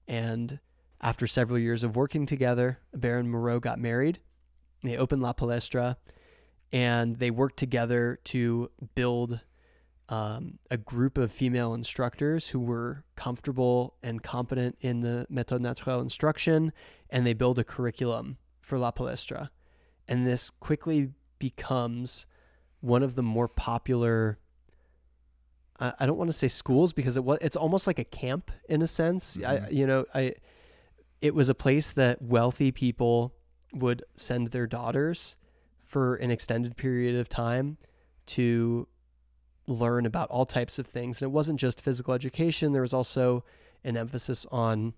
And 0.08 0.60
after 1.00 1.28
several 1.28 1.60
years 1.60 1.84
of 1.84 1.96
working 1.96 2.26
together, 2.26 2.80
Baron 2.92 3.30
Moreau 3.30 3.60
got 3.60 3.78
married. 3.78 4.18
They 4.82 4.98
opened 4.98 5.22
La 5.22 5.34
Palestra 5.34 5.98
and 6.72 7.18
they 7.18 7.32
worked 7.32 7.58
together 7.58 8.20
to 8.26 8.70
build 8.96 9.40
um, 10.10 10.58
a 10.72 10.78
group 10.78 11.18
of 11.18 11.32
female 11.32 11.74
instructors 11.74 12.50
who 12.50 12.60
were 12.60 13.04
comfortable 13.16 13.96
and 14.02 14.24
competent 14.24 14.76
in 14.82 15.02
the 15.02 15.28
méthode 15.32 15.62
naturelle 15.62 16.02
instruction, 16.02 16.74
and 17.10 17.26
they 17.26 17.34
build 17.34 17.60
a 17.60 17.64
curriculum 17.64 18.38
for 18.60 18.80
La 18.80 18.92
Palestra. 18.92 19.50
And 20.08 20.26
this 20.26 20.50
quickly 20.50 21.12
becomes 21.38 22.26
one 22.82 23.04
of 23.04 23.16
the 23.16 23.24
more 23.24 23.48
popular. 23.48 24.40
I, 25.80 26.06
don't 26.06 26.18
want 26.18 26.28
to 26.28 26.34
say 26.34 26.50
schools 26.50 26.92
because 26.92 27.16
it 27.16 27.24
was 27.24 27.38
it's 27.42 27.56
almost 27.56 27.88
like 27.88 28.00
a 28.00 28.04
camp 28.04 28.52
in 28.68 28.82
a 28.82 28.88
sense. 28.88 29.38
Mm-hmm. 29.38 29.66
I 29.66 29.70
you 29.70 29.88
know 29.88 30.06
I 30.14 30.34
it 31.22 31.34
was 31.34 31.48
a 31.48 31.56
place 31.56 31.92
that 31.94 32.22
wealthy 32.22 32.72
people 32.72 33.34
would 33.72 34.04
send 34.16 34.48
their 34.48 34.68
daughters 34.68 35.38
for 35.90 36.16
an 36.16 36.30
extended 36.30 36.78
period 36.78 37.16
of 37.16 37.28
time 37.28 37.78
to 38.28 38.88
learn 39.66 40.06
about 40.06 40.30
all 40.30 40.46
types 40.46 40.78
of 40.78 40.86
things. 40.86 41.22
And 41.22 41.30
it 41.30 41.34
wasn't 41.34 41.60
just 41.60 41.82
physical 41.82 42.14
education, 42.14 42.72
there 42.74 42.84
was 42.84 42.94
also 42.94 43.44
an 43.84 43.98
emphasis 43.98 44.46
on, 44.52 44.94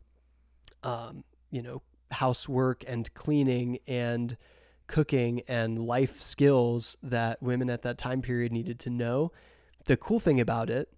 um, 0.84 1.24
you 1.50 1.62
know, 1.62 1.82
housework 2.12 2.84
and 2.88 3.12
cleaning 3.14 3.80
and 3.88 4.36
cooking 4.88 5.44
and 5.48 5.80
life 5.80 6.22
skills 6.22 6.98
that 7.02 7.42
women 7.42 7.70
at 7.70 7.84
that 7.84 7.98
time 7.98 8.22
period 8.22 8.52
needed 8.52 8.78
to 8.80 8.90
know. 8.90 9.32
The 9.86 9.96
cool 9.96 10.20
thing 10.20 10.42
about 10.42 10.70
it 10.70 10.90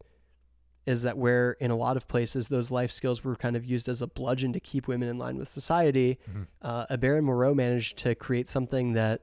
is 0.87 1.03
that 1.03 1.17
where 1.17 1.51
in 1.53 1.69
a 1.69 1.75
lot 1.75 1.97
of 1.97 2.07
places 2.07 2.47
those 2.47 2.71
life 2.71 2.91
skills 2.91 3.23
were 3.23 3.35
kind 3.35 3.55
of 3.55 3.63
used 3.63 3.87
as 3.87 4.01
a 4.01 4.07
bludgeon 4.07 4.51
to 4.53 4.59
keep 4.59 4.87
women 4.87 5.07
in 5.07 5.19
line 5.19 5.37
with 5.37 5.49
society, 5.49 6.17
mm-hmm. 6.27 6.43
uh, 6.63 7.21
Moreau 7.21 7.53
managed 7.53 7.97
to 7.99 8.15
create 8.15 8.49
something 8.49 8.93
that 8.93 9.21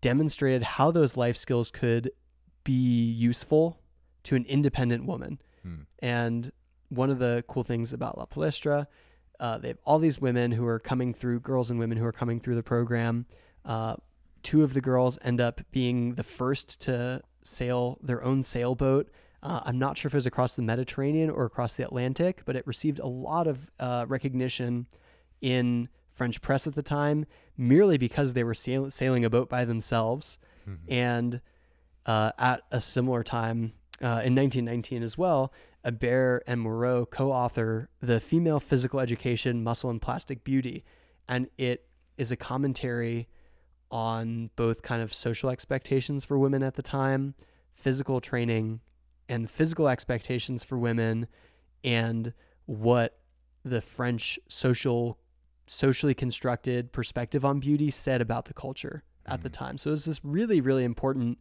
demonstrated 0.00 0.62
how 0.62 0.90
those 0.90 1.16
life 1.16 1.36
skills 1.36 1.70
could 1.70 2.10
be 2.64 2.72
useful 2.72 3.80
to 4.24 4.36
an 4.36 4.44
independent 4.46 5.06
woman. 5.06 5.40
Hmm. 5.62 5.82
And 6.00 6.52
one 6.88 7.10
of 7.10 7.18
the 7.18 7.44
cool 7.48 7.64
things 7.64 7.92
about 7.92 8.18
La 8.18 8.26
Palestra, 8.26 8.86
uh, 9.40 9.58
they 9.58 9.68
have 9.68 9.78
all 9.84 9.98
these 9.98 10.20
women 10.20 10.52
who 10.52 10.66
are 10.66 10.78
coming 10.78 11.14
through, 11.14 11.40
girls 11.40 11.70
and 11.70 11.78
women 11.78 11.98
who 11.98 12.04
are 12.04 12.12
coming 12.12 12.40
through 12.40 12.56
the 12.56 12.62
program. 12.62 13.26
Uh, 13.64 13.96
two 14.42 14.62
of 14.62 14.74
the 14.74 14.80
girls 14.80 15.18
end 15.22 15.40
up 15.40 15.60
being 15.70 16.14
the 16.14 16.22
first 16.22 16.80
to 16.82 17.22
sail 17.42 17.98
their 18.02 18.22
own 18.22 18.42
sailboat. 18.42 19.10
Uh, 19.42 19.60
I'm 19.64 19.78
not 19.78 19.96
sure 19.96 20.08
if 20.08 20.14
it 20.14 20.16
was 20.16 20.26
across 20.26 20.52
the 20.54 20.62
Mediterranean 20.62 21.30
or 21.30 21.44
across 21.44 21.74
the 21.74 21.84
Atlantic, 21.84 22.42
but 22.44 22.56
it 22.56 22.66
received 22.66 22.98
a 22.98 23.06
lot 23.06 23.46
of 23.46 23.70
uh, 23.78 24.04
recognition 24.08 24.86
in 25.40 25.88
French 26.18 26.42
press 26.42 26.66
at 26.66 26.74
the 26.74 26.82
time 26.82 27.24
merely 27.56 27.96
because 27.96 28.32
they 28.32 28.44
were 28.44 28.54
sail- 28.54 28.90
sailing 28.90 29.24
a 29.24 29.30
boat 29.30 29.48
by 29.48 29.64
themselves. 29.64 30.38
Mm-hmm. 30.68 30.92
And 30.92 31.40
uh, 32.04 32.32
at 32.38 32.62
a 32.70 32.80
similar 32.80 33.22
time 33.22 33.72
uh, 34.02 34.20
in 34.24 34.34
1919 34.34 35.02
as 35.02 35.16
well, 35.16 35.52
Hébert 35.84 36.40
and 36.46 36.60
Moreau 36.60 37.06
co 37.06 37.30
author 37.30 37.88
The 38.00 38.20
Female 38.20 38.60
Physical 38.60 39.00
Education, 39.00 39.62
Muscle 39.62 39.90
and 39.90 40.02
Plastic 40.02 40.44
Beauty. 40.44 40.84
And 41.28 41.48
it 41.56 41.86
is 42.16 42.32
a 42.32 42.36
commentary 42.36 43.28
on 43.90 44.50
both 44.56 44.82
kind 44.82 45.00
of 45.00 45.14
social 45.14 45.50
expectations 45.50 46.24
for 46.24 46.38
women 46.38 46.62
at 46.62 46.74
the 46.74 46.82
time, 46.82 47.34
physical 47.72 48.20
training, 48.20 48.80
and 49.28 49.48
physical 49.48 49.88
expectations 49.88 50.64
for 50.64 50.76
women, 50.76 51.26
and 51.84 52.32
what 52.66 53.18
the 53.64 53.80
French 53.80 54.38
social 54.48 55.18
socially 55.70 56.14
constructed 56.14 56.92
perspective 56.92 57.44
on 57.44 57.60
beauty 57.60 57.90
said 57.90 58.20
about 58.20 58.46
the 58.46 58.54
culture 58.54 59.04
at 59.26 59.40
mm. 59.40 59.42
the 59.42 59.50
time. 59.50 59.78
So 59.78 59.90
it 59.90 59.92
was 59.92 60.04
this 60.04 60.24
really, 60.24 60.60
really 60.60 60.84
important, 60.84 61.38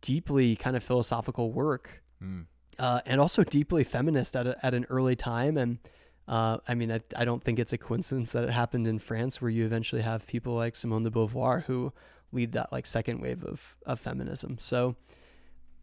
deeply 0.00 0.56
kind 0.56 0.76
of 0.76 0.82
philosophical 0.82 1.52
work, 1.52 2.02
mm. 2.22 2.46
uh, 2.78 3.00
and 3.06 3.20
also 3.20 3.44
deeply 3.44 3.84
feminist 3.84 4.36
at, 4.36 4.46
a, 4.46 4.66
at 4.66 4.74
an 4.74 4.86
early 4.88 5.16
time. 5.16 5.56
And 5.56 5.78
uh, 6.26 6.58
I 6.66 6.74
mean, 6.74 6.90
I, 6.90 7.00
I 7.16 7.24
don't 7.24 7.42
think 7.42 7.58
it's 7.58 7.72
a 7.72 7.78
coincidence 7.78 8.32
that 8.32 8.44
it 8.44 8.50
happened 8.50 8.86
in 8.86 8.98
France, 8.98 9.42
where 9.42 9.50
you 9.50 9.64
eventually 9.64 10.02
have 10.02 10.26
people 10.26 10.54
like 10.54 10.74
Simone 10.74 11.02
de 11.02 11.10
Beauvoir 11.10 11.64
who 11.64 11.92
lead 12.32 12.52
that 12.52 12.72
like 12.72 12.86
second 12.86 13.20
wave 13.20 13.44
of 13.44 13.76
of 13.86 14.00
feminism. 14.00 14.58
So 14.58 14.96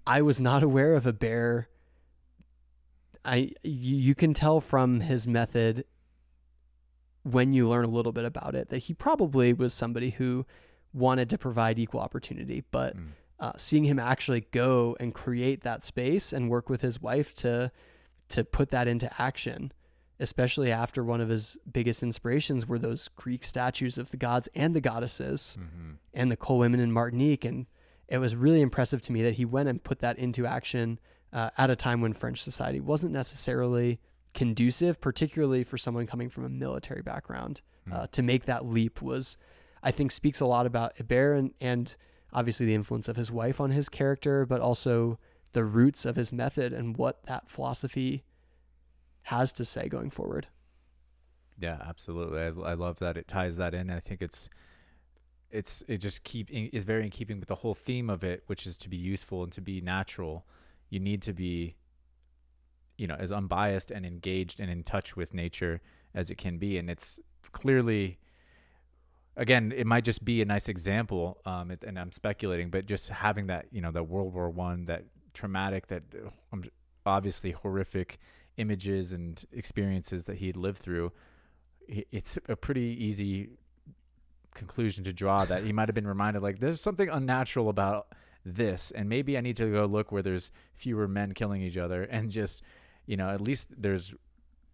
I 0.05 0.21
was 0.21 0.41
not 0.41 0.63
aware 0.69 0.95
of 0.95 1.03
Hébert. 1.03 1.65
I 3.23 3.51
you 3.63 4.15
can 4.15 4.33
tell 4.33 4.61
from 4.61 5.01
his 5.01 5.27
method 5.27 5.85
when 7.23 7.53
you 7.53 7.67
learn 7.67 7.85
a 7.85 7.89
little 7.89 8.11
bit 8.11 8.25
about 8.25 8.55
it 8.55 8.69
that 8.69 8.79
he 8.79 8.93
probably 8.93 9.53
was 9.53 9.73
somebody 9.73 10.11
who 10.11 10.45
wanted 10.93 11.29
to 11.29 11.37
provide 11.37 11.79
equal 11.79 11.99
opportunity, 11.99 12.63
but 12.71 12.97
mm. 12.97 13.09
uh, 13.39 13.53
seeing 13.55 13.85
him 13.85 13.99
actually 13.99 14.41
go 14.51 14.95
and 14.99 15.13
create 15.13 15.61
that 15.61 15.85
space 15.85 16.33
and 16.33 16.49
work 16.49 16.69
with 16.69 16.81
his 16.81 17.01
wife 17.01 17.33
to 17.33 17.71
to 18.29 18.45
put 18.45 18.69
that 18.69 18.87
into 18.87 19.11
action, 19.21 19.73
especially 20.17 20.71
after 20.71 21.03
one 21.03 21.19
of 21.19 21.27
his 21.27 21.57
biggest 21.69 22.01
inspirations 22.01 22.65
were 22.65 22.79
those 22.79 23.09
Greek 23.09 23.43
statues 23.43 23.97
of 23.97 24.09
the 24.11 24.17
gods 24.17 24.47
and 24.55 24.73
the 24.73 24.79
goddesses 24.79 25.57
mm-hmm. 25.59 25.91
and 26.13 26.31
the 26.31 26.37
coal 26.37 26.57
women 26.57 26.79
in 26.79 26.93
Martinique, 26.93 27.43
and 27.43 27.65
it 28.07 28.19
was 28.19 28.35
really 28.35 28.61
impressive 28.61 29.01
to 29.01 29.11
me 29.11 29.21
that 29.21 29.35
he 29.35 29.43
went 29.43 29.67
and 29.67 29.83
put 29.83 29.99
that 29.99 30.17
into 30.17 30.45
action 30.45 30.97
uh, 31.33 31.49
at 31.57 31.69
a 31.69 31.75
time 31.75 31.99
when 31.99 32.13
French 32.13 32.41
society 32.41 32.79
wasn't 32.79 33.11
necessarily 33.11 33.99
conducive, 34.33 35.01
particularly 35.01 35.63
for 35.63 35.77
someone 35.77 36.07
coming 36.07 36.29
from 36.29 36.45
a 36.45 36.49
military 36.49 37.01
background. 37.01 37.61
Mm. 37.89 37.93
Uh, 37.93 38.07
to 38.11 38.21
make 38.21 38.45
that 38.45 38.65
leap 38.65 39.01
was, 39.01 39.37
I 39.83 39.91
think, 39.91 40.11
speaks 40.11 40.39
a 40.39 40.45
lot 40.45 40.65
about 40.65 40.95
Hébert 40.95 41.37
and, 41.37 41.53
and 41.59 41.95
obviously 42.33 42.65
the 42.65 42.75
influence 42.75 43.07
of 43.07 43.15
his 43.15 43.31
wife 43.31 43.59
on 43.59 43.71
his 43.71 43.89
character, 43.89 44.45
but 44.45 44.61
also 44.61 45.19
the 45.53 45.65
roots 45.65 46.05
of 46.05 46.15
his 46.15 46.31
method 46.31 46.73
and 46.73 46.97
what 46.97 47.25
that 47.25 47.49
philosophy 47.49 48.23
has 49.23 49.51
to 49.53 49.65
say 49.65 49.87
going 49.87 50.09
forward. 50.09 50.47
Yeah, 51.59 51.77
absolutely. 51.85 52.41
I, 52.41 52.71
I 52.71 52.73
love 52.73 52.99
that 52.99 53.17
it 53.17 53.27
ties 53.27 53.57
that 53.57 53.73
in. 53.73 53.89
I 53.89 53.99
think 53.99 54.21
it's 54.21 54.49
it's 55.51 55.83
it 55.87 55.97
just 55.97 56.23
keep 56.23 56.49
is 56.49 56.85
very 56.85 57.03
in 57.03 57.09
keeping 57.09 57.39
with 57.39 57.49
the 57.49 57.55
whole 57.55 57.75
theme 57.75 58.09
of 58.09 58.23
it, 58.23 58.43
which 58.47 58.65
is 58.65 58.77
to 58.79 58.89
be 58.89 58.97
useful 58.97 59.43
and 59.43 59.51
to 59.51 59.61
be 59.61 59.81
natural. 59.81 60.45
You 60.89 60.99
need 60.99 61.21
to 61.23 61.33
be 61.33 61.75
you 63.01 63.07
know 63.07 63.15
as 63.17 63.31
unbiased 63.31 63.89
and 63.89 64.05
engaged 64.05 64.59
and 64.59 64.69
in 64.69 64.83
touch 64.83 65.17
with 65.17 65.33
nature 65.33 65.81
as 66.13 66.29
it 66.29 66.37
can 66.37 66.59
be. 66.59 66.77
And 66.77 66.87
it's 66.87 67.19
clearly 67.51 68.19
again 69.35 69.73
it 69.75 69.87
might 69.87 70.03
just 70.03 70.23
be 70.23 70.41
a 70.41 70.45
nice 70.45 70.69
example 70.69 71.37
um, 71.45 71.71
it, 71.71 71.83
and 71.85 71.97
i'm 71.97 72.11
speculating 72.11 72.69
but 72.69 72.85
just 72.85 73.09
having 73.09 73.47
that 73.47 73.65
you 73.71 73.81
know 73.81 73.91
that 73.91 74.03
world 74.03 74.33
war 74.33 74.49
one 74.49 74.85
that 74.85 75.05
traumatic 75.33 75.87
that 75.87 76.03
um, 76.51 76.63
obviously 77.05 77.51
horrific 77.51 78.19
images 78.57 79.13
and 79.13 79.45
experiences 79.53 80.25
that 80.25 80.37
he 80.37 80.47
had 80.47 80.57
lived 80.57 80.77
through 80.77 81.11
it's 81.87 82.37
a 82.49 82.55
pretty 82.55 82.97
easy 82.99 83.49
conclusion 84.53 85.03
to 85.03 85.13
draw 85.13 85.45
that 85.45 85.63
he 85.63 85.71
might 85.71 85.87
have 85.87 85.95
been 85.95 86.07
reminded 86.07 86.41
like 86.41 86.59
there's 86.59 86.81
something 86.81 87.09
unnatural 87.09 87.69
about 87.69 88.07
this 88.45 88.91
and 88.91 89.07
maybe 89.07 89.37
i 89.37 89.41
need 89.41 89.55
to 89.55 89.71
go 89.71 89.85
look 89.85 90.11
where 90.11 90.21
there's 90.21 90.51
fewer 90.73 91.07
men 91.07 91.33
killing 91.33 91.61
each 91.61 91.77
other 91.77 92.03
and 92.03 92.29
just 92.29 92.61
you 93.05 93.17
know, 93.17 93.29
at 93.29 93.41
least 93.41 93.69
there's 93.77 94.13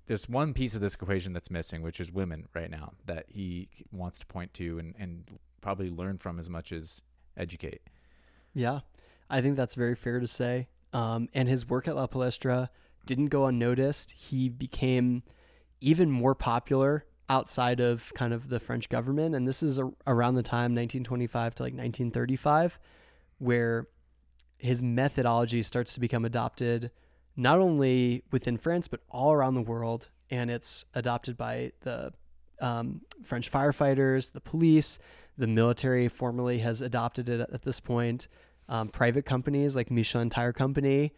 there's 0.08 0.30
one 0.30 0.54
piece 0.54 0.74
of 0.74 0.82
this 0.82 0.94
equation 0.94 1.34
that's 1.34 1.52
missing, 1.52 1.82
which 1.82 2.00
is 2.00 2.12
women 2.12 2.48
right 2.54 2.72
now 2.72 2.94
that 3.06 3.26
he 3.28 3.68
wants 3.92 4.20
to 4.20 4.26
point 4.26 4.54
to 4.54 4.80
and, 4.80 4.96
and 4.98 5.40
probably 5.62 5.90
learn 5.90 6.18
from 6.18 6.40
as 6.40 6.50
much 6.50 6.72
as 6.72 7.02
educate. 7.36 7.82
Yeah, 8.54 8.80
I 9.30 9.42
think 9.42 9.58
that's 9.58 9.76
very 9.76 9.96
fair 9.96 10.20
to 10.20 10.28
say. 10.28 10.68
Um, 10.94 11.28
and 11.34 11.50
his 11.50 11.68
work 11.68 11.88
at 11.88 11.96
La 11.96 12.08
Palestra 12.08 12.70
didn't 13.06 13.28
go 13.28 13.46
unnoticed. 13.46 14.12
He 14.12 14.48
became 14.48 15.24
even 15.82 16.10
more 16.10 16.34
popular 16.34 17.06
outside 17.30 17.80
of 17.80 18.14
kind 18.16 18.34
of 18.34 18.48
the 18.50 18.60
French 18.60 18.88
government. 18.90 19.36
And 19.36 19.48
this 19.48 19.62
is 19.62 19.78
a, 19.78 19.92
around 20.08 20.36
the 20.36 20.44
time, 20.44 20.74
1925 20.74 21.56
to 21.56 21.64
like 21.64 21.74
1935, 21.74 22.80
where 23.40 23.88
his 24.58 24.82
methodology 24.82 25.62
starts 25.62 25.94
to 25.94 26.00
become 26.00 26.26
adopted 26.26 26.92
not 27.38 27.60
only 27.60 28.24
within 28.32 28.58
France, 28.58 28.88
but 28.88 29.02
all 29.10 29.32
around 29.32 29.54
the 29.54 29.62
world. 29.62 30.10
And 30.30 30.50
it's 30.50 30.84
adopted 30.94 31.38
by 31.38 31.72
the 31.82 32.12
um, 32.60 33.02
French 33.24 33.52
firefighters, 33.52 34.32
the 34.34 34.42
police, 34.42 34.98
the 35.38 35.48
military 35.48 36.08
formally 36.10 36.60
has 36.60 36.82
adopted 36.82 37.30
it 37.30 37.48
at 37.54 37.62
this 37.62 37.80
point. 37.80 38.28
Um, 38.68 38.90
private 38.90 39.26
companies 39.26 39.76
like 39.76 39.92
Michelin 39.92 40.30
Tire 40.30 40.52
Company, 40.52 41.14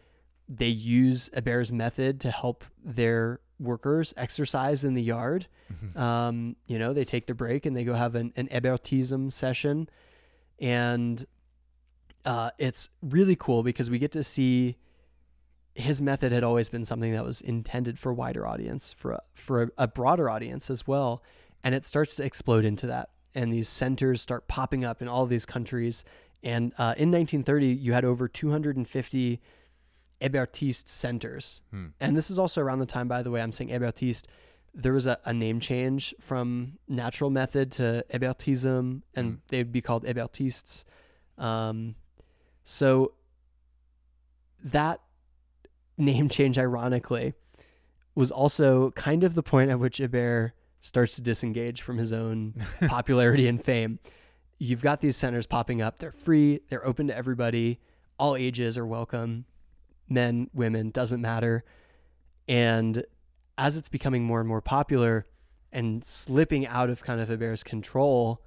they 0.46 0.68
use 0.68 1.30
Hébert's 1.30 1.72
method 1.72 2.20
to 2.20 2.30
help 2.30 2.64
their 2.84 3.40
workers 3.58 4.12
exercise 4.16 4.84
in 4.84 4.94
the 4.94 5.02
yard. 5.02 5.46
Um, 5.96 6.56
you 6.66 6.78
know, 6.78 6.92
they 6.92 7.04
take 7.04 7.26
their 7.26 7.34
break 7.34 7.64
and 7.64 7.76
they 7.76 7.84
go 7.84 7.94
have 7.94 8.14
an, 8.14 8.32
an 8.36 8.48
Hebertism 8.48 9.32
session. 9.32 9.88
And 10.58 11.24
uh, 12.24 12.50
it's 12.58 12.90
really 13.02 13.36
cool 13.36 13.62
because 13.62 13.88
we 13.90 13.98
get 13.98 14.12
to 14.12 14.22
see 14.22 14.76
his 15.74 16.02
method 16.02 16.32
had 16.32 16.42
always 16.42 16.68
been 16.68 16.84
something 16.84 17.12
that 17.12 17.24
was 17.24 17.40
intended 17.40 17.98
for 17.98 18.10
a 18.10 18.14
wider 18.14 18.46
audience, 18.46 18.92
for 18.92 19.12
a, 19.12 19.20
for 19.34 19.62
a, 19.62 19.68
a 19.78 19.88
broader 19.88 20.28
audience 20.28 20.68
as 20.70 20.86
well. 20.86 21.22
And 21.62 21.74
it 21.74 21.84
starts 21.84 22.16
to 22.16 22.24
explode 22.24 22.64
into 22.64 22.86
that. 22.88 23.10
And 23.34 23.52
these 23.52 23.68
centers 23.68 24.20
start 24.20 24.48
popping 24.48 24.84
up 24.84 25.00
in 25.00 25.08
all 25.08 25.26
these 25.26 25.46
countries. 25.46 26.04
And 26.42 26.72
uh, 26.78 26.94
in 26.96 27.10
1930, 27.12 27.66
you 27.66 27.92
had 27.92 28.04
over 28.04 28.26
250 28.26 29.40
Hebertiste 30.20 30.88
centers. 30.88 31.62
Hmm. 31.70 31.86
And 32.00 32.16
this 32.16 32.30
is 32.30 32.38
also 32.38 32.60
around 32.60 32.80
the 32.80 32.86
time, 32.86 33.08
by 33.08 33.22
the 33.22 33.30
way, 33.30 33.40
I'm 33.40 33.52
saying 33.52 33.70
Hebertiste. 33.70 34.24
There 34.74 34.92
was 34.92 35.06
a, 35.06 35.18
a 35.24 35.32
name 35.32 35.60
change 35.60 36.14
from 36.20 36.78
natural 36.88 37.30
method 37.30 37.72
to 37.72 38.04
Hebertism, 38.12 39.02
and 39.14 39.30
Hmm. 39.30 39.34
they'd 39.48 39.72
be 39.72 39.80
called 39.80 40.04
Hebertistes. 40.04 40.84
Um, 41.38 41.94
so 42.64 43.12
that 44.62 45.00
name 46.00 46.28
change, 46.28 46.58
ironically, 46.58 47.34
was 48.14 48.30
also 48.30 48.90
kind 48.92 49.24
of 49.24 49.34
the 49.34 49.42
point 49.42 49.70
at 49.70 49.78
which 49.78 49.98
Hébert 49.98 50.52
starts 50.80 51.14
to 51.16 51.22
disengage 51.22 51.82
from 51.82 51.98
his 51.98 52.12
own 52.12 52.54
popularity 52.86 53.46
and 53.46 53.62
fame. 53.62 53.98
You've 54.58 54.82
got 54.82 55.00
these 55.00 55.16
centers 55.16 55.46
popping 55.46 55.80
up. 55.80 55.98
They're 55.98 56.10
free, 56.10 56.60
they're 56.68 56.86
open 56.86 57.06
to 57.08 57.16
everybody, 57.16 57.80
all 58.18 58.36
ages 58.36 58.76
are 58.76 58.86
welcome 58.86 59.46
men, 60.10 60.50
women, 60.52 60.90
doesn't 60.90 61.20
matter. 61.20 61.64
And 62.48 63.04
as 63.56 63.76
it's 63.76 63.88
becoming 63.88 64.24
more 64.24 64.40
and 64.40 64.48
more 64.48 64.60
popular 64.60 65.26
and 65.72 66.04
slipping 66.04 66.66
out 66.66 66.90
of 66.90 67.02
kind 67.02 67.20
of 67.20 67.28
Hébert's 67.28 67.62
control, 67.62 68.42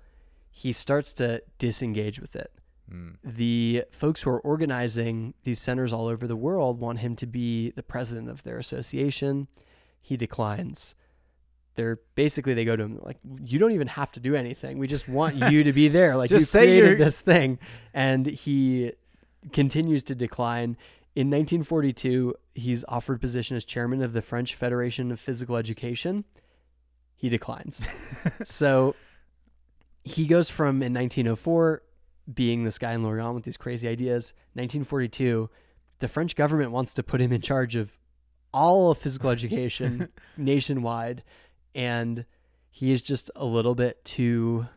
he 0.52 0.72
starts 0.72 1.14
to 1.14 1.42
disengage 1.58 2.20
with 2.20 2.36
it. 2.36 2.52
Hmm. 2.94 3.10
The 3.24 3.86
folks 3.90 4.22
who 4.22 4.30
are 4.30 4.40
organizing 4.40 5.34
these 5.44 5.60
centers 5.60 5.92
all 5.92 6.06
over 6.08 6.28
the 6.28 6.36
world 6.36 6.80
want 6.80 7.00
him 7.00 7.16
to 7.18 7.26
be 7.26 7.72
the 7.72 7.82
president 7.82 8.30
of 8.30 8.44
their 8.44 8.60
association. 8.60 9.48
He 10.00 10.16
declines. 10.16 10.94
They're 11.74 12.00
basically 12.14 12.54
they 12.54 12.66
go 12.66 12.76
to 12.76 12.84
him 12.84 13.00
like, 13.02 13.18
"You 13.44 13.58
don't 13.58 13.72
even 13.72 13.88
have 13.88 14.12
to 14.12 14.20
do 14.20 14.36
anything. 14.36 14.78
We 14.78 14.86
just 14.86 15.08
want 15.10 15.38
you 15.52 15.64
to 15.64 15.74
be 15.74 15.88
there. 15.88 16.16
Like 16.18 16.30
you 16.30 16.38
say 16.38 16.66
created 16.66 16.86
you're- 16.86 16.98
this 17.04 17.20
thing." 17.20 17.58
And 17.96 18.28
he 18.28 18.92
continues 19.52 20.04
to 20.04 20.16
decline. 20.16 20.78
In 21.16 21.28
1942, 21.28 22.36
he's 22.54 22.86
offered 22.88 23.20
position 23.20 23.58
as 23.58 23.66
chairman 23.66 24.04
of 24.04 24.14
the 24.14 24.22
French 24.22 24.54
Federation 24.54 25.12
of 25.12 25.20
Physical 25.20 25.56
Education. 25.58 26.26
He 27.16 27.28
declines. 27.30 27.88
so 28.44 28.96
he 30.04 30.28
goes 30.28 30.50
from 30.52 30.84
in 30.84 30.94
1904 30.94 31.82
being 32.32 32.64
this 32.64 32.78
guy 32.78 32.94
in 32.94 33.04
Lorient 33.04 33.36
with 33.36 33.44
these 33.44 33.58
crazy 33.58 33.88
ideas. 33.88 34.34
1942, 34.54 35.50
the 36.00 36.08
French 36.08 36.36
government 36.36 36.72
wants 36.72 36.94
to 36.96 37.04
put 37.04 37.22
him 37.22 37.32
in 37.32 37.42
charge 37.42 37.76
of 37.76 37.98
all 38.54 38.92
of 38.92 38.98
physical 38.98 39.30
education 39.32 40.10
nationwide, 40.38 41.24
and 41.76 42.26
he 42.70 42.92
is 42.92 43.02
just 43.02 43.30
a 43.36 43.46
little 43.46 43.76
bit 43.76 44.04
too, 44.06 44.68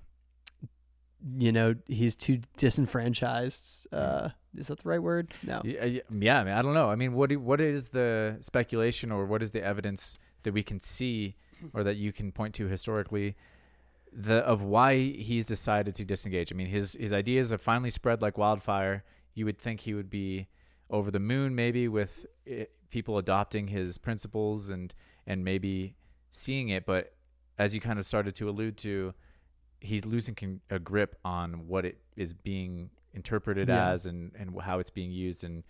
you 1.37 1.53
know, 1.53 1.75
he's 1.87 2.17
too 2.17 2.41
disenfranchised. 2.57 3.87
Uh, 3.93 4.31
is 4.57 4.69
that 4.69 4.79
the 4.79 4.89
right 4.89 5.03
word? 5.03 5.33
No. 5.43 5.63
Yeah, 5.65 5.83
I 5.83 6.03
mean, 6.11 6.29
I 6.29 6.63
don't 6.63 6.75
know. 6.75 6.91
I 6.91 6.97
mean, 6.97 7.13
what 7.15 7.31
do, 7.31 7.39
what 7.39 7.61
is 7.61 7.89
the 7.89 8.37
speculation 8.41 9.13
or 9.13 9.27
what 9.27 9.43
is 9.43 9.51
the 9.51 9.63
evidence 9.63 10.19
that 10.43 10.53
we 10.53 10.63
can 10.63 10.81
see 10.81 11.37
or 11.73 11.83
that 11.85 11.97
you 11.97 12.13
can 12.13 12.33
point 12.33 12.55
to 12.55 12.67
historically 12.67 13.37
the 14.19 14.37
of 14.37 14.63
why 14.63 14.97
he's 14.97 15.47
decided 15.47 15.95
to 15.97 16.05
disengage? 16.05 16.51
I 16.51 16.55
mean, 16.55 16.69
his 16.69 16.95
his 16.99 17.13
ideas 17.13 17.51
have 17.51 17.61
finally 17.61 17.91
spread 17.91 18.23
like 18.23 18.39
wildfire. 18.39 19.05
You 19.35 19.45
would 19.45 19.59
think 19.59 19.81
he 19.81 19.93
would 19.95 20.09
be 20.09 20.49
over 20.89 21.11
the 21.11 21.21
moon 21.21 21.55
maybe 21.55 21.87
with 21.89 22.25
it, 22.47 22.71
people 22.91 23.19
adopting 23.19 23.69
his 23.69 23.99
principles 23.99 24.71
and 24.71 24.95
and 25.27 25.45
maybe 25.45 25.95
seeing 26.31 26.69
it, 26.71 26.87
but 26.87 27.13
as 27.59 27.75
you 27.75 27.81
kind 27.81 27.99
of 27.99 28.07
started 28.07 28.35
to 28.37 28.49
allude 28.49 28.77
to, 28.77 29.13
he's 29.81 30.05
losing 30.05 30.35
con- 30.35 30.61
a 30.71 30.79
grip 30.79 31.19
on 31.25 31.67
what 31.67 31.85
it 31.85 31.99
is 32.17 32.33
being 32.33 32.91
interpreted 33.15 33.69
Yeah. 33.69 33.91
as 33.91 34.07
and 34.07 34.33
and 34.39 34.59
how 34.61 34.79
it's 34.79 34.91
being 34.91 35.11
used 35.11 35.43
and 35.45 35.65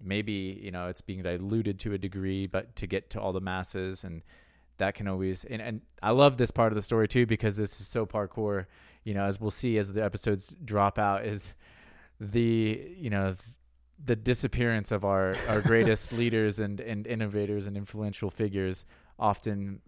maybe 0.00 0.58
you 0.62 0.70
know 0.70 0.86
it's 0.88 1.00
being 1.00 1.22
diluted 1.22 1.78
to 1.80 1.92
a 1.92 1.98
degree 1.98 2.46
but 2.46 2.74
to 2.76 2.86
get 2.86 3.10
to 3.10 3.20
all 3.20 3.32
the 3.32 3.40
masses 3.40 4.04
and 4.04 4.22
that 4.78 4.94
can 4.94 5.08
always 5.08 5.44
and, 5.44 5.60
and 5.60 5.80
i 6.02 6.10
love 6.10 6.36
this 6.36 6.50
part 6.50 6.72
of 6.72 6.76
the 6.76 6.82
story 6.82 7.08
too 7.08 7.26
because 7.26 7.56
this 7.56 7.80
is 7.80 7.86
so 7.86 8.06
parkour 8.06 8.66
you 9.04 9.14
know 9.14 9.24
as 9.24 9.40
we'll 9.40 9.50
see 9.50 9.78
as 9.78 9.92
the 9.92 10.02
episodes 10.02 10.54
drop 10.64 10.98
out 10.98 11.24
is 11.24 11.54
the 12.20 12.94
you 12.96 13.10
know 13.10 13.34
the 14.04 14.16
disappearance 14.16 14.92
of 14.92 15.04
our 15.04 15.36
our 15.48 15.60
greatest 15.60 16.12
leaders 16.20 16.60
and 16.60 16.80
and 16.80 17.06
innovators 17.06 17.66
and 17.66 17.76
influential 17.76 18.30
figures 18.30 18.84
often 19.18 19.80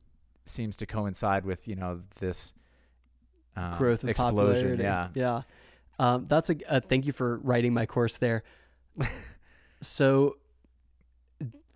seems 0.45 0.77
to 0.77 0.87
coincide 0.87 1.45
with 1.45 1.69
you 1.69 1.77
know 1.77 2.01
this 2.19 2.55
um, 3.57 3.77
growth 3.77 4.03
of 4.03 4.09
explosion 4.09 4.77
popularity. 4.77 4.83
yeah 4.83 5.09
yeah. 5.15 5.43
Um, 6.01 6.25
that's 6.29 6.49
a 6.49 6.57
uh, 6.67 6.81
thank 6.81 7.05
you 7.05 7.13
for 7.13 7.37
writing 7.43 7.75
my 7.75 7.85
course 7.85 8.17
there. 8.17 8.43
so, 9.83 10.39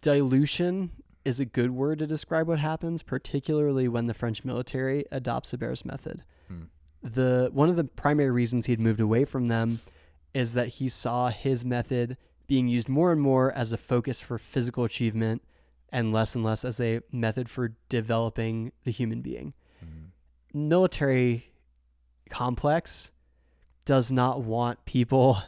dilution 0.00 0.90
is 1.24 1.40
a 1.40 1.44
good 1.44 1.70
word 1.70 1.98
to 2.00 2.06
describe 2.06 2.46
what 2.48 2.58
happens, 2.58 3.02
particularly 3.02 3.88
when 3.88 4.06
the 4.06 4.14
French 4.14 4.44
military 4.44 5.04
adopts 5.10 5.52
Hébert's 5.52 5.84
method. 5.84 6.22
Hmm. 6.48 6.62
The 7.02 7.50
one 7.52 7.68
of 7.68 7.76
the 7.76 7.84
primary 7.84 8.30
reasons 8.30 8.66
he'd 8.66 8.80
moved 8.80 9.00
away 9.00 9.24
from 9.24 9.46
them 9.46 9.80
is 10.32 10.54
that 10.54 10.68
he 10.68 10.88
saw 10.88 11.28
his 11.28 11.64
method 11.64 12.16
being 12.46 12.68
used 12.68 12.88
more 12.88 13.12
and 13.12 13.20
more 13.20 13.52
as 13.52 13.72
a 13.72 13.76
focus 13.78 14.20
for 14.20 14.38
physical 14.38 14.84
achievement 14.84 15.42
and 15.90 16.12
less 16.12 16.34
and 16.34 16.44
less 16.44 16.64
as 16.64 16.80
a 16.80 17.00
method 17.12 17.48
for 17.48 17.72
developing 17.88 18.72
the 18.84 18.90
human 18.90 19.20
being 19.22 19.54
Mhm. 19.82 20.08
military 20.52 21.52
complex 22.30 23.12
does 23.84 24.10
not 24.10 24.42
want 24.42 24.84
people 24.86 25.38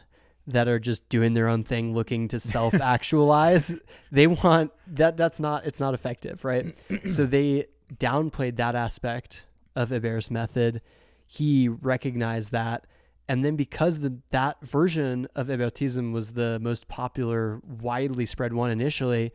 that 0.47 0.69
are 0.69 0.79
just 0.79 1.09
doing 1.09 1.35
their 1.35 1.49
own 1.49 1.65
thing 1.65 1.95
looking 1.95 2.29
to 2.29 2.39
self 2.39 2.75
actualize 2.75 3.75
they 4.13 4.27
want 4.27 4.73
that 4.87 5.17
that's 5.17 5.41
not 5.41 5.67
it's 5.67 5.81
not 5.81 5.95
effective 5.95 6.45
right? 6.45 6.75
So 7.09 7.27
they 7.27 7.67
downplayed 7.95 8.57
that 8.57 8.75
aspect 8.75 9.45
of 9.75 9.91
Hébert's 9.91 10.31
method. 10.31 10.83
He 11.27 11.69
recognized 11.69 12.51
that. 12.53 12.87
And 13.29 13.45
then 13.45 13.57
because 13.57 14.01
the 14.01 14.19
that 14.31 14.61
version 14.63 15.29
of 15.35 15.49
Hebertism 15.49 16.13
was 16.13 16.33
the 16.33 16.59
most 16.61 16.89
popular 16.89 17.61
widely 17.65 18.27
spread 18.27 18.53
one 18.53 18.71
initially 18.71 19.33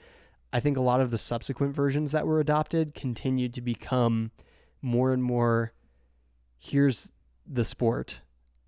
I 0.54 0.60
think 0.60 0.78
a 0.78 0.82
lot 0.82 1.02
of 1.02 1.12
the 1.12 1.18
subsequent 1.18 1.76
versions 1.76 2.12
that 2.12 2.28
were 2.28 2.40
adopted 2.40 2.94
continued 2.94 3.54
to 3.54 3.62
become 3.62 4.32
more 4.82 5.14
and 5.14 5.24
more 5.24 5.74
here's 6.58 7.14
the 7.48 7.64
sport 7.64 8.22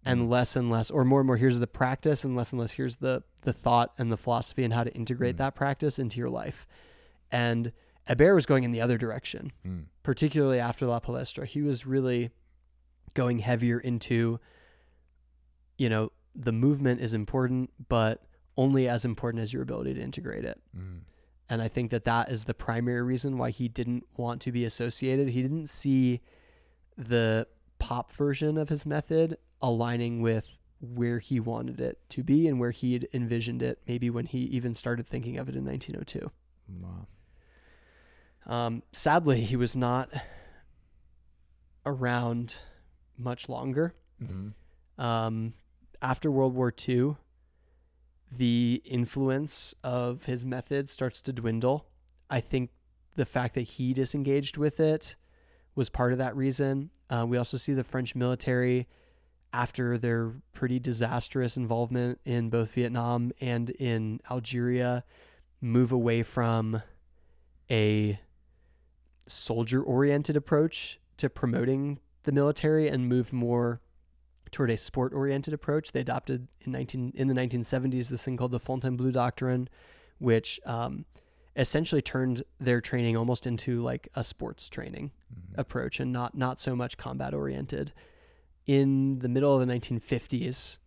and 0.06 0.22
Mm. 0.22 0.30
less 0.30 0.56
and 0.56 0.70
less 0.70 0.92
or 0.92 1.04
more 1.06 1.20
and 1.22 1.28
more 1.28 1.38
here's 1.38 1.60
the 1.60 1.68
practice 1.68 2.24
and 2.24 2.36
less 2.36 2.52
and 2.52 2.60
less 2.60 2.74
here's 2.74 2.98
the 2.98 3.24
the 3.44 3.54
thought 3.54 3.94
and 3.98 4.12
the 4.12 4.18
philosophy 4.18 4.64
and 4.64 4.74
how 4.74 4.84
to 4.84 4.94
integrate 4.94 5.36
Mm. 5.36 5.40
that 5.40 5.56
practice 5.56 5.98
into 6.00 6.18
your 6.20 6.30
life 6.30 6.66
and 7.32 7.72
Hébert 8.10 8.36
was 8.36 8.46
going 8.46 8.64
in 8.66 8.72
the 8.72 8.82
other 8.82 8.98
direction 8.98 9.52
Mm. 9.66 9.86
particularly 10.04 10.60
after 10.60 10.86
La 10.86 11.00
Palestra 11.00 11.46
he 11.46 11.62
was 11.62 11.86
really 11.86 12.32
going 13.14 13.40
heavier 13.40 13.80
into 13.80 14.40
you 15.78 15.90
know 15.90 16.12
the 16.36 16.52
movement 16.52 17.00
is 17.02 17.14
important 17.14 17.70
but 17.90 18.24
only 18.58 18.88
as 18.88 19.06
important 19.06 19.42
as 19.42 19.52
your 19.54 19.62
ability 19.64 19.94
to 19.94 20.02
integrate 20.02 20.46
it 20.46 20.60
Mm. 20.78 21.02
and 21.50 21.62
I 21.62 21.68
think 21.68 21.92
that 21.92 22.06
that 22.06 22.32
is 22.32 22.44
the 22.46 22.54
primary 22.54 23.02
reason 23.02 23.38
why 23.38 23.50
he 23.52 23.68
didn't 23.68 24.06
want 24.18 24.42
to 24.42 24.52
be 24.52 24.64
associated. 24.66 25.30
He 25.30 25.42
didn't 25.42 25.68
see 25.68 26.22
the 26.98 27.48
pop 27.80 28.12
version 28.14 28.58
of 28.58 28.70
his 28.70 28.86
method 28.86 29.38
aligning 29.64 30.22
with 30.22 30.60
where 30.80 31.18
he 31.18 31.40
wanted 31.40 31.80
it 31.80 31.98
to 32.10 32.22
be 32.22 32.48
and 32.48 32.60
where 32.60 32.72
he'd 32.72 33.08
envisioned 33.14 33.64
it, 33.64 33.80
maybe 33.88 34.10
when 34.10 34.26
he 34.26 34.40
even 34.40 34.74
started 34.76 35.08
thinking 35.08 35.38
of 35.38 35.48
it 35.48 35.56
in 35.56 35.66
1902. 35.66 36.30
Wow. 36.82 37.08
Um, 38.46 38.84
sadly, 38.92 39.42
he 39.42 39.56
was 39.56 39.76
not 39.76 40.12
around 41.86 42.56
much 43.18 43.48
longer. 43.48 43.96
Mhm. 44.22 44.54
Um, 44.98 45.54
after 46.02 46.30
World 46.30 46.54
War 46.54 46.74
II, 46.88 47.16
the 48.30 48.82
influence 48.86 49.74
of 49.84 50.26
his 50.26 50.44
method 50.44 50.90
starts 50.90 51.22
to 51.22 51.34
dwindle. 51.34 51.88
I 52.30 52.42
think 52.42 52.72
the 53.16 53.26
fact 53.26 53.56
that 53.56 53.62
he 53.62 53.94
disengaged 53.94 54.58
with 54.58 54.80
it 54.80 55.16
was 55.76 55.90
part 55.90 56.12
of 56.12 56.18
that 56.18 56.36
reason. 56.36 56.90
Uh, 57.10 57.26
we 57.28 57.38
also 57.38 57.58
see 57.58 57.74
the 57.74 57.84
French 57.84 58.16
military 58.16 58.88
after 59.54 59.98
their 59.98 60.34
pretty 60.52 60.80
disastrous 60.80 61.56
involvement 61.56 62.20
in 62.26 62.50
both 62.50 62.74
Vietnam 62.74 63.32
and 63.40 63.70
in 63.72 64.20
Algeria, 64.30 65.04
move 65.62 65.92
away 65.92 66.24
from 66.24 66.82
a 67.72 68.20
soldier 69.26 69.82
oriented 69.82 70.36
approach 70.36 71.00
to 71.18 71.30
promoting 71.30 72.00
the 72.24 72.32
military 72.32 72.88
and 72.90 73.08
move 73.08 73.32
more 73.32 73.80
toward 74.52 74.70
a 74.70 74.78
sport 74.78 75.14
oriented 75.14 75.54
approach. 75.54 75.92
They 75.92 76.02
adopted 76.02 76.48
in 76.62 76.72
19 76.74 77.14
in 77.16 77.28
the 77.28 77.34
1970s 77.34 78.10
this 78.10 78.24
thing 78.24 78.38
called 78.38 78.52
the 78.52 78.60
Fontainebleau 78.60 79.12
Doctrine, 79.12 79.70
which 80.20 80.60
um, 80.66 81.06
essentially 81.56 82.02
turned 82.02 82.44
their 82.60 82.82
training 82.82 83.16
almost 83.16 83.48
into 83.48 83.82
like 83.82 84.10
a 84.16 84.24
sports 84.24 84.70
training 84.70 85.12
Mhm. 85.34 85.58
approach 85.58 86.00
and 86.00 86.12
not 86.12 86.36
not 86.36 86.60
so 86.60 86.76
much 86.76 86.98
combat 86.98 87.34
oriented. 87.34 87.92
In 88.66 89.20
the 89.20 89.28
middle 89.30 89.60
of 89.60 89.66
the 89.66 89.74
1950s, 89.74 90.80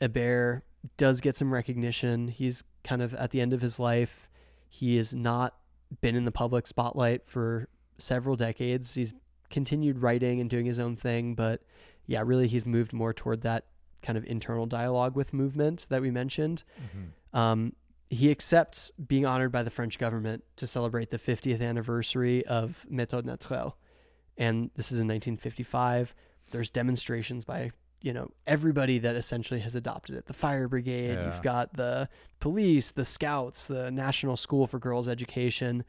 Hébert 0.00 0.62
does 0.96 1.20
get 1.20 1.36
some 1.36 1.52
recognition. 1.52 2.28
He's 2.28 2.64
kind 2.84 3.02
of 3.02 3.14
at 3.14 3.30
the 3.30 3.40
end 3.40 3.52
of 3.52 3.60
his 3.60 3.78
life. 3.78 4.28
He 4.68 4.96
has 4.96 5.14
not 5.14 5.56
been 6.00 6.14
in 6.16 6.24
the 6.24 6.32
public 6.32 6.66
spotlight 6.66 7.26
for 7.26 7.68
several 7.98 8.36
decades. 8.36 8.94
He's 8.94 9.12
continued 9.50 9.98
writing 9.98 10.40
and 10.40 10.48
doing 10.48 10.64
his 10.64 10.78
own 10.78 10.96
thing, 10.96 11.34
but 11.34 11.62
yeah, 12.06 12.22
really 12.24 12.46
he's 12.48 12.64
moved 12.64 12.92
more 12.92 13.12
toward 13.12 13.42
that 13.42 13.66
kind 14.02 14.16
of 14.16 14.24
internal 14.24 14.64
dialogue 14.66 15.14
with 15.14 15.34
movement 15.34 15.86
that 15.90 16.00
we 16.00 16.10
mentioned. 16.10 16.64
Mhm. 16.78 17.38
Um, 17.38 17.72
he 18.08 18.30
accepts 18.30 18.90
being 18.92 19.26
honored 19.26 19.52
by 19.52 19.62
the 19.62 19.70
French 19.70 19.98
government 19.98 20.42
to 20.56 20.66
celebrate 20.66 21.10
the 21.10 21.18
50th 21.18 21.60
anniversary 21.60 22.44
of 22.46 22.86
Méthode 22.90 23.24
Naturelle. 23.24 23.74
And 24.36 24.70
this 24.74 24.90
is 24.90 24.98
in 24.98 25.06
1955. 25.06 26.14
There's 26.50 26.70
demonstrations 26.70 27.44
by, 27.44 27.70
you 28.02 28.12
know, 28.12 28.30
everybody 28.46 28.98
that 28.98 29.16
essentially 29.16 29.60
has 29.60 29.74
adopted 29.74 30.14
it. 30.16 30.26
The 30.26 30.32
fire 30.32 30.68
brigade, 30.68 31.14
Yeah. 31.14 31.26
you've 31.26 31.42
got 31.42 31.74
the 31.74 32.08
police, 32.40 32.90
the 32.90 33.04
scouts, 33.04 33.66
the 33.66 33.90
National 33.90 34.36
School 34.36 34.66
for 34.66 34.78
Girls 34.78 35.08
Education. 35.08 35.84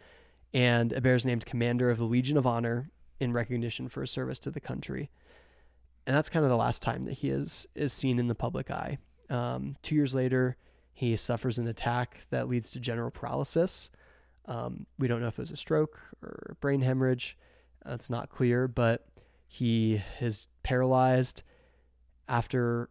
And 0.53 0.91
a 0.91 0.99
Hébert's 0.99 1.25
named 1.25 1.45
commander 1.45 1.89
of 1.89 1.97
the 1.97 2.03
Legion 2.05 2.37
of 2.37 2.45
Honor 2.45 2.89
in 3.19 3.31
recognition 3.33 3.87
for 3.87 4.01
his 4.01 4.11
service 4.11 4.39
to 4.39 4.51
the 4.51 4.59
country. 4.59 5.09
And 6.05 6.15
that's 6.15 6.29
kind 6.29 6.43
of 6.43 6.49
the 6.49 6.57
last 6.57 6.81
time 6.81 7.05
that 7.05 7.13
he 7.13 7.29
is 7.29 7.67
is 7.75 7.93
seen 7.93 8.19
in 8.19 8.27
the 8.27 8.35
public 8.35 8.69
eye. 8.71 8.97
Um, 9.29 9.77
two 9.81 9.95
years 9.95 10.13
later, 10.13 10.57
he 10.91 11.15
suffers 11.15 11.57
an 11.57 11.67
attack 11.67 12.25
that 12.31 12.49
leads 12.49 12.71
to 12.71 12.79
general 12.81 13.11
paralysis. 13.11 13.91
Um, 14.45 14.87
we 14.99 15.07
don't 15.07 15.21
know 15.21 15.27
if 15.27 15.37
it 15.39 15.43
was 15.43 15.51
a 15.51 15.55
stroke 15.55 15.99
or 16.21 16.47
a 16.49 16.55
brain 16.55 16.81
hemorrhage. 16.81 17.37
Uh, 17.85 17.93
it's 17.93 18.09
not 18.09 18.29
clear, 18.29 18.67
but 18.67 19.05
he 19.53 20.01
is 20.21 20.47
paralyzed 20.63 21.43
after 22.29 22.89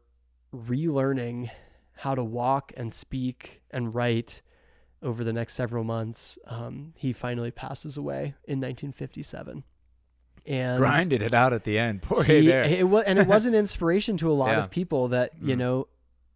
relearning 0.55 1.51
how 1.97 2.15
to 2.15 2.23
walk 2.23 2.71
and 2.77 2.93
speak 2.93 3.63
and 3.71 3.95
write 3.95 4.43
over 5.03 5.25
the 5.25 5.33
next 5.33 5.55
several 5.55 5.85
months. 5.85 6.39
Um, 6.47 6.93
he 6.97 7.15
finally 7.15 7.51
passes 7.51 7.97
away 7.97 8.35
in 8.47 8.59
1957. 8.61 9.65
And 10.47 10.79
Grinded 10.79 11.23
it 11.23 11.33
out 11.33 11.55
at 11.55 11.65
the 11.65 11.79
end. 11.79 12.03
Poor 12.03 12.23
he, 12.23 12.43
Hébert. 12.47 12.71
it 12.71 12.85
was, 12.85 13.05
and 13.07 13.19
it 13.19 13.27
was 13.27 13.47
an 13.47 13.55
inspiration 13.55 14.19
to 14.19 14.31
a 14.31 14.35
lot 14.35 14.49
Yeah. 14.51 14.59
of 14.61 14.71
people 14.71 15.09
that 15.09 15.33
you 15.41 15.55
Mm. 15.55 15.59
know 15.59 15.89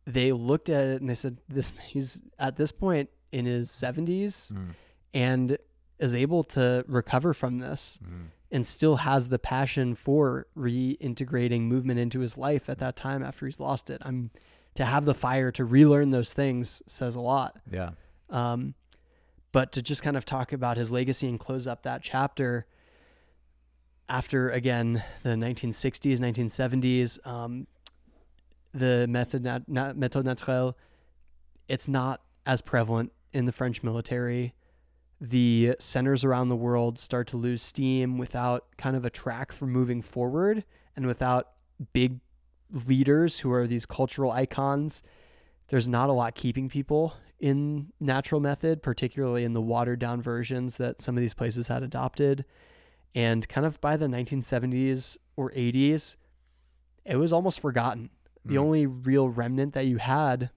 they 0.07 0.33
looked 0.33 0.71
at 0.71 0.85
it 0.87 1.01
and 1.03 1.11
they 1.11 1.15
said 1.15 1.39
this 1.49 1.73
he's 1.89 2.23
at 2.39 2.57
this 2.57 2.73
point 2.73 3.11
in 3.33 3.45
his 3.47 3.69
70s 3.71 4.51
Mm, 4.53 4.75
and 5.13 5.59
is 5.99 6.15
able 6.15 6.45
to 6.45 6.83
recover 6.89 7.35
from 7.35 7.59
this 7.59 7.99
mm. 8.03 8.27
And 8.55 8.65
still 8.65 8.97
has 8.97 9.29
the 9.29 9.39
passion 9.39 9.97
for 9.97 10.47
reintegrating 10.57 11.63
movement 11.63 11.99
into 11.99 12.21
his 12.21 12.39
life 12.39 12.71
at 12.71 12.79
that 12.79 12.95
time 12.95 13.21
after 13.21 13.47
he's 13.47 13.59
lost 13.59 13.91
it. 13.91 14.01
I'm 14.05 14.31
to 14.77 14.85
have 14.85 15.05
the 15.05 15.13
fire 15.13 15.51
to 15.51 15.65
relearn 15.65 16.11
those 16.11 16.33
things 16.33 16.81
says 16.87 17.17
a 17.17 17.21
lot. 17.21 17.59
Yeah. 17.71 17.91
um, 18.31 18.75
but 19.51 19.73
to 19.73 19.83
just 19.83 20.03
kind 20.03 20.17
of 20.17 20.25
talk 20.25 20.53
about 20.53 20.77
his 20.77 20.91
legacy 20.93 21.29
and 21.29 21.39
close 21.39 21.67
up 21.67 21.83
that 21.83 22.03
chapter 22.03 22.67
after 24.09 24.51
again 24.51 25.03
the 25.23 25.31
1960s 25.31 26.19
1970s 26.19 27.27
um, 27.27 27.67
the 28.73 29.07
method 29.09 29.43
nat- 29.43 29.69
nat- 29.69 29.95
méthode 29.95 30.25
naturelle 30.25 30.75
it's 31.69 31.89
not 31.89 32.21
as 32.47 32.61
prevalent 32.61 33.13
in 33.33 33.47
the 33.47 33.53
french 33.53 33.83
military 33.83 34.55
the 35.21 35.75
centers 35.79 36.25
around 36.25 36.49
the 36.49 36.57
world 36.57 36.99
start 36.99 37.27
to 37.29 37.37
lose 37.37 37.63
steam 37.63 38.19
without 38.19 38.67
kind 38.77 38.97
of 38.97 39.05
a 39.05 39.11
track 39.11 39.53
for 39.53 39.67
moving 39.67 40.03
forward 40.03 40.65
and 40.97 41.07
without 41.07 41.53
big 41.93 42.21
leaders 42.71 43.41
who 43.41 43.53
are 43.53 43.67
these 43.67 43.87
cultural 43.87 44.33
icons 44.33 45.03
there's 45.69 45.89
not 45.89 46.11
a 46.11 46.13
lot 46.13 46.35
keeping 46.35 46.69
people 46.69 47.15
in 47.41 47.91
natural 48.01 48.41
method, 48.41 48.83
particularly 48.83 49.45
in 49.45 49.55
the 49.55 49.61
watered 49.61 49.99
down 49.99 50.21
versions 50.21 50.77
that 50.77 51.01
some 51.01 51.17
of 51.17 51.21
these 51.21 51.35
places 51.35 51.69
had 51.69 51.83
adopted. 51.83 52.45
And 53.15 53.47
kind 53.49 53.67
of 53.67 53.81
by 53.81 53.97
the 53.97 54.07
1970s 54.07 55.17
or 55.37 55.51
80s, 55.53 56.17
it 57.05 57.17
was 57.17 57.33
almost 57.33 57.61
forgotten. 57.61 58.11
The 58.45 58.57
Mm. 58.57 58.61
only 58.61 58.87
real 58.87 59.29
remnant 59.29 59.73
that 59.73 59.87
you 59.87 59.97
had 59.97 60.51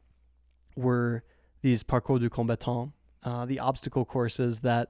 were 0.76 1.24
these 1.62 1.84
parcours 1.84 2.20
du 2.20 2.30
combattant, 2.30 2.92
uh, 3.28 3.46
the 3.46 3.60
obstacle 3.60 4.06
courses 4.06 4.60
that 4.60 4.86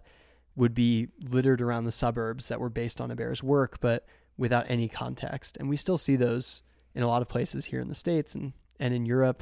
would 0.55 0.73
be 0.73 1.07
littered 1.35 1.61
around 1.61 1.85
the 1.85 1.91
suburbs 1.91 2.47
that 2.49 2.59
were 2.59 2.69
based 2.69 2.99
on 3.01 3.09
Hébert's 3.09 3.43
work, 3.43 3.79
but 3.79 4.05
without 4.37 4.65
any 4.69 4.87
context. 4.87 5.57
And 5.59 5.67
we 5.69 5.75
still 5.75 5.97
see 5.97 6.15
those 6.15 6.61
in 6.95 7.01
a 7.03 7.07
lot 7.07 7.21
of 7.23 7.27
places 7.27 7.65
here 7.65 7.79
in 7.81 7.87
the 7.89 7.95
States 7.95 8.35
and, 8.35 8.53
and 8.79 8.93
in 8.93 9.05
Europe 9.05 9.41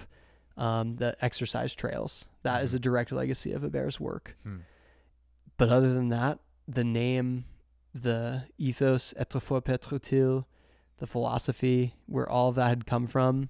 um, 0.58 0.96
the 0.96 1.12
exercise 1.22 1.76
trails. 1.76 2.28
That 2.44 2.64
is 2.64 2.72
Mhm. 2.72 2.76
a 2.76 2.80
direct 2.80 3.12
legacy 3.12 3.52
of 3.52 3.62
Hébert's 3.64 4.00
work. 4.00 4.38
Hmm. 4.44 4.60
But 5.58 5.68
other 5.70 5.94
than 5.94 6.10
that, 6.10 6.40
the 6.68 6.84
name, 6.86 7.44
the 7.94 8.44
ethos, 8.58 9.14
être 9.18 9.42
fort, 9.42 9.66
être 9.66 9.92
utile, 9.92 10.46
the 10.98 11.08
philosophy, 11.08 11.96
where 12.08 12.30
all 12.30 12.48
of 12.50 12.56
that 12.56 12.70
had 12.70 12.86
come 12.86 13.06
from, 13.08 13.50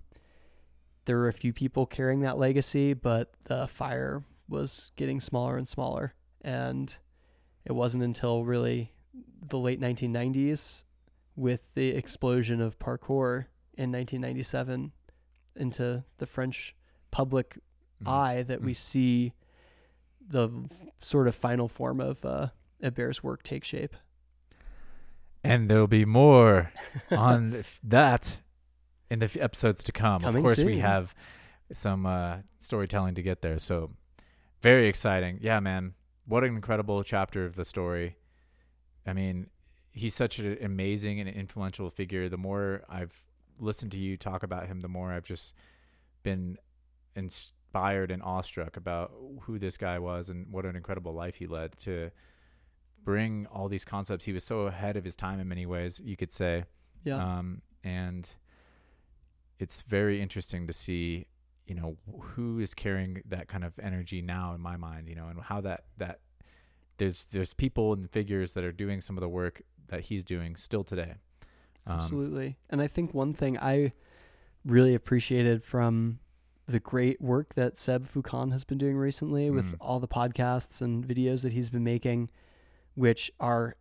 there 1.05 1.17
were 1.17 1.27
a 1.27 1.33
few 1.43 1.53
people 1.53 1.85
carrying 1.85 2.21
that 2.21 2.39
legacy, 2.39 2.93
but 2.95 3.31
the 3.43 3.67
fire 3.67 4.23
was 4.47 4.91
getting 4.95 5.19
smaller 5.19 5.57
and 5.57 5.67
smaller. 5.67 6.13
And 6.41 6.95
it 7.65 7.71
wasn't 7.73 8.03
until 8.03 8.43
really 8.43 8.93
the 9.47 9.57
late 9.59 9.79
1990s 9.81 10.83
with 11.35 11.73
the 11.75 11.89
explosion 11.89 12.61
of 12.61 12.77
parkour 12.79 13.45
in 13.73 13.91
1997 13.91 14.91
into 15.55 16.03
the 16.17 16.25
French 16.25 16.75
public 17.11 17.57
Mm. 18.03 18.09
eye 18.11 18.43
that 18.43 18.61
we 18.61 18.73
see 18.73 19.31
the 20.27 20.49
sort 20.99 21.29
of 21.29 21.33
final 21.35 21.69
form 21.69 22.01
of 22.01 22.25
uh, 22.25 22.47
Hébert's 22.83 23.23
work 23.23 23.41
take 23.41 23.63
shape. 23.63 23.95
And 25.45 25.69
there'll 25.69 25.87
be 25.87 26.03
more 26.03 26.71
on 27.11 27.63
that 27.83 28.41
in 29.09 29.19
the 29.19 29.25
f- 29.25 29.37
episodes 29.37 29.81
to 29.85 29.91
come. 29.93 30.21
Coming 30.21 30.39
of 30.39 30.43
course, 30.45 30.61
we 30.63 30.79
have 30.79 31.15
some 31.71 32.05
uh, 32.05 32.37
storytelling 32.59 33.15
to 33.15 33.21
get 33.21 33.41
there. 33.41 33.59
So, 33.59 33.91
very 34.61 34.87
exciting. 34.87 35.39
Yeah, 35.41 35.59
man. 35.59 35.93
What 36.25 36.43
an 36.43 36.55
incredible 36.55 37.03
chapter 37.03 37.45
of 37.45 37.55
the 37.55 37.65
story. 37.65 38.17
I 39.05 39.13
mean, 39.13 39.47
he's 39.91 40.15
such 40.15 40.39
an 40.39 40.57
amazing 40.61 41.19
and 41.19 41.29
influential 41.29 41.89
figure. 41.89 42.27
The 42.29 42.37
more 42.37 42.83
I've 42.89 43.23
listened 43.59 43.91
to 43.93 43.97
you 43.97 44.17
talk 44.17 44.43
about 44.43 44.67
him, 44.67 44.81
the 44.81 44.87
more 44.87 45.11
I've 45.11 45.23
just 45.23 45.53
been 46.23 46.57
inspired 47.15 48.11
and 48.11 48.21
awestruck 48.23 48.77
about 48.77 49.11
who 49.41 49.59
this 49.59 49.77
guy 49.77 49.99
was 49.99 50.29
and 50.29 50.51
what 50.51 50.65
an 50.65 50.75
incredible 50.75 51.13
life 51.13 51.35
he 51.35 51.47
led 51.47 51.77
to 51.79 52.11
bring 53.03 53.45
all 53.47 53.69
these 53.69 53.85
concepts. 53.85 54.25
He 54.25 54.33
was 54.33 54.43
so 54.43 54.61
ahead 54.61 54.97
of 54.97 55.03
his 55.03 55.15
time 55.15 55.39
in 55.39 55.47
many 55.47 55.65
ways, 55.65 56.01
you 56.03 56.17
could 56.17 56.33
say. 56.33 56.65
Yeah. 57.03 57.17
Um, 57.17 57.61
and 57.83 58.27
it's 59.59 59.81
very 59.81 60.21
interesting 60.21 60.67
to 60.67 60.73
see, 60.73 61.27
you 61.67 61.75
know, 61.75 61.97
who 62.21 62.59
is 62.59 62.73
carrying 62.73 63.21
that 63.25 63.47
kind 63.47 63.63
of 63.63 63.77
energy 63.79 64.21
now 64.21 64.53
in 64.53 64.61
my 64.61 64.77
mind, 64.77 65.07
you 65.09 65.15
know, 65.15 65.27
and 65.27 65.41
how 65.41 65.61
that, 65.61 65.85
that 65.97 66.19
there's, 66.97 67.25
there's 67.25 67.53
people 67.53 67.93
and 67.93 68.09
figures 68.09 68.53
that 68.53 68.63
are 68.63 68.71
doing 68.71 69.01
some 69.01 69.17
of 69.17 69.21
the 69.21 69.29
work 69.29 69.61
that 69.87 70.01
he's 70.01 70.23
doing 70.23 70.55
still 70.55 70.83
today. 70.83 71.15
Um, 71.87 71.97
Absolutely. 71.97 72.57
And 72.69 72.81
I 72.81 72.87
think 72.87 73.13
one 73.13 73.33
thing 73.33 73.57
I 73.59 73.93
really 74.65 74.95
appreciated 74.95 75.63
from 75.63 76.19
the 76.67 76.79
great 76.79 77.21
work 77.21 77.53
that 77.53 77.77
Seb 77.77 78.07
Foucan 78.11 78.51
has 78.51 78.63
been 78.63 78.79
doing 78.79 78.97
recently 78.97 79.51
with 79.51 79.65
Mm. 79.65 79.75
all 79.79 79.99
the 79.99 80.07
podcasts 80.07 80.81
and 80.81 81.05
videos 81.05 81.43
that 81.43 81.53
he's 81.53 81.69
been 81.69 81.83
making, 81.83 82.29
which 82.95 83.31
are, 83.39 83.75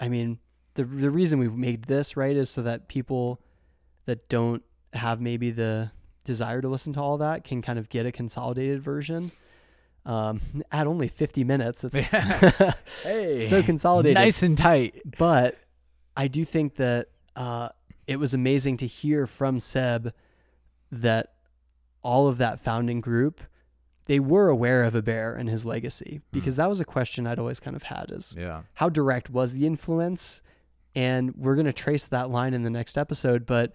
I 0.00 0.08
mean, 0.08 0.38
the 0.74 0.84
the 0.84 1.10
reason 1.10 1.38
we 1.38 1.48
made 1.48 1.84
this 1.84 2.16
right 2.16 2.36
is 2.36 2.50
so 2.50 2.62
that 2.62 2.88
people 2.88 3.40
that 4.06 4.28
don't 4.28 4.62
have 4.92 5.20
maybe 5.20 5.50
the 5.52 5.92
desire 6.26 6.60
to 6.60 6.68
listen 6.68 6.92
to 6.94 7.00
all 7.00 7.18
that 7.18 7.44
can 7.44 7.62
kind 7.62 7.78
of 7.78 7.88
get 7.88 8.04
a 8.04 8.12
consolidated 8.12 8.82
version. 8.82 9.30
Um, 10.04 10.40
at 10.72 10.86
only 10.86 11.08
50 11.08 11.44
minutes, 11.44 11.84
it's 11.84 11.96
Hey, 13.02 13.46
so 13.46 13.62
consolidated 13.62 14.14
nice 14.16 14.42
and 14.42 14.56
tight. 14.58 15.00
but 15.18 15.56
I 16.16 16.28
do 16.28 16.44
think 16.44 16.76
that 16.76 17.08
uh, 17.34 17.70
it 18.06 18.16
was 18.16 18.34
amazing 18.34 18.76
to 18.78 18.86
hear 18.86 19.26
from 19.26 19.58
Seb 19.60 20.12
that 20.92 21.32
all 22.02 22.28
of 22.28 22.38
that 22.38 22.60
founding 22.60 23.00
group 23.00 23.40
they 24.06 24.20
were 24.20 24.48
aware 24.48 24.84
of 24.84 24.94
Hébert 24.94 25.36
and 25.36 25.48
his 25.48 25.64
legacy 25.64 26.20
because 26.30 26.54
that 26.54 26.68
was 26.68 26.78
a 26.78 26.84
question 26.84 27.26
I'd 27.26 27.40
always 27.40 27.58
kind 27.58 27.74
of 27.74 27.82
had 27.82 28.12
is 28.12 28.32
Yeah. 28.38 28.62
how 28.74 28.88
direct 28.88 29.28
was 29.30 29.50
the 29.50 29.66
influence 29.66 30.42
and 30.94 31.34
we're 31.36 31.56
going 31.56 31.66
to 31.66 31.72
trace 31.72 32.06
that 32.06 32.30
line 32.30 32.54
in 32.54 32.62
the 32.62 32.70
next 32.70 32.96
episode 32.96 33.44
but 33.44 33.72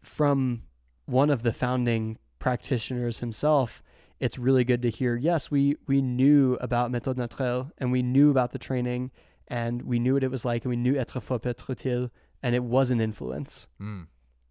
from 0.00 0.62
one 1.06 1.30
of 1.30 1.42
the 1.42 1.52
founding 1.52 2.18
practitioners 2.38 3.18
himself 3.20 3.82
it's 4.20 4.38
really 4.38 4.64
good 4.64 4.82
to 4.82 4.90
hear 4.90 5.16
yes 5.16 5.50
we 5.50 5.76
we 5.86 6.00
knew 6.00 6.56
about 6.60 6.90
méthode 6.92 7.16
naturelle 7.16 7.70
and 7.78 7.90
we 7.90 8.02
knew 8.02 8.30
about 8.30 8.52
the 8.52 8.58
training 8.58 9.10
and 9.48 9.82
we 9.82 9.98
knew 9.98 10.14
what 10.14 10.22
it 10.24 10.30
was 10.30 10.44
like 10.44 10.64
and 10.64 10.70
we 10.70 10.76
knew 10.76 10.94
être 10.94 11.20
fort 11.22 11.42
être 11.42 11.66
utile 11.68 12.10
and 12.42 12.54
it 12.54 12.62
was 12.64 12.90
an 12.90 13.00
influence 13.00 13.68
Mm. 13.80 14.06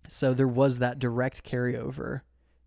so 0.08 0.34
there 0.34 0.48
was 0.48 0.80
that 0.80 1.00
direct 1.00 1.44
carryover 1.44 2.22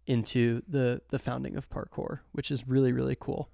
into 0.07 0.63
the 0.67 1.03
the 1.11 1.19
founding 1.19 1.57
of 1.57 1.69
parkour 1.69 2.21
which 2.33 2.51
is 2.51 2.67
really 2.67 2.93
really 2.93 3.17
cool 3.19 3.51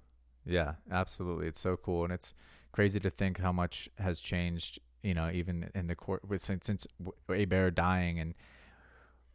Yeah, 0.47 0.73
absolutely. 0.91 1.47
It's 1.47 1.59
so 1.59 1.75
cool, 1.75 2.03
and 2.03 2.13
it's 2.13 2.35
crazy 2.71 2.99
to 2.99 3.09
think 3.09 3.39
how 3.39 3.51
much 3.51 3.89
has 3.97 4.19
changed. 4.19 4.77
You 5.01 5.15
know, 5.15 5.31
even 5.33 5.71
in 5.73 5.87
the 5.87 5.95
court 5.95 6.21
since 6.37 6.67
since 6.67 6.85
Hébert 7.27 7.73
dying, 7.73 8.19
and 8.19 8.35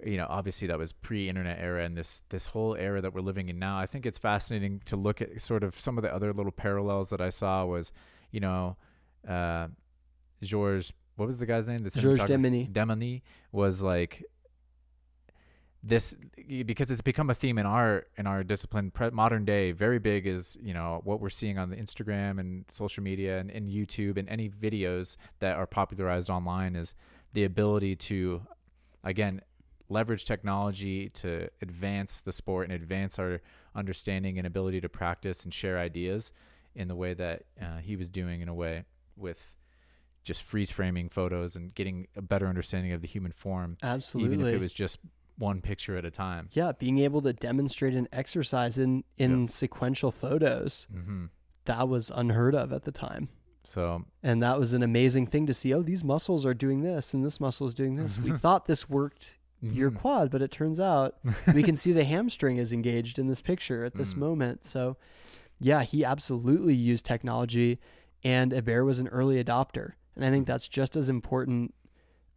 you 0.05 0.17
know, 0.17 0.27
obviously 0.29 0.69
that 0.69 0.79
was 0.79 0.93
pre-internet 0.93 1.59
era, 1.61 1.85
and 1.85 1.97
this 1.97 2.23
this 2.29 2.47
whole 2.47 2.75
era 2.75 3.01
that 3.01 3.15
we're 3.15 3.21
living 3.21 3.49
in 3.49 3.59
now. 3.59 3.79
I 3.79 3.87
think 3.87 4.07
it's 4.07 4.19
fascinating 4.19 4.81
to 4.87 4.97
look 4.97 5.21
at 5.21 5.41
sort 5.41 5.63
of 5.65 5.79
some 5.79 5.99
of 5.99 6.03
the 6.03 6.15
other 6.15 6.33
little 6.33 6.53
parallels 6.53 7.11
that 7.11 7.21
I 7.21 7.31
saw 7.31 7.65
was, 7.65 7.93
you 8.31 8.41
know, 8.41 8.77
uh, 9.29 9.69
Georges. 10.43 10.93
What 11.17 11.27
was 11.27 11.39
the 11.39 11.47
guy's 11.47 11.69
name? 11.69 11.83
The 11.83 11.91
Georges? 11.91 12.25
Demeny. 12.25 12.71
Demony 12.71 13.23
was 13.53 13.83
like 13.83 14.25
this 15.83 16.15
because 16.65 16.91
it's 16.91 17.01
become 17.01 17.31
a 17.31 17.35
theme 17.35 17.57
in 17.57 17.65
our 17.65 18.05
in 18.19 18.27
our 18.27 18.45
discipline 18.45 18.91
pre- 18.91 19.11
modern 19.11 19.47
day 19.47 19.73
very 19.73 19.99
big 19.99 20.27
is 20.27 20.59
you 20.61 20.75
know 20.75 21.01
what 21.05 21.21
we're 21.21 21.31
seeing 21.31 21.57
on 21.57 21.71
the 21.71 21.77
instagram 21.77 22.39
and 22.39 22.67
social 22.71 23.03
media 23.03 23.39
and, 23.39 23.51
and 23.51 23.71
youtube 23.71 24.19
and 24.19 24.29
any 24.29 24.51
videos 24.51 25.17
that 25.39 25.57
are 25.57 25.67
popularized 25.67 26.29
online 26.29 26.77
is 26.77 26.95
the 27.33 27.45
ability 27.45 27.97
to 27.97 28.43
again 29.05 29.41
leverage 29.91 30.25
technology 30.25 31.09
to 31.11 31.49
advance 31.63 32.21
the 32.21 32.33
sport 32.33 32.65
and 32.71 32.73
advance 32.73 33.19
our 33.19 33.41
understanding 33.75 34.39
and 34.39 34.47
ability 34.47 34.81
to 34.81 34.89
practice 34.89 35.45
and 35.45 35.53
share 35.53 35.79
ideas 35.79 36.33
in 36.75 36.89
the 36.89 36.95
way 36.95 37.15
that 37.15 37.43
uh, 37.61 37.79
he 37.79 37.97
was 37.97 38.09
doing 38.09 38.41
in 38.41 38.49
a 38.49 38.55
way 38.55 38.85
with 39.17 39.57
just 40.23 40.43
freeze 40.43 40.71
framing 40.71 41.09
photos 41.09 41.57
and 41.57 41.75
getting 41.75 42.07
a 42.17 42.23
better 42.23 42.47
understanding 42.47 42.93
of 42.93 43.01
the 43.01 43.09
human 43.09 43.33
form 43.33 43.77
absolutely 43.83 44.35
even 44.35 44.47
if 44.47 44.55
it 44.55 44.61
was 44.61 44.73
just 44.73 44.99
one 45.39 45.63
picture 45.63 45.97
at 45.97 46.05
a 46.05 46.11
time. 46.11 46.49
yeah 46.53 46.71
being 46.73 46.99
able 46.99 47.23
to 47.23 47.33
demonstrate 47.33 47.95
an 47.95 48.07
exercise 48.13 48.79
in 48.79 49.03
in 49.17 49.49
sequential 49.49 50.11
photos 50.13 50.87
hmm 50.93 51.27
that 51.67 51.89
was 51.89 52.11
unheard 52.15 52.55
of 52.55 52.73
at 52.73 52.85
the 52.85 52.91
time. 52.91 53.29
So 53.65 54.05
and 54.23 54.43
that 54.43 54.59
was 54.59 54.73
an 54.75 54.83
amazing 54.83 55.27
thing 55.27 55.47
to 55.47 55.55
see 55.55 55.73
oh 55.75 55.83
these 55.83 56.03
muscles 56.03 56.45
are 56.47 56.55
doing 56.55 56.83
this 56.83 57.15
and 57.15 57.25
this 57.25 57.39
muscle 57.39 57.67
is 57.67 57.75
doing 57.75 57.97
this. 57.97 58.19
We 58.19 58.31
thought 58.39 58.67
this 58.67 58.89
worked 58.89 59.37
your 59.63 59.91
mhm. 59.91 59.97
quad 59.97 60.31
but 60.31 60.41
it 60.43 60.51
turns 60.51 60.81
out 60.81 61.17
we 61.55 61.63
can 61.63 61.77
see 61.77 61.93
the 61.93 62.05
hamstring 62.05 62.57
is 62.57 62.73
engaged 62.73 63.19
in 63.19 63.27
this 63.29 63.43
picture 63.43 63.85
at 63.85 63.95
this 63.95 64.15
Mm. 64.15 64.19
moment. 64.19 64.65
So 64.65 64.97
yeah 65.61 65.83
he 65.83 66.05
absolutely 66.05 66.75
used 66.75 67.05
technology 67.05 67.79
and 68.25 68.53
Hébert 68.53 68.85
was 68.87 68.99
an 68.99 69.09
early 69.09 69.43
adopter. 69.43 69.93
And 70.17 70.25
i 70.25 70.31
think 70.31 70.47
that's 70.47 70.69
just 70.69 70.97
as 70.97 71.09
important 71.09 71.75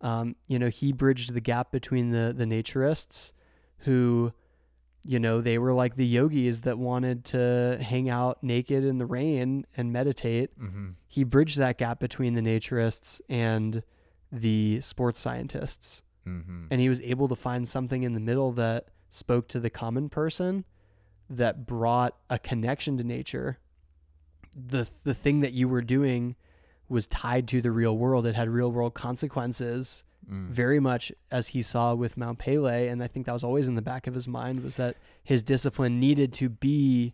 um, 0.01 0.35
you 0.47 0.59
know 0.59 0.67
he 0.67 0.91
bridged 0.91 1.33
the 1.33 1.39
gap 1.41 1.71
between 1.71 2.11
the 2.11 2.33
the 2.35 2.45
naturists 2.45 3.31
who 3.79 4.33
you 5.05 5.19
know 5.19 5.39
they 5.41 5.57
were 5.57 5.73
like 5.73 5.95
the 5.95 6.05
yogis 6.05 6.61
that 6.61 6.77
wanted 6.77 7.23
to 7.25 7.77
hang 7.81 8.09
out 8.09 8.41
naked 8.43 8.83
in 8.85 8.97
the 8.97 9.05
rain 9.05 9.65
and 9.77 9.91
meditate. 9.93 10.49
Hmm 10.57 10.89
he 11.07 11.23
bridged 11.23 11.59
that 11.59 11.77
gap 11.77 11.99
between 11.99 12.33
the 12.33 12.41
naturists 12.41 13.21
and 13.29 13.83
the 14.31 14.81
sports 14.81 15.19
scientists 15.19 16.01
hmm 16.25 16.65
and 16.71 16.79
he 16.81 16.89
was 16.89 17.01
able 17.01 17.27
to 17.27 17.35
find 17.35 17.67
something 17.67 18.03
in 18.03 18.13
the 18.13 18.19
middle 18.19 18.51
that 18.53 18.87
spoke 19.09 19.47
to 19.49 19.59
the 19.59 19.69
common 19.69 20.09
person 20.09 20.65
that 21.29 21.65
brought 21.65 22.15
a 22.29 22.39
connection 22.39 22.97
to 22.97 23.03
nature. 23.03 23.57
The 24.55 24.89
the 25.03 25.13
thing 25.13 25.41
that 25.41 25.53
you 25.53 25.67
were 25.67 25.81
doing 25.81 26.35
was 26.89 27.07
tied 27.07 27.47
to 27.49 27.61
the 27.61 27.71
real 27.71 27.97
world. 27.97 28.25
It 28.25 28.35
had 28.35 28.49
real 28.49 28.71
world 28.71 28.93
consequences 28.93 30.03
Mm. 30.31 30.47
very 30.47 30.79
much 30.79 31.11
as 31.31 31.49
he 31.49 31.61
saw 31.61 31.93
with 31.93 32.15
Mount 32.15 32.39
Pelée. 32.39 32.89
And 32.89 33.03
I 33.03 33.07
think 33.07 33.25
that 33.25 33.33
was 33.33 33.43
always 33.43 33.67
in 33.67 33.75
the 33.75 33.81
back 33.81 34.07
of 34.07 34.13
his 34.13 34.25
mind 34.25 34.63
was 34.63 34.77
that 34.77 34.95
his 35.21 35.43
discipline 35.43 35.99
needed 35.99 36.31
to 36.35 36.47
be 36.47 37.13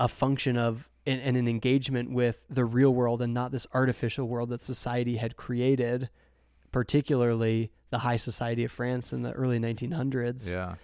a 0.00 0.08
function 0.08 0.56
of 0.56 0.90
and, 1.06 1.20
and 1.20 1.36
an 1.36 1.46
engagement 1.46 2.10
with 2.10 2.44
the 2.50 2.64
real 2.64 2.92
world 2.92 3.22
and 3.22 3.32
not 3.32 3.52
this 3.52 3.68
artificial 3.72 4.26
world 4.26 4.48
that 4.50 4.62
society 4.62 5.18
had 5.18 5.36
created 5.36 6.10
particularly 6.72 7.70
the 7.90 7.98
high 7.98 8.16
society 8.16 8.64
of 8.64 8.72
France 8.72 9.12
in 9.12 9.22
the 9.22 9.32
early 9.32 9.58
1900s 9.58 10.52
Yeah. 10.52 10.74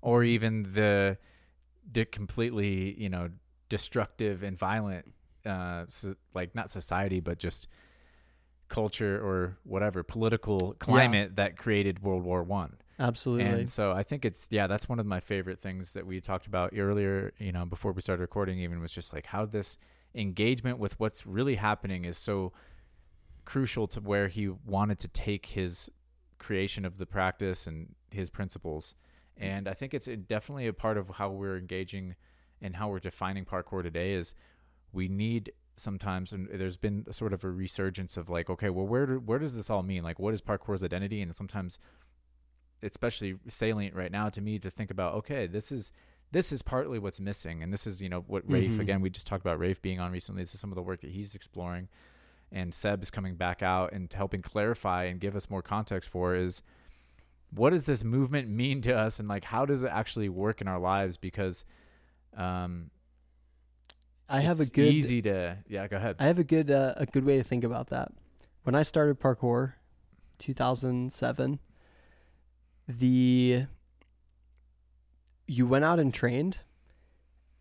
Or 0.00 0.24
even 0.24 0.62
the 0.74 1.16
di- 1.90 2.04
completely, 2.06 3.00
you 3.00 3.08
know, 3.08 3.30
destructive 3.68 4.42
and 4.42 4.58
violent, 4.58 5.12
uh, 5.46 5.84
so, 5.88 6.14
like 6.34 6.54
not 6.54 6.70
society, 6.70 7.20
but 7.20 7.38
just 7.38 7.68
culture 8.68 9.20
or 9.24 9.58
whatever 9.64 10.02
political 10.02 10.74
climate 10.78 11.36
that 11.36 11.56
created 11.56 12.02
World 12.02 12.24
War 12.24 12.42
One. 12.42 12.78
absolutely 12.98 13.44
And 13.44 13.70
so 13.70 13.92
I 13.92 14.02
think 14.02 14.24
it's 14.24 14.48
yeah, 14.50 14.66
that's 14.66 14.88
one 14.88 14.98
of 14.98 15.06
my 15.06 15.20
favorite 15.20 15.60
things 15.60 15.92
that 15.92 16.06
we 16.06 16.20
talked 16.20 16.46
about 16.46 16.72
earlier, 16.76 17.32
you 17.38 17.52
know, 17.52 17.64
before 17.64 17.92
we 17.92 18.00
started 18.02 18.22
recording 18.22 18.58
even 18.60 18.80
was 18.80 18.92
just 18.92 19.12
like 19.12 19.26
how 19.26 19.44
this 19.44 19.78
engagement 20.14 20.78
with 20.78 20.98
what's 20.98 21.26
really 21.26 21.56
happening 21.56 22.04
is 22.04 22.16
so 22.18 22.52
crucial 23.44 23.86
to 23.88 24.00
where 24.00 24.28
he 24.28 24.48
wanted 24.48 24.98
to 25.00 25.08
take 25.08 25.46
his 25.46 25.90
creation 26.38 26.84
of 26.84 26.98
the 26.98 27.06
practice 27.06 27.66
and 27.66 27.94
his 28.10 28.30
principles. 28.30 28.94
And 29.36 29.66
I 29.68 29.74
think 29.74 29.94
it's 29.94 30.06
definitely 30.06 30.66
a 30.66 30.72
part 30.72 30.96
of 30.98 31.08
how 31.10 31.30
we're 31.30 31.56
engaging 31.56 32.14
and 32.60 32.76
how 32.76 32.88
we're 32.88 33.00
defining 33.00 33.44
parkour 33.44 33.82
today 33.82 34.12
is 34.12 34.34
we 34.92 35.08
need 35.08 35.52
sometimes 35.74 36.32
and 36.32 36.48
there's 36.52 36.76
been 36.76 37.04
a 37.08 37.12
sort 37.12 37.32
of 37.32 37.42
a 37.44 37.50
resurgence 37.50 38.18
of 38.18 38.28
like 38.28 38.50
okay 38.50 38.68
well 38.68 38.86
where 38.86 39.06
do, 39.06 39.18
where 39.18 39.38
does 39.38 39.56
this 39.56 39.70
all 39.70 39.82
mean? 39.82 40.02
Like 40.02 40.18
what 40.18 40.34
is 40.34 40.42
parkour's 40.42 40.84
identity? 40.84 41.22
And 41.22 41.34
sometimes 41.34 41.78
especially 42.82 43.36
salient 43.48 43.94
right 43.94 44.10
now 44.12 44.28
to 44.28 44.40
me 44.40 44.58
to 44.58 44.70
think 44.70 44.90
about 44.90 45.14
okay 45.14 45.46
this 45.46 45.70
is 45.72 45.92
this 46.32 46.50
is 46.52 46.62
partly 46.62 46.98
what's 46.98 47.20
missing. 47.20 47.62
And 47.62 47.72
this 47.72 47.86
is 47.86 48.00
you 48.02 48.08
know 48.08 48.20
what 48.26 48.48
rafe 48.50 48.72
Mhm. 48.72 48.80
again 48.80 49.00
we 49.00 49.10
just 49.10 49.26
talked 49.26 49.44
about 49.44 49.58
rafe 49.58 49.80
being 49.82 50.00
on 50.00 50.12
recently. 50.12 50.42
This 50.42 50.54
is 50.54 50.60
some 50.60 50.70
of 50.70 50.76
the 50.76 50.82
work 50.82 51.00
that 51.02 51.10
he's 51.10 51.34
exploring 51.34 51.88
and 52.52 52.74
seb's 52.74 53.10
coming 53.10 53.34
back 53.34 53.62
out 53.62 53.92
and 53.92 54.12
helping 54.12 54.42
clarify 54.42 55.04
and 55.04 55.20
give 55.20 55.34
us 55.34 55.48
more 55.48 55.62
context 55.62 56.08
for 56.08 56.34
is 56.34 56.62
what 57.50 57.70
does 57.70 57.86
this 57.86 58.04
movement 58.04 58.48
mean 58.62 58.80
to 58.82 58.96
us? 58.96 59.18
And 59.18 59.28
like 59.28 59.44
how 59.44 59.66
does 59.66 59.84
it 59.84 59.90
actually 59.92 60.28
work 60.28 60.60
in 60.60 60.68
our 60.68 60.78
lives? 60.78 61.16
Because 61.16 61.64
um 62.36 62.90
I 64.28 64.40
have 64.40 64.60
a 64.60 64.66
good 64.66 64.92
easy 64.92 65.20
to 65.22 65.58
yeah 65.68 65.86
go 65.88 65.96
ahead. 65.96 66.16
I 66.18 66.24
have 66.24 66.38
a 66.38 66.44
good 66.44 66.70
uh, 66.70 66.94
a 66.96 67.06
good 67.06 67.24
way 67.24 67.36
to 67.36 67.44
think 67.44 67.64
about 67.64 67.88
that. 67.88 68.12
When 68.62 68.74
I 68.74 68.82
started 68.82 69.20
parkour, 69.20 69.74
2007, 70.38 71.58
the 72.88 73.66
you 75.46 75.66
went 75.66 75.84
out 75.84 75.98
and 75.98 76.14
trained, 76.14 76.60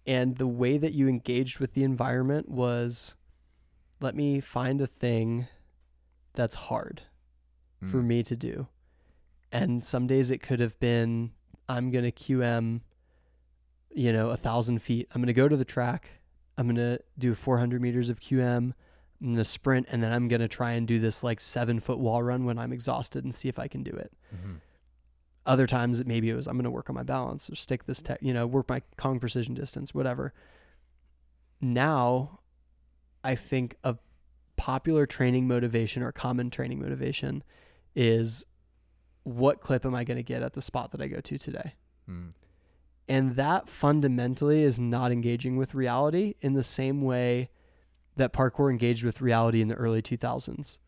and 0.06 0.38
the 0.38 0.48
way 0.48 0.78
that 0.78 0.94
you 0.94 1.08
engaged 1.08 1.60
with 1.60 1.74
the 1.74 1.84
environment 1.84 2.48
was, 2.48 3.16
let 4.02 4.16
me 4.16 4.40
find 4.40 4.82
a 4.82 4.88
thing 4.88 5.48
that's 6.34 6.56
hard 6.56 7.04
for 7.82 7.98
Mm. 8.02 8.06
me 8.06 8.24
to 8.24 8.36
do. 8.36 8.68
And 9.52 9.84
some 9.84 10.08
days 10.08 10.30
it 10.32 10.40
could 10.42 10.60
have 10.60 10.80
been 10.80 11.32
I'm 11.70 11.90
gonna 11.92 12.12
QM, 12.12 12.82
you 13.94 14.12
know, 14.12 14.30
a 14.30 14.38
thousand 14.38 14.80
feet. 14.80 15.08
I'm 15.12 15.22
gonna 15.22 15.32
go 15.34 15.48
to 15.48 15.56
the 15.56 15.64
track. 15.66 16.10
I'm 16.58 16.68
gonna 16.68 17.00
do 17.18 17.34
400 17.34 17.82
meters 17.82 18.10
of 18.10 18.20
QM. 18.20 18.74
I'm 19.22 19.30
gonna 19.34 19.46
sprint, 19.46 19.88
and 19.90 20.02
then 20.04 20.12
I'm 20.12 20.28
gonna 20.28 20.48
try 20.48 20.72
and 20.72 20.88
do 20.88 21.00
this 21.00 21.24
like 21.24 21.40
seven 21.40 21.80
foot 21.80 22.00
wall 22.00 22.24
run 22.24 22.44
when 22.46 22.58
I'm 22.58 22.74
exhausted 22.74 23.24
and 23.24 23.34
see 23.36 23.48
if 23.50 23.58
I 23.60 23.68
can 23.68 23.84
do 23.84 23.92
it. 23.92 24.12
Mhm. 24.36 24.60
Other 25.46 25.66
times 25.68 26.00
it 26.00 26.08
maybe 26.08 26.30
it 26.30 26.36
was 26.36 26.48
I'm 26.48 26.58
gonna 26.58 26.70
work 26.72 26.90
on 26.90 26.96
my 26.96 27.04
balance 27.04 27.50
or 27.50 27.56
stick 27.56 27.86
this 27.86 28.02
tech, 28.02 28.20
you 28.22 28.34
know, 28.34 28.46
work 28.48 28.68
my 28.70 28.82
Kong 28.98 29.20
precision 29.20 29.54
distance, 29.56 29.94
whatever. 29.94 30.34
Now, 31.62 32.40
I 33.24 33.36
think 33.36 33.76
a 33.84 33.96
popular 34.56 35.06
training 35.06 35.48
motivation 35.48 36.04
or 36.04 36.12
common 36.12 36.50
training 36.50 36.80
motivation 36.80 37.44
is 37.96 38.46
what 39.24 39.62
clip 39.62 39.86
am 39.86 39.96
I 39.96 40.04
going 40.04 40.18
to 40.18 40.24
get 40.24 40.42
at 40.42 40.54
the 40.54 40.62
spot 40.62 40.92
that 40.92 41.02
I 41.02 41.08
go 41.08 41.20
to 41.20 41.38
today? 41.38 41.74
Mm. 42.10 42.32
And 43.08 43.36
that 43.36 43.68
fundamentally 43.68 44.64
is 44.64 44.80
not 44.80 45.12
engaging 45.12 45.58
with 45.58 45.74
reality 45.74 46.36
in 46.42 46.54
the 46.54 46.64
same 46.64 47.02
way 47.02 47.50
that 48.16 48.34
parkour 48.34 48.70
engaged 48.70 49.04
with 49.04 49.22
reality 49.22 49.62
in 49.62 49.68
the 49.68 49.76
early 49.76 50.02
2000s. 50.02 50.80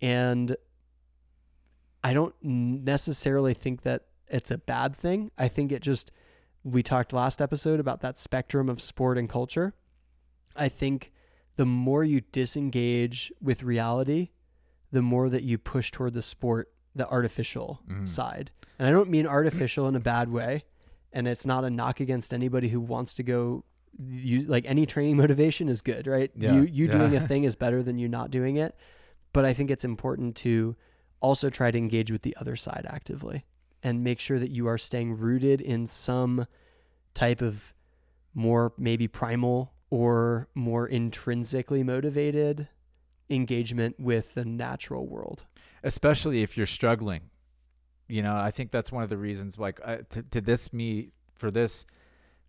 And 0.00 0.56
I 2.04 2.12
don't 2.12 2.34
necessarily 2.42 3.54
think 3.54 3.82
that 3.82 4.06
it's 4.28 4.50
a 4.50 4.58
bad 4.58 4.96
thing. 4.96 5.30
I 5.38 5.48
think 5.48 5.72
it 5.72 5.82
just 5.82 6.10
we 6.64 6.82
talked 6.82 7.12
last 7.12 7.40
episode 7.40 7.80
about 7.80 8.00
that 8.00 8.18
spectrum 8.18 8.68
of 8.68 8.80
sport 8.80 9.18
and 9.18 9.28
culture. 9.28 9.74
I 10.56 10.68
think 10.68 11.12
the 11.56 11.66
more 11.66 12.02
you 12.04 12.20
disengage 12.32 13.32
with 13.40 13.62
reality, 13.62 14.30
the 14.90 15.02
more 15.02 15.28
that 15.28 15.42
you 15.42 15.58
push 15.58 15.90
toward 15.90 16.14
the 16.14 16.22
sport, 16.22 16.72
the 16.94 17.08
artificial 17.08 17.80
Mhm. 17.88 18.06
side. 18.08 18.50
And 18.78 18.88
I 18.88 18.90
don't 18.90 19.10
mean 19.10 19.26
artificial 19.26 19.86
in 19.88 19.94
a 19.96 20.00
bad 20.00 20.30
way. 20.30 20.64
And 21.12 21.28
it's 21.28 21.44
not 21.46 21.64
a 21.64 21.70
knock 21.70 22.00
against 22.00 22.32
anybody 22.32 22.68
who 22.68 22.80
wants 22.80 23.14
to 23.14 23.22
go 23.22 23.64
you 23.98 24.40
like 24.46 24.64
any 24.66 24.86
training 24.86 25.16
motivation 25.24 25.68
is 25.68 25.82
good, 25.82 26.06
right? 26.06 26.30
Yeah, 26.34 26.54
You 26.54 26.62
you 26.62 26.86
yeah. 26.86 26.92
doing 26.92 27.14
a 27.16 27.20
thing 27.28 27.44
is 27.44 27.54
better 27.54 27.82
than 27.82 27.98
you 27.98 28.08
not 28.08 28.30
doing 28.30 28.56
it. 28.56 28.74
But 29.34 29.44
I 29.44 29.52
think 29.52 29.70
it's 29.70 29.84
important 29.84 30.34
to 30.36 30.76
also 31.20 31.50
try 31.50 31.70
to 31.70 31.76
engage 31.78 32.10
with 32.10 32.22
the 32.22 32.34
other 32.40 32.56
side 32.56 32.86
actively 32.88 33.44
and 33.82 34.02
make 34.02 34.18
sure 34.18 34.38
that 34.38 34.50
you 34.50 34.66
are 34.66 34.78
staying 34.78 35.14
rooted 35.18 35.60
in 35.60 35.86
some 35.86 36.46
type 37.14 37.42
of 37.42 37.74
more 38.34 38.72
maybe 38.78 39.06
primal 39.06 39.74
or 39.92 40.48
more 40.54 40.86
intrinsically 40.86 41.82
motivated 41.82 42.66
engagement 43.28 43.94
with 44.00 44.32
the 44.32 44.44
natural 44.44 45.06
world. 45.06 45.44
especially 45.84 46.42
if 46.42 46.56
you're 46.56 46.64
struggling. 46.64 47.20
You 48.08 48.22
know, 48.22 48.34
I 48.34 48.50
think 48.52 48.70
that's 48.70 48.90
one 48.90 49.02
of 49.02 49.10
the 49.10 49.18
reasons. 49.18 49.58
Like, 49.58 49.80
I, 49.84 49.96
to, 50.10 50.22
to 50.22 50.40
this 50.40 50.72
me 50.72 51.10
for 51.34 51.50
this, 51.50 51.84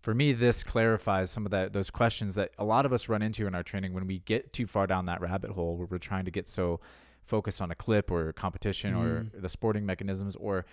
for 0.00 0.14
me, 0.14 0.32
this 0.32 0.64
clarifies 0.64 1.30
some 1.30 1.44
of 1.44 1.50
that 1.50 1.74
those 1.74 1.90
questions 1.90 2.36
that 2.36 2.52
a 2.58 2.64
lot 2.64 2.86
of 2.86 2.94
us 2.94 3.10
run 3.10 3.20
into 3.20 3.46
in 3.46 3.54
our 3.54 3.62
training 3.62 3.92
when 3.92 4.06
we 4.06 4.20
get 4.20 4.54
too 4.54 4.66
far 4.66 4.86
down 4.86 5.04
that 5.06 5.20
rabbit 5.20 5.50
hole 5.50 5.76
where 5.76 5.86
we're 5.86 5.98
trying 5.98 6.24
to 6.24 6.30
get 6.30 6.48
so 6.48 6.80
focused 7.24 7.60
on 7.60 7.70
a 7.70 7.74
clip 7.74 8.10
or 8.10 8.32
competition 8.32 8.94
or 8.94 9.24
mm. 9.24 9.42
the 9.42 9.48
sporting 9.50 9.84
mechanisms 9.84 10.36
or 10.36 10.64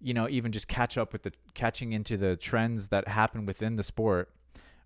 you 0.00 0.12
know 0.12 0.28
even 0.28 0.52
just 0.52 0.68
catch 0.68 0.98
up 0.98 1.12
with 1.12 1.22
the 1.22 1.32
catching 1.54 1.92
into 1.92 2.16
the 2.16 2.36
trends 2.36 2.88
that 2.88 3.06
happen 3.08 3.46
within 3.46 3.76
the 3.76 3.82
sport 3.82 4.30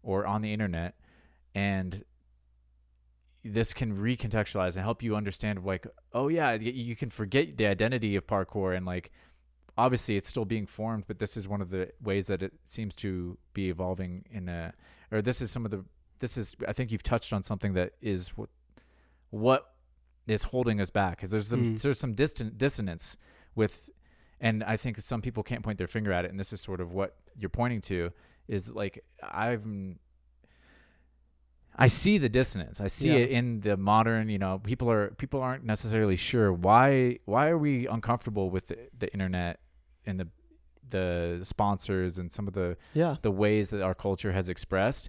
or 0.02 0.26
on 0.26 0.42
the 0.42 0.52
internet 0.52 0.94
and 1.54 2.04
this 3.44 3.74
can 3.74 3.96
recontextualize 3.96 4.76
and 4.76 4.84
help 4.84 5.02
you 5.02 5.16
understand 5.16 5.64
like 5.64 5.86
oh 6.12 6.28
yeah 6.28 6.52
you 6.52 6.94
can 6.94 7.10
forget 7.10 7.56
the 7.56 7.66
identity 7.66 8.14
of 8.14 8.26
parkour 8.26 8.76
and 8.76 8.86
like 8.86 9.10
obviously 9.76 10.16
it's 10.16 10.28
still 10.28 10.44
being 10.44 10.66
formed 10.66 11.04
but 11.08 11.18
this 11.18 11.36
is 11.36 11.48
one 11.48 11.60
of 11.60 11.70
the 11.70 11.90
ways 12.02 12.28
that 12.28 12.42
it 12.42 12.52
seems 12.66 12.94
to 12.94 13.36
be 13.52 13.68
evolving 13.68 14.24
in 14.30 14.48
a 14.48 14.72
or 15.10 15.20
this 15.22 15.40
is 15.40 15.50
some 15.50 15.64
of 15.64 15.70
the 15.72 15.84
this 16.20 16.36
is 16.36 16.54
i 16.68 16.72
think 16.72 16.92
you've 16.92 17.02
touched 17.02 17.32
on 17.32 17.42
something 17.42 17.72
that 17.72 17.92
is 18.00 18.28
what 18.36 18.48
what 19.30 19.72
is 20.28 20.44
holding 20.44 20.80
us 20.80 20.90
back 20.90 21.16
because 21.16 21.30
there's 21.32 21.48
some 21.48 21.74
Mm. 21.74 21.82
there's 21.82 21.98
some 21.98 22.12
distant 22.14 22.58
dissonance 22.58 23.16
with 23.56 23.90
and 24.40 24.62
i 24.62 24.76
think 24.76 24.98
some 24.98 25.20
people 25.20 25.42
can't 25.42 25.64
point 25.64 25.78
their 25.78 25.88
finger 25.88 26.12
at 26.12 26.24
it 26.24 26.30
and 26.30 26.38
this 26.38 26.52
is 26.52 26.60
sort 26.60 26.80
of 26.80 26.92
what 26.92 27.16
you're 27.36 27.50
pointing 27.50 27.80
to 27.80 28.10
is 28.46 28.70
like 28.70 29.02
i've 29.32 29.66
I 31.76 31.86
see 31.86 32.18
the 32.18 32.28
dissonance. 32.28 32.80
I 32.80 32.88
see 32.88 33.08
Yeah. 33.08 33.16
it 33.24 33.30
in 33.30 33.60
the 33.60 33.76
modern, 33.76 34.28
you 34.28 34.38
know, 34.38 34.58
people 34.58 34.90
are 34.90 35.10
people 35.12 35.40
aren't 35.40 35.64
necessarily 35.64 36.16
sure 36.16 36.52
why 36.52 37.18
why 37.24 37.48
are 37.48 37.58
we 37.58 37.86
uncomfortable 37.86 38.50
with 38.50 38.68
the, 38.68 38.78
the 38.98 39.10
internet 39.12 39.58
and 40.06 40.20
the 40.20 40.28
the 40.90 41.40
sponsors 41.42 42.18
and 42.18 42.30
some 42.30 42.46
of 42.46 42.52
the 42.54 42.76
Yeah. 42.92 43.16
the 43.22 43.30
ways 43.30 43.70
that 43.70 43.80
our 43.82 43.94
culture 43.94 44.32
has 44.32 44.48
expressed 44.50 45.08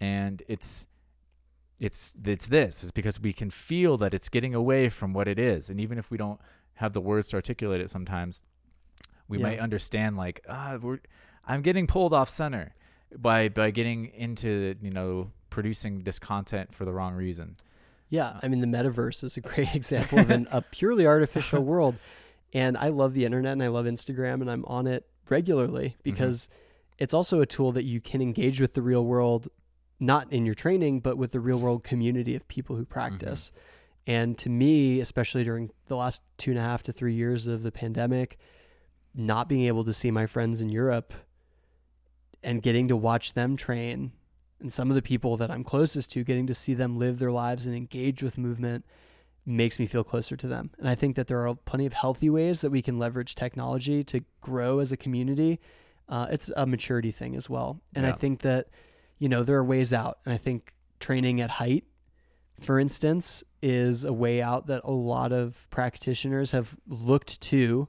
and 0.00 0.42
it's 0.46 0.86
it's 1.80 2.14
it's 2.24 2.46
this 2.46 2.84
is 2.84 2.92
because 2.92 3.20
we 3.20 3.32
can 3.32 3.50
feel 3.50 3.96
that 3.98 4.14
it's 4.14 4.28
getting 4.28 4.54
away 4.54 4.88
from 4.88 5.12
what 5.12 5.26
it 5.26 5.38
is 5.38 5.68
and 5.68 5.80
even 5.80 5.98
if 5.98 6.10
we 6.10 6.16
don't 6.16 6.40
have 6.74 6.92
the 6.92 7.00
words 7.00 7.28
to 7.30 7.36
articulate 7.36 7.80
it 7.80 7.90
sometimes 7.90 8.44
we 9.28 9.38
Yeah. 9.38 9.42
might 9.46 9.58
understand 9.58 10.16
like 10.16 10.40
ah 10.48 10.78
we're 10.80 11.00
I'm 11.44 11.62
getting 11.62 11.86
pulled 11.88 12.12
off 12.12 12.30
center 12.30 12.74
by 13.18 13.48
by 13.48 13.70
getting 13.72 14.06
into 14.14 14.76
you 14.80 14.90
know 14.90 15.32
producing 15.56 16.02
this 16.02 16.18
content 16.18 16.74
for 16.74 16.84
the 16.84 16.92
wrong 16.92 17.14
reason. 17.14 17.56
Yeah, 18.10 18.28
uh. 18.28 18.40
I 18.42 18.48
mean 18.48 18.60
the 18.60 18.66
metaverse 18.66 19.24
is 19.24 19.38
a 19.38 19.40
great 19.40 19.74
example 19.80 20.18
of 20.18 20.30
an, 20.30 20.46
a 20.52 20.60
purely 20.60 21.06
artificial 21.06 21.64
world, 21.72 21.96
and 22.52 22.76
I 22.76 22.88
love 22.88 23.14
the 23.14 23.24
internet 23.24 23.54
and 23.54 23.62
I 23.62 23.68
love 23.68 23.86
Instagram 23.86 24.42
and 24.42 24.50
I'm 24.50 24.66
on 24.66 24.86
it 24.86 25.06
regularly 25.30 25.88
mm-hmm. 25.88 26.02
because 26.02 26.50
it's 26.98 27.14
also 27.14 27.40
a 27.40 27.46
tool 27.46 27.72
that 27.72 27.84
you 27.84 28.02
can 28.02 28.20
engage 28.20 28.60
with 28.60 28.74
the 28.74 28.82
real 28.82 29.06
world, 29.06 29.48
not 29.98 30.30
in 30.30 30.44
your 30.44 30.54
training, 30.54 31.00
but 31.00 31.16
with 31.16 31.32
the 31.32 31.40
real 31.40 31.58
world 31.58 31.82
community 31.82 32.36
of 32.36 32.46
people 32.48 32.76
who 32.76 32.84
practice. 32.84 33.50
Mm-hmm. 33.50 33.62
And 34.08 34.38
to 34.38 34.50
me, 34.50 35.00
especially 35.00 35.42
during 35.42 35.70
the 35.86 35.96
last 35.96 36.22
two 36.36 36.50
and 36.50 36.60
a 36.60 36.62
half 36.62 36.82
to 36.82 36.92
three 36.92 37.14
years 37.14 37.46
of 37.46 37.62
the 37.62 37.72
pandemic, 37.72 38.36
not 39.14 39.48
being 39.48 39.64
able 39.64 39.84
to 39.84 39.94
see 39.94 40.10
my 40.10 40.26
friends 40.26 40.60
in 40.60 40.68
Europe 40.68 41.14
and 42.42 42.62
getting 42.62 42.88
to 42.88 42.96
watch 42.96 43.32
them 43.32 43.56
train 43.56 44.12
and 44.60 44.72
some 44.72 44.90
of 44.90 44.94
the 44.94 45.02
people 45.02 45.36
that 45.36 45.50
I'm 45.50 45.64
closest 45.64 46.10
to, 46.12 46.24
getting 46.24 46.46
to 46.46 46.54
see 46.54 46.74
them 46.74 46.98
live 46.98 47.18
their 47.18 47.32
lives 47.32 47.66
and 47.66 47.76
engage 47.76 48.22
with 48.22 48.38
movement 48.38 48.84
makes 49.44 49.78
me 49.78 49.86
feel 49.86 50.02
closer 50.02 50.36
to 50.36 50.46
them. 50.46 50.70
And 50.78 50.88
I 50.88 50.94
think 50.94 51.14
that 51.16 51.28
there 51.28 51.46
are 51.46 51.54
plenty 51.54 51.86
of 51.86 51.92
healthy 51.92 52.30
ways 52.30 52.62
that 52.62 52.70
we 52.70 52.82
can 52.82 52.98
leverage 52.98 53.34
technology 53.34 54.02
to 54.04 54.24
grow 54.40 54.80
as 54.80 54.90
a 54.90 54.96
community. 54.96 55.60
Uh, 56.08 56.26
it's 56.30 56.50
a 56.56 56.66
maturity 56.66 57.12
thing 57.12 57.36
as 57.36 57.48
well. 57.48 57.80
And 57.94 58.06
I 58.06 58.12
think 58.12 58.40
that, 58.42 58.68
you 59.18 59.28
know, 59.28 59.44
there 59.44 59.56
are 59.56 59.64
ways 59.64 59.92
out. 59.92 60.18
And 60.24 60.32
I 60.32 60.36
think 60.36 60.72
training 60.98 61.40
at 61.40 61.50
height, 61.50 61.84
for 62.60 62.80
instance, 62.80 63.44
is 63.62 64.04
a 64.04 64.12
way 64.12 64.40
out 64.40 64.66
that 64.68 64.82
a 64.84 64.90
lot 64.92 65.32
of 65.32 65.68
practitioners 65.70 66.52
have 66.52 66.76
looked 66.88 67.40
to 67.42 67.88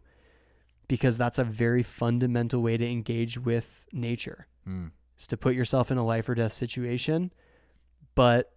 because 0.88 1.18
that's 1.18 1.40
a 1.40 1.44
very 1.44 1.84
fundamental 1.84 2.62
way 2.62 2.78
to 2.78 2.88
engage 2.88 3.40
with 3.40 3.86
nature 3.92 4.48
Mm. 4.68 4.92
Is 5.18 5.28
to 5.28 5.38
put 5.38 5.56
yourself 5.56 5.92
in 5.92 5.98
a 5.98 6.06
life 6.06 6.28
or 6.30 6.36
death 6.36 6.54
situation. 6.54 7.32
But 8.16 8.52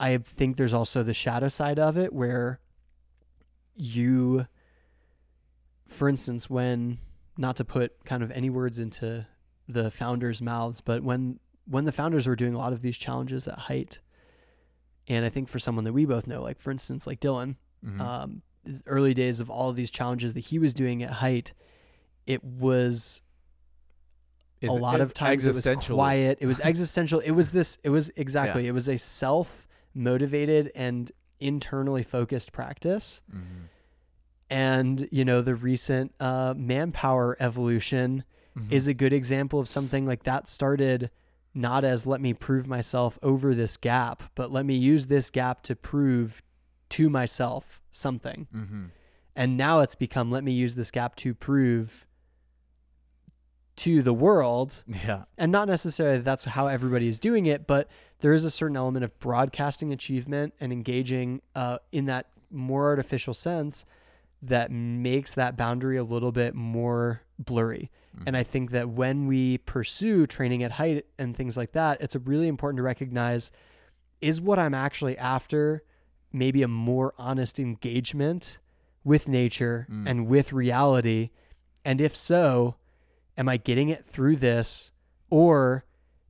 I 0.00 0.16
think 0.18 0.56
there's 0.56 0.74
also 0.74 1.02
the 1.02 1.14
shadow 1.14 1.48
side 1.48 1.78
of 1.78 1.96
it 1.96 2.12
where 2.12 2.60
you, 3.76 4.46
for 5.88 6.08
instance, 6.08 6.48
when 6.48 6.98
not 7.36 7.56
to 7.56 7.64
put 7.64 8.04
kind 8.04 8.22
of 8.22 8.30
any 8.30 8.50
words 8.50 8.78
into 8.78 9.26
the 9.68 9.90
founders' 9.90 10.40
mouths, 10.42 10.80
but 10.80 11.02
when 11.02 11.38
when 11.66 11.86
the 11.86 11.92
founders 11.92 12.26
were 12.26 12.36
doing 12.36 12.54
a 12.54 12.58
lot 12.58 12.74
of 12.74 12.82
these 12.82 12.98
challenges 12.98 13.48
at 13.48 13.58
height, 13.58 14.00
and 15.08 15.24
I 15.24 15.30
think 15.30 15.48
for 15.48 15.58
someone 15.58 15.84
that 15.84 15.94
we 15.94 16.04
both 16.04 16.26
know, 16.26 16.42
like 16.42 16.58
for 16.58 16.70
instance, 16.70 17.06
like 17.06 17.20
Dylan, 17.20 17.56
Mhm. 17.84 18.00
um, 18.00 18.42
early 18.86 19.14
days 19.14 19.40
of 19.40 19.48
all 19.50 19.70
of 19.70 19.76
these 19.76 19.90
challenges 19.90 20.34
that 20.34 20.40
he 20.40 20.58
was 20.58 20.74
doing 20.74 21.02
at 21.02 21.10
height, 21.10 21.54
it 22.26 22.44
was 22.44 23.22
Is 24.64 24.70
a 24.70 24.80
lot 24.80 25.00
of 25.00 25.14
times 25.14 25.44
it 25.44 25.48
was 25.48 25.58
existential. 25.58 25.96
quiet. 25.96 26.38
It 26.40 26.46
was 26.46 26.60
existential. 26.60 27.20
It 27.20 27.32
was 27.32 27.48
this. 27.50 27.78
It 27.84 27.90
was 27.90 28.10
exactly. 28.16 28.66
It 28.66 28.72
was 28.72 28.88
a 28.88 28.96
self 28.98 29.66
motivated 29.94 30.72
and 30.74 31.10
internally 31.40 32.02
focused 32.02 32.52
practice. 32.52 33.22
Mhm. 33.32 33.68
And 34.50 35.08
you 35.10 35.24
know 35.24 35.40
the 35.42 35.54
recent 35.54 36.14
uh, 36.20 36.54
manpower 36.56 37.36
evolution 37.40 38.24
Mhm. 38.56 38.70
is 38.72 38.86
a 38.88 38.94
good 38.94 39.12
example 39.12 39.58
of 39.58 39.68
something 39.68 40.06
like 40.06 40.22
that 40.24 40.46
started 40.46 41.10
not 41.54 41.82
as 41.84 42.06
let 42.06 42.20
me 42.20 42.34
prove 42.34 42.66
myself 42.66 43.18
over 43.22 43.54
this 43.54 43.76
gap, 43.76 44.22
but 44.34 44.50
let 44.52 44.66
me 44.66 44.74
use 44.76 45.06
this 45.06 45.30
gap 45.30 45.62
to 45.62 45.74
prove 45.76 46.42
to 46.90 47.08
myself 47.08 47.80
something. 47.90 48.46
Mhm. 48.52 48.90
And 49.36 49.56
now 49.56 49.80
it's 49.80 49.94
become 49.94 50.30
let 50.30 50.44
me 50.44 50.52
use 50.52 50.74
this 50.76 50.90
gap 50.90 51.14
to 51.16 51.34
prove 51.34 52.06
to 53.76 54.02
the 54.02 54.12
world 54.14 54.84
yeah 55.04 55.24
and 55.36 55.50
not 55.50 55.66
necessarily 55.68 56.18
that's 56.18 56.44
how 56.44 56.66
everybody 56.68 57.08
is 57.08 57.18
doing 57.18 57.46
it, 57.46 57.66
but 57.66 57.88
there 58.20 58.32
is 58.32 58.44
a 58.44 58.50
certain 58.50 58.76
element 58.76 59.04
of 59.04 59.18
broadcasting 59.18 59.92
achievement 59.92 60.54
and 60.60 60.72
engaging 60.72 61.42
uh, 61.54 61.78
in 61.92 62.04
that 62.06 62.26
more 62.50 62.84
artificial 62.84 63.34
sense 63.34 63.84
that 64.42 64.70
makes 64.70 65.34
that 65.34 65.56
boundary 65.56 65.96
a 65.96 66.04
little 66.04 66.30
bit 66.32 66.54
more 66.54 67.22
blurry. 67.38 67.90
And 68.26 68.36
I 68.36 68.44
think 68.44 68.70
that 68.70 68.88
when 68.90 69.26
we 69.26 69.58
pursue 69.58 70.26
training 70.28 70.62
at 70.62 70.70
height 70.72 71.06
and 71.18 71.36
things 71.36 71.56
like 71.56 71.72
that, 71.72 72.00
it's 72.00 72.14
really 72.14 72.46
important 72.46 72.76
to 72.78 72.82
recognize 72.84 73.50
is 74.20 74.40
what 74.40 74.58
I'm 74.60 74.72
actually 74.74 75.18
after 75.18 75.82
maybe 76.32 76.62
a 76.62 76.68
more 76.68 77.12
honest 77.18 77.58
engagement 77.58 78.58
with 79.02 79.26
nature 79.26 79.86
Mm. 79.90 80.08
and 80.08 80.26
with 80.28 80.52
reality? 80.52 81.30
And 81.84 82.00
if 82.00 82.14
so, 82.14 82.76
am 83.36 83.48
I 83.48 83.56
getting 83.56 83.88
it 83.88 84.04
through 84.04 84.36
this? 84.36 84.90
Or 85.30 85.84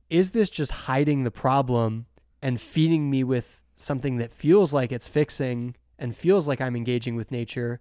is 0.09 0.31
this 0.31 0.49
just 0.49 0.71
hiding 0.71 1.23
the 1.23 1.31
problem 1.31 2.05
and 2.41 2.59
feeding 2.59 3.09
me 3.09 3.23
with 3.23 3.61
something 3.75 4.17
that 4.17 4.31
feels 4.31 4.73
like 4.73 4.91
it's 4.91 5.07
fixing 5.07 5.75
and 5.99 6.15
feels 6.15 6.47
like 6.47 6.61
I'm 6.61 6.75
engaging 6.75 7.15
with 7.15 7.31
nature? 7.31 7.79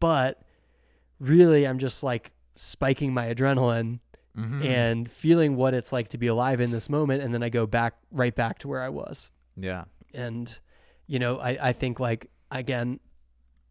But 0.00 0.42
really, 1.18 1.66
I'm 1.66 1.78
just 1.78 2.02
like 2.02 2.32
spiking 2.54 3.12
my 3.14 3.32
adrenaline 3.34 4.00
Mhm. 4.36 4.64
and 4.64 5.10
feeling 5.10 5.56
what 5.56 5.72
it's 5.74 5.92
like 5.92 6.08
to 6.08 6.18
be 6.18 6.26
alive 6.26 6.60
in 6.60 6.70
this 6.70 6.90
moment. 6.90 7.22
And 7.22 7.32
then 7.32 7.42
I 7.42 7.48
go 7.48 7.66
back 7.66 7.94
right 8.10 8.34
back 8.34 8.58
to 8.60 8.68
where 8.68 8.82
I 8.82 8.88
was 8.90 9.30
yeah 9.58 9.84
and 10.12 10.58
you 11.06 11.18
know 11.18 11.38
I, 11.38 11.56
I 11.68 11.72
think 11.72 11.98
like 11.98 12.30
again 12.50 13.00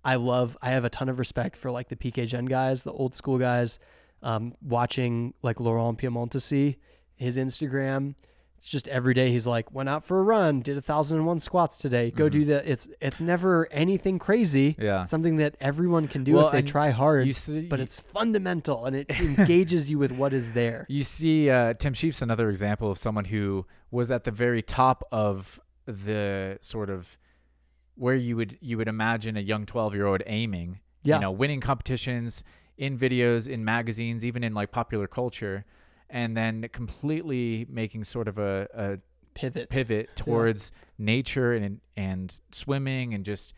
I 0.04 0.16
love. 0.16 0.56
I 0.62 0.70
have 0.70 0.84
a 0.86 0.90
ton 0.90 1.10
of 1.10 1.18
respect 1.20 1.56
for 1.56 1.70
like 1.72 1.90
the 1.90 1.96
PK 1.96 2.28
Gen 2.28 2.46
guys, 2.46 2.84
the 2.84 2.92
old 2.92 3.16
school 3.16 3.40
guys. 3.40 3.80
Um, 4.24 4.56
watching 4.62 5.34
like 5.44 5.60
Laurent 5.60 5.98
Piemontesi, 5.98 6.78
his 7.16 7.38
Instagram. 7.38 8.16
It's 8.58 8.70
just 8.70 8.88
every 8.88 9.14
day 9.14 9.30
he's 9.30 9.46
like 9.46 9.72
went 9.72 9.90
out 9.90 10.04
for 10.04 10.20
a 10.20 10.24
run, 10.24 10.62
did 10.62 10.76
a 10.78 10.82
thousand 10.82 11.18
and 11.18 11.28
one 11.28 11.40
squats 11.40 11.78
today. 11.78 12.10
Go 12.10 12.28
Mhm. 12.28 12.32
do 12.32 12.46
that. 12.46 12.66
It's 12.68 12.90
it's 13.00 13.22
never 13.22 13.68
anything 13.72 14.18
crazy. 14.18 14.76
Yeah. 14.80 15.04
It's 15.04 15.12
something 15.12 15.36
that 15.38 15.56
everyone 15.62 16.08
can 16.08 16.24
do 16.24 16.36
Well, 16.38 16.48
if 16.48 16.52
they 16.54 16.64
try 16.64 16.90
hard. 16.90 17.28
You 17.28 17.34
see, 17.34 17.66
but 17.68 17.80
it's 17.80 18.00
fundamental 18.00 18.86
and 18.86 18.96
it 18.96 19.08
engages 19.22 19.92
you 19.92 20.00
with 20.00 20.12
what 20.12 20.34
is 20.34 20.54
there. 20.54 20.88
You 20.90 21.04
see, 21.04 21.50
uh, 21.52 21.76
Tim 21.76 21.94
Shieff's 21.94 22.24
another 22.24 22.50
example 22.50 22.90
of 22.90 22.98
someone 22.98 23.26
who 23.26 23.68
was 23.92 24.10
at 24.10 24.24
the 24.24 24.32
very 24.32 24.64
top 24.64 25.04
of 25.12 25.60
the 25.86 26.58
sort 26.62 26.90
of 26.90 27.20
where 27.94 28.16
you 28.16 28.36
would 28.36 28.58
you 28.62 28.78
would 28.78 28.88
imagine 28.88 29.38
a 29.38 29.42
young 29.42 29.68
twelve 29.68 29.94
year 29.94 30.08
old 30.08 30.24
aiming. 30.26 30.80
Yeah. 31.04 31.16
You 31.18 31.22
know, 31.22 31.32
winning 31.32 31.60
competitions 31.62 32.44
in 32.78 32.98
videos, 32.98 33.48
in 33.48 33.64
magazines, 33.64 34.26
even 34.26 34.44
in 34.44 34.54
like 34.54 34.72
popular 34.72 35.08
culture, 35.08 35.66
and 36.10 36.36
then 36.36 36.68
completely 36.72 37.66
making 37.70 38.04
sort 38.04 38.28
of 38.28 38.38
a, 38.38 38.68
a 38.74 38.98
Pivot. 39.34 39.70
pivot 39.70 40.16
towards 40.16 40.72
nature 40.98 41.52
and 41.54 41.82
and 41.98 42.40
swimming 42.54 43.14
and 43.14 43.26
just 43.26 43.54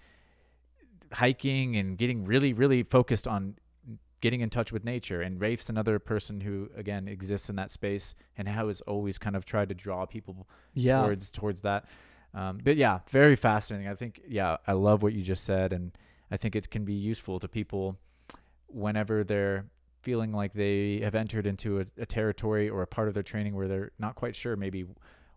hiking 1.14 1.76
and 1.78 1.98
getting 1.98 2.26
really 2.26 2.52
really 2.54 2.84
focused 2.84 3.28
on 3.28 3.56
getting 4.20 4.42
in 4.42 4.50
touch 4.50 4.72
with 4.72 4.84
nature 4.84 5.22
and 5.22 5.40
Rafe's 5.40 5.70
another 5.70 6.00
person 6.00 6.42
who 6.42 6.70
again 6.76 7.08
exists 7.08 7.50
in 7.50 7.56
that 7.58 7.70
space 7.72 8.16
and 8.38 8.48
how 8.48 8.68
has 8.68 8.82
always 8.82 9.18
kind 9.20 9.36
of 9.36 9.46
tried 9.46 9.70
to 9.70 9.76
draw 9.76 10.06
people 10.06 10.48
Yeah. 10.74 11.02
towards 11.04 11.30
towards 11.32 11.62
that 11.62 11.86
um, 12.34 12.60
but 12.64 12.76
yeah 12.76 13.00
very 13.10 13.36
fascinating 13.36 13.88
I 13.88 13.94
think 13.96 14.22
yeah 14.28 14.58
I 14.66 14.74
love 14.74 15.04
what 15.04 15.14
you 15.14 15.22
just 15.22 15.44
said 15.44 15.72
and 15.72 15.92
I 16.32 16.38
think 16.38 16.56
it 16.56 16.70
can 16.72 16.84
be 16.84 16.94
useful 16.94 17.40
to 17.40 17.48
people 17.48 17.98
whenever 18.68 19.24
they're 19.24 19.66
feeling 20.02 20.32
like 20.32 20.54
they 20.54 21.00
have 21.04 21.16
entered 21.16 21.46
into 21.46 21.80
a, 21.82 21.86
a 21.98 22.06
territory 22.06 22.70
or 22.70 22.82
a 22.82 22.88
part 22.88 23.08
of 23.08 23.14
their 23.14 23.24
training 23.24 23.56
where 23.56 23.68
they're 23.68 23.92
not 24.00 24.16
quite 24.16 24.36
sure 24.36 24.56
maybe 24.56 24.86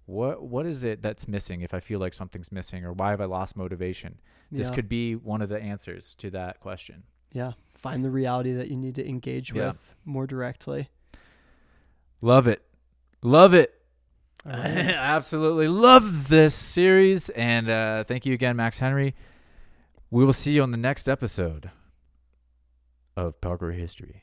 what 0.07 0.43
what 0.43 0.67
is 0.67 0.85
it 0.85 1.03
that's 1.03 1.27
missing 1.27 1.61
if 1.63 1.73
I 1.75 1.81
feel 1.81 1.99
like 2.01 2.15
something's 2.15 2.53
missing 2.53 2.85
or 2.85 2.93
why 2.93 3.11
have 3.11 3.21
I 3.21 3.25
lost 3.25 3.57
motivation 3.57 4.21
this 4.53 4.69
yeah. 4.69 4.75
could 4.75 4.89
be 4.89 5.15
one 5.15 5.43
of 5.43 5.49
the 5.49 5.59
answers 5.61 6.15
to 6.17 6.31
that 6.31 6.61
question 6.61 7.05
yeah. 7.33 7.53
Find 7.75 8.05
the 8.05 8.11
reality 8.11 8.53
that 8.55 8.69
you 8.69 8.77
need 8.77 8.97
to 8.97 9.09
engage 9.09 9.53
Yeah. 9.55 9.69
with 9.69 9.95
more 10.05 10.27
directly. 10.27 10.89
love 12.21 12.47
it 12.47 12.63
love 13.23 13.55
it 13.55 13.73
right. 14.45 14.55
absolutely 14.89 15.69
love 15.69 16.29
this 16.29 16.55
series 16.55 17.29
and 17.31 17.69
uh, 17.71 18.05
thank 18.05 18.27
you 18.27 18.35
again 18.35 18.57
max 18.57 18.79
henry 18.79 19.15
we 20.11 20.25
will 20.25 20.33
see 20.33 20.53
you 20.53 20.63
on 20.63 20.71
the 20.71 20.77
next 20.77 21.09
episode 21.09 21.71
of 23.27 23.41
parkour 23.41 23.75
history 23.75 24.23